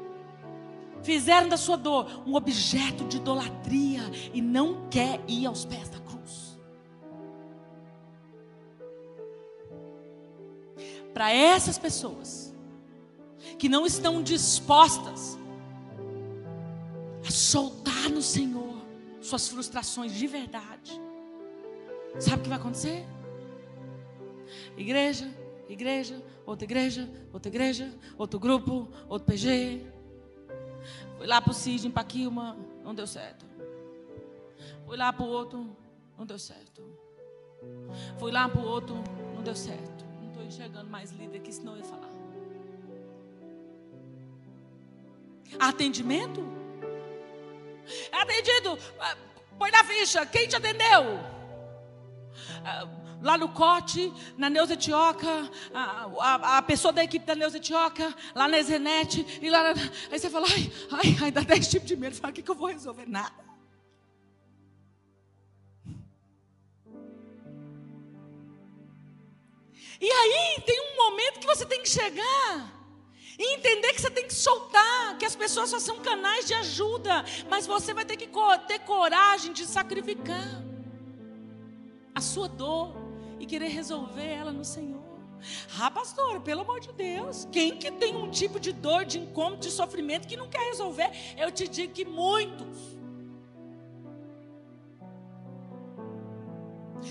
fizeram 1.02 1.48
da 1.48 1.56
sua 1.56 1.76
dor 1.76 2.22
um 2.26 2.34
objeto 2.34 3.04
de 3.04 3.16
idolatria 3.16 4.02
e 4.32 4.40
não 4.40 4.88
quer 4.88 5.20
ir 5.28 5.46
aos 5.46 5.64
pés 5.64 5.88
da 5.88 5.98
cruz. 5.98 6.58
Para 11.12 11.30
essas 11.32 11.76
pessoas 11.78 12.54
que 13.58 13.68
não 13.68 13.84
estão 13.84 14.22
dispostas 14.22 15.38
a 17.26 17.30
soltar 17.30 18.08
no 18.10 18.22
Senhor 18.22 18.72
suas 19.20 19.48
frustrações 19.48 20.14
de 20.14 20.26
verdade, 20.26 21.00
sabe 22.18 22.38
o 22.38 22.42
que 22.42 22.48
vai 22.48 22.58
acontecer? 22.58 23.06
Igreja, 24.76 25.30
igreja, 25.68 26.22
outra 26.46 26.64
igreja, 26.64 27.08
outra 27.32 27.48
igreja, 27.48 27.92
outro 28.16 28.38
grupo, 28.38 28.88
outro 29.08 29.26
PG, 29.26 29.86
Fui 31.22 31.28
lá 31.28 31.40
para 31.40 31.52
o 31.52 31.54
CID 31.54 31.86
em 31.86 31.90
Paquilma, 31.92 32.56
não 32.82 32.92
deu 32.92 33.06
certo. 33.06 33.46
Fui 34.84 34.96
lá 34.96 35.12
para 35.12 35.24
o 35.24 35.28
outro, 35.28 35.76
não 36.18 36.26
deu 36.26 36.36
certo. 36.36 36.82
Fui 38.18 38.32
lá 38.32 38.48
para 38.48 38.60
o 38.60 38.64
outro, 38.64 38.96
não 39.32 39.40
deu 39.40 39.54
certo. 39.54 40.04
Não 40.20 40.30
estou 40.30 40.42
enxergando 40.42 40.90
mais 40.90 41.12
líder 41.12 41.38
aqui, 41.38 41.52
senão 41.52 41.74
eu 41.74 41.78
ia 41.78 41.84
falar. 41.84 42.10
Atendimento? 45.60 46.42
Atendido. 48.10 48.76
Ah, 48.98 49.16
põe 49.56 49.70
na 49.70 49.84
ficha. 49.84 50.26
Quem 50.26 50.48
te 50.48 50.56
atendeu? 50.56 51.20
Lá 53.22 53.38
no 53.38 53.48
Cote, 53.50 54.12
na 54.36 54.50
Neuza 54.50 54.74
Etioca, 54.74 55.50
a, 55.72 56.08
a, 56.18 56.58
a, 56.58 56.62
pessoa 56.62 56.92
da 56.92 57.04
equipe 57.04 57.24
da 57.24 57.34
Neuza 57.34 57.56
Etioca, 57.56 58.14
lá 58.34 58.48
na 58.48 58.60
Zenete, 58.60 59.24
e 59.40 59.48
lá. 59.48 59.72
Aí 60.10 60.18
você 60.18 60.28
fala, 60.28 60.46
ai, 60.48 60.72
ai, 60.90 61.16
ai, 61.22 61.30
dá 61.30 61.42
10 61.42 61.68
tipos 61.68 61.88
de 61.88 61.96
medo. 61.96 62.16
Fala, 62.16 62.32
o 62.32 62.34
que, 62.34 62.42
que 62.42 62.50
eu 62.50 62.54
vou 62.54 62.68
resolver? 62.68 63.08
Nada. 63.08 63.52
E 70.00 70.10
aí 70.10 70.60
tem 70.66 70.80
um 70.80 70.96
momento 70.96 71.38
que 71.38 71.46
você 71.46 71.64
tem 71.64 71.80
que 71.80 71.88
chegar 71.88 72.82
e 73.38 73.54
entender 73.54 73.92
que 73.92 74.00
você 74.00 74.10
tem 74.10 74.26
que 74.26 74.34
soltar, 74.34 75.16
que 75.16 75.24
as 75.24 75.36
pessoas 75.36 75.70
só 75.70 75.78
são 75.78 76.00
canais 76.00 76.46
de 76.46 76.54
ajuda, 76.54 77.24
mas 77.48 77.66
você 77.68 77.94
vai 77.94 78.04
ter 78.04 78.16
que 78.16 78.28
ter 78.66 78.80
coragem 78.80 79.52
de 79.52 79.64
sacrificar 79.64 80.62
a 82.14 82.20
sua 82.20 82.48
dor, 82.48 82.94
e 83.42 83.46
querer 83.46 83.68
resolver 83.68 84.24
ela 84.24 84.52
no 84.52 84.64
Senhor. 84.64 85.02
Ah, 85.76 85.90
pastor, 85.90 86.40
pelo 86.42 86.60
amor 86.60 86.78
de 86.78 86.92
Deus, 86.92 87.48
quem 87.50 87.76
que 87.76 87.90
tem 87.90 88.14
um 88.14 88.30
tipo 88.30 88.60
de 88.60 88.72
dor, 88.72 89.04
de 89.04 89.18
incômodo, 89.18 89.62
de 89.62 89.70
sofrimento 89.72 90.28
que 90.28 90.36
não 90.36 90.48
quer 90.48 90.64
resolver? 90.68 91.10
Eu 91.36 91.50
te 91.50 91.66
digo 91.66 91.92
que 91.92 92.04
muitos. 92.04 92.78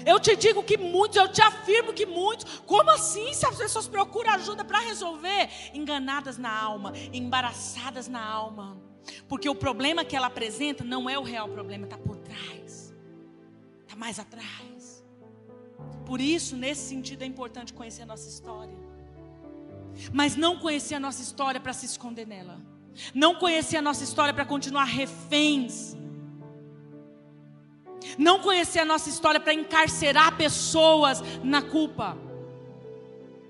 Eu 0.06 0.22
te 0.22 0.38
digo 0.38 0.64
que 0.64 0.78
muitos, 0.78 1.18
eu 1.18 1.28
te 1.28 1.42
afirmo 1.42 1.92
que 1.92 2.06
muitos. 2.06 2.60
Como 2.60 2.90
assim? 2.92 3.34
Se 3.34 3.46
as 3.46 3.58
pessoas 3.58 3.86
procuram 3.86 4.32
ajuda 4.32 4.64
para 4.64 4.80
resolver? 4.80 5.50
Enganadas 5.74 6.38
na 6.38 6.58
alma, 6.58 6.94
embaraçadas 7.12 8.08
na 8.08 8.26
alma. 8.26 8.78
Porque 9.28 9.50
o 9.50 9.56
problema 9.56 10.06
que 10.06 10.16
ela 10.16 10.28
apresenta 10.28 10.82
não 10.86 11.10
é 11.10 11.20
o 11.20 11.24
real 11.24 11.50
problema, 11.50 11.84
está 11.84 11.98
por 11.98 12.16
trás, 12.16 12.96
está 13.86 13.98
mais 13.98 14.18
atrás. 14.18 14.81
Por 16.12 16.20
isso, 16.20 16.58
nesse 16.58 16.90
sentido, 16.90 17.22
é 17.22 17.26
importante 17.26 17.72
conhecer 17.72 18.02
a 18.02 18.06
nossa 18.06 18.28
história. 18.28 18.76
Mas 20.12 20.36
não 20.36 20.60
conhecer 20.60 20.96
a 20.96 21.00
nossa 21.00 21.22
história 21.22 21.58
para 21.58 21.72
se 21.72 21.86
esconder 21.86 22.28
nela. 22.28 22.60
Não 23.16 23.36
conhecer 23.36 23.78
a 23.78 23.82
nossa 23.82 24.04
história 24.04 24.34
para 24.34 24.46
continuar 24.46 24.84
reféns. 24.84 25.96
Não 28.18 28.42
conhecer 28.42 28.80
a 28.80 28.84
nossa 28.84 29.08
história 29.08 29.40
para 29.40 29.54
encarcerar 29.54 30.36
pessoas 30.36 31.22
na 31.46 31.62
culpa. 31.62 32.18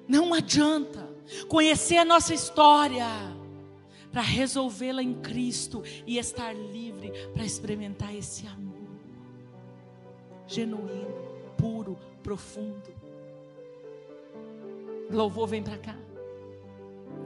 Não 0.08 0.32
adianta 0.32 1.10
conhecer 1.48 1.98
a 1.98 2.06
nossa 2.06 2.32
história 2.32 3.08
para 4.12 4.22
resolvê-la 4.22 5.02
em 5.02 5.16
Cristo 5.16 5.82
e 6.06 6.20
estar 6.20 6.54
livre 6.54 7.12
para 7.34 7.44
experimentar 7.44 8.16
esse 8.16 8.46
amor 8.46 8.78
genuíno, 10.46 11.32
puro, 11.58 11.98
profundo. 12.22 12.94
Louvor, 15.10 15.48
vem 15.48 15.62
para 15.62 15.78
cá. 15.78 15.96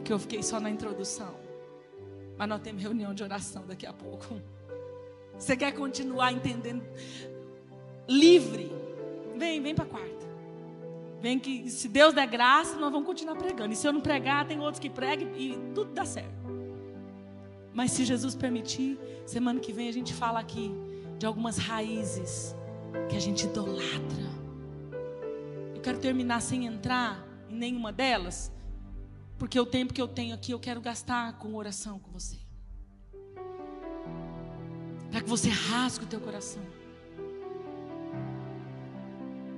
Que 0.04 0.12
eu 0.12 0.20
fiquei 0.20 0.42
só 0.42 0.60
na 0.60 0.70
introdução. 0.70 1.36
Mas 2.38 2.50
nós 2.50 2.62
temos 2.62 2.82
reunião 2.82 3.14
de 3.14 3.24
oração 3.24 3.66
daqui 3.66 3.86
a 3.86 3.94
pouco. 3.94 4.42
Você 5.38 5.56
quer 5.56 5.72
continuar 5.74 6.32
entendendo? 6.32 6.84
Livre. 8.08 8.72
Vem, 9.36 9.62
vem 9.62 9.76
para 9.76 9.86
a 9.86 9.88
quarta. 9.88 10.26
Vem 11.22 11.40
que 11.40 11.70
se 11.70 11.88
Deus 11.88 12.14
der 12.14 12.28
graça, 12.28 12.78
nós 12.78 12.92
vamos 12.92 13.08
continuar 13.08 13.36
pregando. 13.36 13.74
E 13.74 13.76
se 13.76 13.88
eu 13.88 13.94
não 13.94 14.02
pregar, 14.02 14.48
tem 14.48 14.60
outros 14.60 14.80
que 14.80 14.90
pregam 14.90 15.30
e 15.36 15.58
tudo 15.74 15.92
dá 15.92 16.06
certo. 16.06 16.30
Mas 17.74 17.92
se 17.92 18.06
Jesus 18.06 18.36
permitir, 18.36 18.98
semana 19.26 19.60
que 19.60 19.74
vem 19.74 19.90
a 19.90 19.92
gente 19.92 20.14
fala 20.14 20.40
aqui 20.40 20.72
de 21.18 21.26
algumas 21.26 21.58
raízes 21.58 22.56
que 23.10 23.16
a 23.16 23.20
gente 23.20 23.46
idolatra. 23.46 24.35
Quero 25.86 26.00
terminar 26.00 26.42
sem 26.42 26.66
entrar 26.66 27.24
em 27.48 27.56
nenhuma 27.56 27.92
delas, 27.94 28.52
porque 29.38 29.60
o 29.60 29.68
tempo 29.68 29.94
que 29.94 30.02
eu 30.02 30.08
tenho 30.08 30.34
aqui 30.34 30.52
eu 30.52 30.60
quero 30.60 30.82
gastar 30.82 31.34
com 31.34 31.54
oração 31.54 32.00
com 32.00 32.12
você. 32.12 32.38
Para 35.12 35.22
que 35.22 35.30
você 35.30 35.48
rasgue 35.48 36.06
o 36.06 36.08
teu 36.08 36.20
coração. 36.20 36.64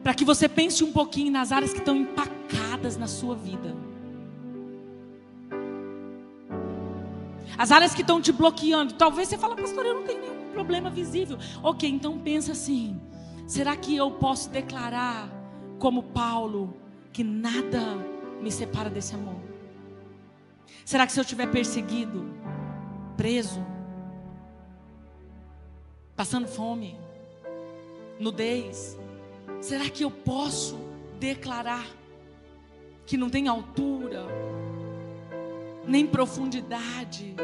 Para 0.04 0.14
que 0.14 0.26
você 0.26 0.50
pense 0.50 0.84
um 0.84 0.92
pouquinho 0.92 1.32
nas 1.32 1.54
áreas 1.54 1.72
que 1.72 1.80
estão 1.80 1.96
empacadas 1.96 2.98
na 2.98 3.08
sua 3.08 3.34
vida. 3.34 3.74
As 7.58 7.72
áreas 7.72 7.96
que 7.96 8.02
estão 8.02 8.20
te 8.20 8.34
bloqueando. 8.34 8.96
Talvez 8.96 9.30
você 9.30 9.38
fale, 9.38 9.56
pastor, 9.56 9.86
eu 9.86 9.96
não 9.96 10.04
tenho 10.04 10.20
nenhum 10.20 10.52
problema 10.52 10.90
visível. 10.90 11.38
Ok, 11.64 11.90
então 11.90 12.20
pensa 12.20 12.52
assim: 12.52 13.00
será 13.48 13.78
que 13.78 13.96
eu 13.96 14.12
posso 14.12 14.50
declarar, 14.50 15.37
como 15.80 16.04
Paulo, 16.04 16.74
que 17.14 17.24
nada 17.24 17.96
me 18.42 18.52
separa 18.52 18.90
desse 18.90 19.16
amor? 19.16 19.42
Será 20.84 21.06
que 21.06 21.12
se 21.12 21.20
eu 21.20 21.24
estiver 21.24 21.50
perseguido, 21.52 22.26
preso, 23.16 23.66
passando 26.16 26.48
fome, 26.48 26.98
nudez, 28.20 28.98
será 29.62 29.90
que 29.90 30.04
eu 30.04 30.12
posso 30.12 30.80
declarar 31.20 31.86
que 33.06 33.18
não 33.18 33.30
tem 33.30 33.48
altura, 33.48 34.26
nem 35.86 36.08
profundidade, 36.08 37.36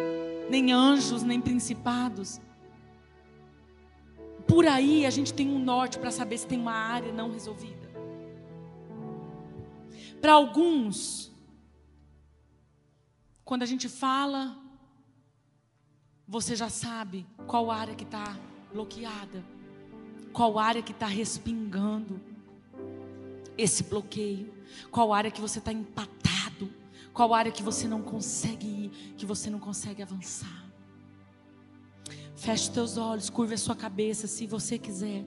nem 0.50 0.72
anjos, 0.72 1.22
nem 1.24 1.40
principados? 1.40 2.40
Por 4.48 4.68
aí 4.68 5.06
a 5.06 5.10
gente 5.10 5.34
tem 5.34 5.50
um 5.50 5.60
norte 5.60 6.00
para 6.00 6.12
saber 6.12 6.38
se 6.38 6.48
tem 6.48 6.60
uma 6.60 6.74
área 6.74 7.12
não 7.12 7.32
resolvida. 7.32 7.83
Para 10.24 10.32
alguns, 10.36 11.30
quando 13.44 13.64
a 13.64 13.66
gente 13.66 13.90
fala, 13.90 14.58
você 16.26 16.56
já 16.56 16.70
sabe 16.70 17.28
qual 17.46 17.70
área 17.70 17.94
que 17.94 18.06
está 18.06 18.40
bloqueada, 18.72 19.44
qual 20.32 20.58
área 20.58 20.82
que 20.82 20.94
está 20.94 21.08
respingando 21.08 22.22
esse 23.58 23.84
bloqueio, 23.84 24.54
qual 24.90 25.12
área 25.12 25.30
que 25.30 25.42
você 25.42 25.60
está 25.60 25.74
empatado, 25.74 26.72
qual 27.12 27.34
área 27.34 27.52
que 27.52 27.62
você 27.62 27.86
não 27.86 28.02
consegue 28.02 28.66
ir, 28.66 28.90
que 29.18 29.26
você 29.26 29.50
não 29.50 29.60
consegue 29.60 30.02
avançar. 30.02 30.72
Feche 32.38 32.72
teus 32.72 32.96
olhos, 32.96 33.30
curva 33.30 33.56
a 33.56 33.58
sua 33.58 33.76
cabeça, 33.76 34.26
se 34.26 34.48
você 34.48 34.80
quiser. 34.80 35.26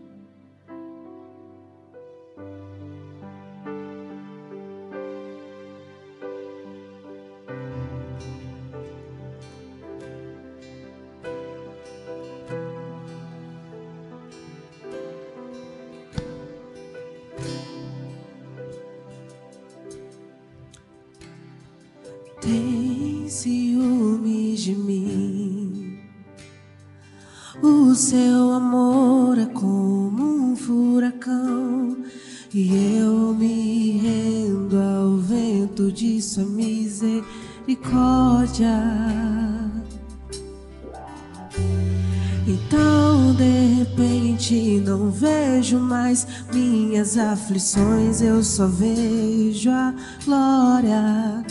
Aflições 47.46 48.20
eu 48.22 48.42
só 48.42 48.66
vejo 48.66 49.70
a 49.70 49.94
glória 50.24 51.44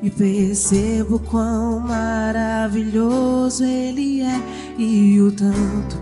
e 0.00 0.08
percebo 0.08 1.18
quão 1.18 1.80
maravilhoso 1.80 3.64
Ele 3.64 4.22
é 4.22 4.40
e 4.78 5.20
o 5.20 5.32
tanto 5.32 6.00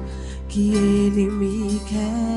que 0.49 0.75
Ele 0.75 1.31
me 1.31 1.81
quer. 1.89 2.28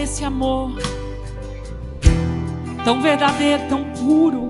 Esse 0.00 0.24
amor 0.24 0.72
tão 2.84 3.02
verdadeiro, 3.02 3.68
tão 3.68 3.84
puro, 3.92 4.48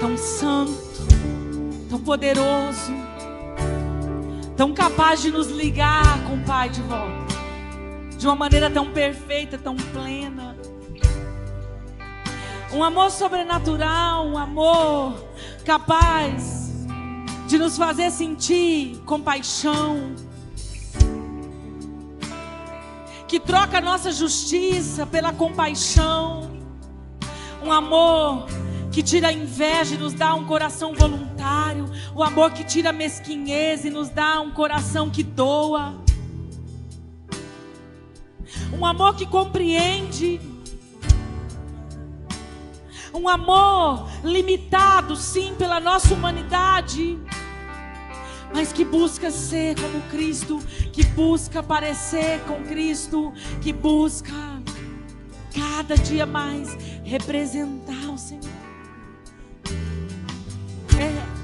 tão 0.00 0.16
santo, 0.16 0.72
tão 1.88 2.00
poderoso, 2.00 2.92
tão 4.56 4.74
capaz 4.74 5.22
de 5.22 5.30
nos 5.30 5.46
ligar 5.48 6.24
com 6.24 6.34
o 6.34 6.44
Pai 6.44 6.68
de 6.68 6.82
volta, 6.82 7.34
de 8.18 8.26
uma 8.26 8.34
maneira 8.34 8.68
tão 8.68 8.92
perfeita, 8.92 9.56
tão 9.56 9.76
plena. 9.76 10.56
Um 12.72 12.82
amor 12.82 13.10
sobrenatural, 13.10 14.26
um 14.26 14.36
amor 14.36 15.14
capaz 15.64 16.86
de 17.46 17.56
nos 17.56 17.76
fazer 17.76 18.10
sentir 18.10 19.00
compaixão, 19.06 20.14
que 23.32 23.40
troca 23.40 23.78
a 23.78 23.80
nossa 23.80 24.12
justiça 24.12 25.06
pela 25.06 25.32
compaixão, 25.32 26.50
um 27.64 27.72
amor 27.72 28.46
que 28.90 29.02
tira 29.02 29.28
a 29.28 29.32
inveja 29.32 29.94
e 29.94 29.96
nos 29.96 30.12
dá 30.12 30.34
um 30.34 30.44
coração 30.44 30.92
voluntário, 30.92 31.90
o 32.14 32.22
amor 32.22 32.52
que 32.52 32.62
tira 32.62 32.90
a 32.90 32.92
mesquinhez 32.92 33.86
e 33.86 33.90
nos 33.90 34.10
dá 34.10 34.38
um 34.38 34.50
coração 34.50 35.08
que 35.08 35.22
doa, 35.22 35.94
um 38.78 38.84
amor 38.84 39.16
que 39.16 39.24
compreende, 39.24 40.38
um 43.14 43.26
amor 43.26 44.10
limitado, 44.22 45.16
sim, 45.16 45.54
pela 45.56 45.80
nossa 45.80 46.12
humanidade 46.12 47.18
mas 48.52 48.72
que 48.72 48.84
busca 48.84 49.30
ser 49.30 49.74
como 49.80 50.00
Cristo, 50.10 50.60
que 50.92 51.04
busca 51.04 51.62
parecer 51.62 52.40
com 52.46 52.62
Cristo, 52.64 53.32
que 53.60 53.72
busca 53.72 54.32
cada 55.54 55.96
dia 55.96 56.26
mais 56.26 56.76
representar 57.04 58.10
o 58.12 58.18
Senhor. 58.18 58.42
É. 60.98 61.42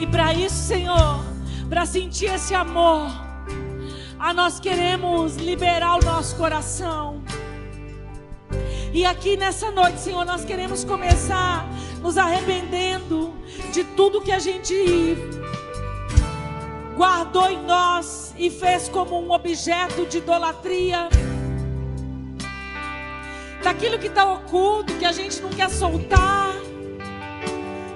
E 0.00 0.06
para 0.06 0.34
isso, 0.34 0.56
Senhor, 0.56 1.24
para 1.68 1.86
sentir 1.86 2.26
esse 2.26 2.54
amor, 2.54 3.10
a 4.18 4.32
nós 4.32 4.60
queremos 4.60 5.36
liberar 5.36 5.96
o 5.96 6.04
nosso 6.04 6.36
coração. 6.36 7.22
E 8.92 9.04
aqui 9.04 9.36
nessa 9.36 9.70
noite, 9.70 10.00
Senhor, 10.00 10.24
nós 10.24 10.44
queremos 10.44 10.84
começar 10.84 11.68
nos 12.00 12.16
arrependendo 12.16 13.34
de 13.72 13.84
tudo 13.84 14.20
que 14.20 14.32
a 14.32 14.38
gente 14.38 15.16
guardou 16.96 17.50
em 17.50 17.62
nós 17.62 18.34
e 18.38 18.50
fez 18.50 18.88
como 18.88 19.20
um 19.20 19.30
objeto 19.30 20.06
de 20.06 20.18
idolatria. 20.18 21.08
Daquilo 23.62 23.98
que 23.98 24.06
está 24.06 24.24
oculto, 24.32 24.94
que 24.94 25.04
a 25.04 25.12
gente 25.12 25.40
não 25.40 25.50
quer 25.50 25.68
soltar. 25.70 26.54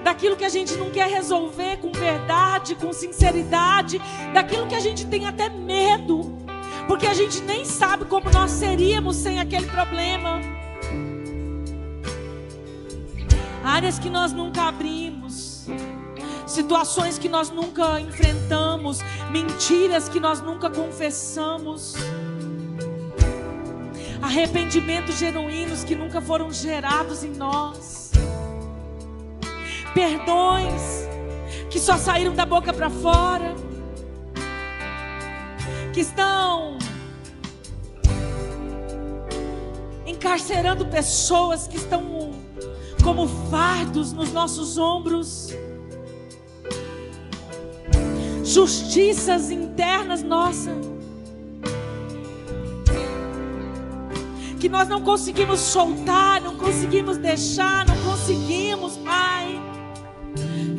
daquilo 0.02 0.36
que 0.36 0.44
a 0.44 0.48
gente 0.48 0.74
não 0.74 0.90
quer 0.90 1.08
resolver 1.08 1.76
com 1.76 1.92
verdade, 1.92 2.74
com 2.74 2.92
sinceridade, 2.92 4.00
daquilo 4.34 4.66
que 4.66 4.74
a 4.74 4.80
gente 4.80 5.06
tem 5.06 5.26
até 5.26 5.48
medo, 5.48 6.36
porque 6.88 7.06
a 7.06 7.14
gente 7.14 7.40
nem 7.42 7.64
sabe 7.64 8.04
como 8.06 8.30
nós 8.30 8.50
seríamos 8.50 9.16
sem 9.16 9.38
aquele 9.38 9.66
problema. 9.66 10.59
Áreas 13.70 14.00
que 14.00 14.10
nós 14.10 14.32
nunca 14.32 14.64
abrimos, 14.64 15.66
situações 16.44 17.18
que 17.20 17.28
nós 17.28 17.50
nunca 17.50 18.00
enfrentamos, 18.00 18.98
mentiras 19.30 20.08
que 20.08 20.18
nós 20.18 20.40
nunca 20.40 20.68
confessamos 20.68 21.94
arrependimentos 24.20 25.16
genuínos 25.16 25.84
que 25.84 25.94
nunca 25.94 26.20
foram 26.20 26.52
gerados 26.52 27.22
em 27.22 27.30
nós, 27.30 28.10
perdões 29.94 31.08
que 31.70 31.78
só 31.78 31.96
saíram 31.96 32.34
da 32.34 32.44
boca 32.44 32.72
para 32.72 32.90
fora, 32.90 33.54
que 35.94 36.00
estão 36.00 36.76
encarcerando 40.04 40.86
pessoas 40.86 41.68
que 41.68 41.76
estão 41.76 42.29
como 43.02 43.28
fardos 43.50 44.12
nos 44.12 44.32
nossos 44.32 44.78
ombros, 44.78 45.54
justiças 48.44 49.50
internas 49.50 50.22
nossas 50.22 50.90
que 54.60 54.68
nós 54.68 54.86
não 54.86 55.00
conseguimos 55.00 55.58
soltar, 55.58 56.42
não 56.42 56.54
conseguimos 56.56 57.16
deixar, 57.16 57.86
não 57.86 57.96
conseguimos, 58.04 58.98
Pai. 58.98 59.58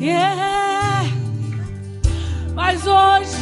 Yeah. 0.00 1.02
Mas 2.54 2.86
hoje, 2.86 3.36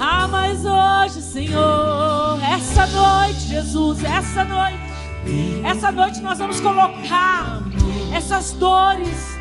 ah, 0.00 0.26
mas 0.26 0.64
hoje, 0.64 1.22
Senhor, 1.22 2.40
essa 2.42 2.86
noite, 2.88 3.40
Jesus, 3.40 4.02
essa 4.02 4.44
noite, 4.44 4.80
essa 5.64 5.92
noite 5.92 6.20
nós 6.20 6.38
vamos 6.38 6.60
colocar 6.60 7.62
essas 8.14 8.52
dores 8.52 9.36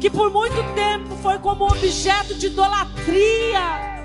que 0.00 0.08
por 0.08 0.30
muito 0.30 0.62
tempo 0.74 1.14
foi 1.22 1.38
como 1.38 1.64
objeto 1.64 2.34
de 2.34 2.46
idolatria 2.46 4.00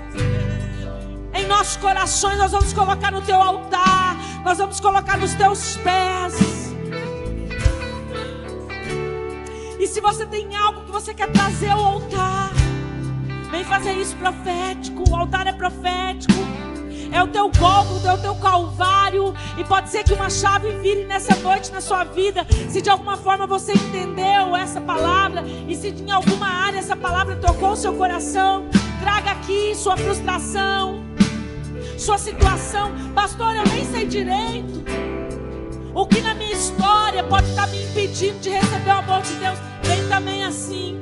em 1.36 1.46
nossos 1.46 1.76
corações, 1.76 2.38
nós 2.38 2.52
vamos 2.52 2.72
colocar 2.72 3.12
no 3.12 3.20
teu 3.20 3.40
altar, 3.40 4.16
nós 4.42 4.58
vamos 4.58 4.80
colocar 4.80 5.18
nos 5.18 5.34
teus 5.34 5.76
pés. 5.76 6.74
E 9.78 9.86
se 9.86 10.00
você 10.00 10.24
tem 10.26 10.56
algo 10.56 10.82
que 10.82 10.90
você 10.90 11.12
quer 11.12 11.30
trazer 11.30 11.68
ao 11.68 11.84
altar, 11.84 12.50
vem 13.50 13.62
fazer 13.64 13.92
isso 13.92 14.16
profético. 14.16 15.04
O 15.10 15.14
altar 15.14 15.46
é 15.46 15.52
profético. 15.52 16.32
É 17.12 17.22
o 17.22 17.26
teu 17.26 17.50
golpe, 17.50 18.06
é 18.06 18.12
o 18.12 18.18
teu 18.18 18.34
calvário. 18.36 19.34
E 19.56 19.64
pode 19.64 19.90
ser 19.90 20.04
que 20.04 20.12
uma 20.12 20.30
chave 20.30 20.70
vire 20.78 21.04
nessa 21.04 21.34
noite 21.36 21.72
na 21.72 21.80
sua 21.80 22.04
vida. 22.04 22.46
Se 22.68 22.80
de 22.80 22.90
alguma 22.90 23.16
forma 23.16 23.46
você 23.46 23.72
entendeu 23.72 24.54
essa 24.56 24.80
palavra, 24.80 25.44
e 25.68 25.74
se 25.74 25.88
em 25.88 26.10
alguma 26.10 26.46
área 26.46 26.78
essa 26.78 26.96
palavra 26.96 27.36
tocou 27.36 27.70
o 27.70 27.76
seu 27.76 27.94
coração, 27.94 28.66
traga 29.00 29.32
aqui 29.32 29.74
sua 29.74 29.96
frustração, 29.96 31.04
sua 31.98 32.18
situação. 32.18 32.92
Pastor, 33.14 33.54
eu 33.54 33.64
nem 33.64 33.84
sei 33.84 34.06
direito. 34.06 34.84
O 35.94 36.06
que 36.06 36.20
na 36.20 36.34
minha 36.34 36.52
história 36.52 37.24
pode 37.24 37.48
estar 37.48 37.66
me 37.68 37.82
impedindo 37.82 38.38
de 38.40 38.50
receber 38.50 38.90
o 38.90 38.98
amor 38.98 39.22
de 39.22 39.32
Deus? 39.34 39.58
Vem 39.82 40.06
também 40.08 40.44
assim. 40.44 41.00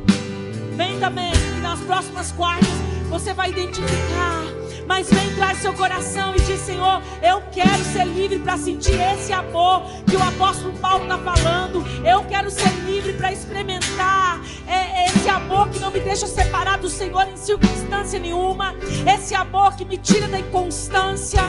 Vem 0.77 1.01
também. 1.01 1.33
E 1.57 1.61
nas 1.61 1.81
próximas 1.81 2.31
quartas 2.31 2.69
você 3.09 3.33
vai 3.33 3.51
identificar 3.51 4.45
mas 4.87 5.09
vem, 5.11 5.35
traz 5.35 5.59
seu 5.59 5.73
coração 5.73 6.35
e 6.35 6.41
diz: 6.41 6.61
Senhor, 6.61 7.03
eu 7.23 7.43
quero 7.53 7.85
ser 7.85 8.05
livre 8.05 8.39
para 8.39 8.57
sentir 8.57 8.99
esse 9.01 9.33
amor 9.33 9.83
que 10.07 10.17
o 10.17 10.23
apóstolo 10.23 10.73
Paulo 10.79 11.05
está 11.05 11.19
falando. 11.19 11.85
Eu 12.05 12.25
quero 12.25 12.51
ser 12.51 12.71
livre 12.87 13.13
para 13.15 13.33
experimentar 13.33 14.41
é, 14.67 15.07
esse 15.07 15.29
amor 15.29 15.69
que 15.71 15.79
não 15.79 15.91
me 15.91 16.01
deixa 16.01 16.27
separar 16.27 16.79
do 16.79 16.89
Senhor 16.89 17.27
em 17.29 17.37
circunstância 17.37 18.19
nenhuma. 18.19 18.75
Esse 19.07 19.35
amor 19.35 19.75
que 19.77 19.85
me 19.85 19.97
tira 19.97 20.29
da 20.29 20.39
inconstância. 20.39 21.41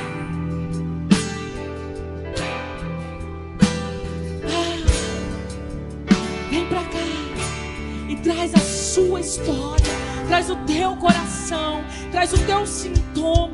Ah, 4.44 4.76
vem 6.50 6.66
para 6.68 6.84
cá 6.84 7.00
e 8.08 8.16
traz 8.18 8.54
a 8.54 8.60
sua 8.60 9.20
história 9.20 10.05
traz 10.28 10.50
o 10.50 10.56
teu 10.58 10.96
coração, 10.96 11.84
traz 12.12 12.34
o 12.34 12.38
teu 12.40 12.66
sintoma, 12.66 13.54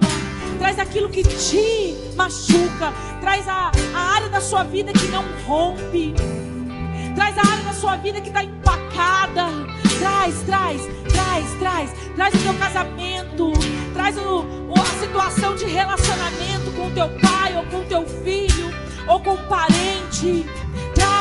traz 0.57 0.79
aquilo 0.79 1.09
que 1.09 1.23
te 1.23 1.95
machuca, 2.15 2.93
traz 3.19 3.47
a, 3.47 3.71
a 3.93 3.99
área 4.15 4.29
da 4.29 4.41
sua 4.41 4.63
vida 4.63 4.91
que 4.93 5.07
não 5.07 5.23
rompe, 5.45 6.13
traz 7.15 7.37
a 7.37 7.41
área 7.41 7.63
da 7.63 7.73
sua 7.73 7.95
vida 7.97 8.21
que 8.21 8.29
está 8.29 8.43
empacada. 8.43 9.71
Traz, 9.99 10.41
traz, 10.47 10.81
traz, 11.13 11.53
traz, 11.59 11.91
traz 12.15 12.33
o 12.33 12.37
teu 12.39 12.53
casamento, 12.55 13.53
traz 13.93 14.17
o, 14.17 14.45
a 14.75 14.99
situação 14.99 15.55
de 15.55 15.65
relacionamento 15.65 16.71
com 16.75 16.87
o 16.87 16.91
teu 16.91 17.07
pai 17.19 17.55
ou 17.55 17.63
com 17.65 17.77
o 17.77 17.85
teu 17.85 18.03
filho 18.23 18.71
ou 19.07 19.19
com 19.19 19.33
um 19.33 19.47
parente 19.47 20.45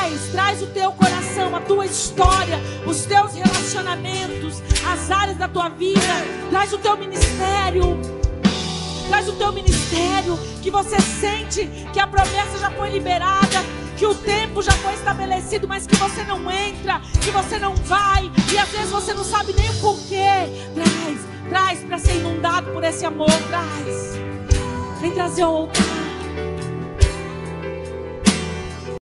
traz, 0.01 0.28
traz 0.32 0.62
o 0.62 0.66
teu 0.68 0.92
coração, 0.92 1.55
a 1.55 1.61
tua 1.61 1.84
história, 1.84 2.59
os 2.86 3.05
teus 3.05 3.34
relacionamentos, 3.34 4.62
as 4.86 5.11
áreas 5.11 5.36
da 5.36 5.48
tua 5.48 5.68
vida, 5.68 6.01
traz 6.48 6.72
o 6.72 6.78
teu 6.78 6.96
ministério. 6.96 8.01
Traz 9.09 9.28
o 9.28 9.32
teu 9.32 9.53
ministério, 9.53 10.38
que 10.62 10.70
você 10.70 11.01
sente 11.01 11.66
que 11.92 11.98
a 11.98 12.07
promessa 12.07 12.59
já 12.61 12.70
foi 12.70 12.90
liberada, 12.90 13.59
que 13.96 14.07
o 14.07 14.14
tempo 14.14 14.62
já 14.62 14.70
foi 14.72 14.94
estabelecido, 14.94 15.66
mas 15.66 15.84
que 15.84 15.96
você 15.96 16.22
não 16.22 16.48
entra, 16.48 17.01
que 17.20 17.30
você 17.32 17.59
não 17.59 17.74
vai, 17.74 18.30
e 18.53 18.57
às 18.57 18.68
vezes 18.68 18.90
você 18.90 19.12
não 19.12 19.24
sabe 19.24 19.53
nem 19.53 19.68
o 19.68 19.80
porquê. 19.80 20.24
Traz, 20.74 21.20
traz 21.48 21.80
para 21.80 21.98
ser 21.98 22.18
inundado 22.18 22.70
por 22.70 22.84
esse 22.84 23.05
amor, 23.05 23.32
traz. 23.48 24.16
Vem 25.01 25.11
trazer 25.11 25.42
o 25.42 25.48
altar. 25.48 26.09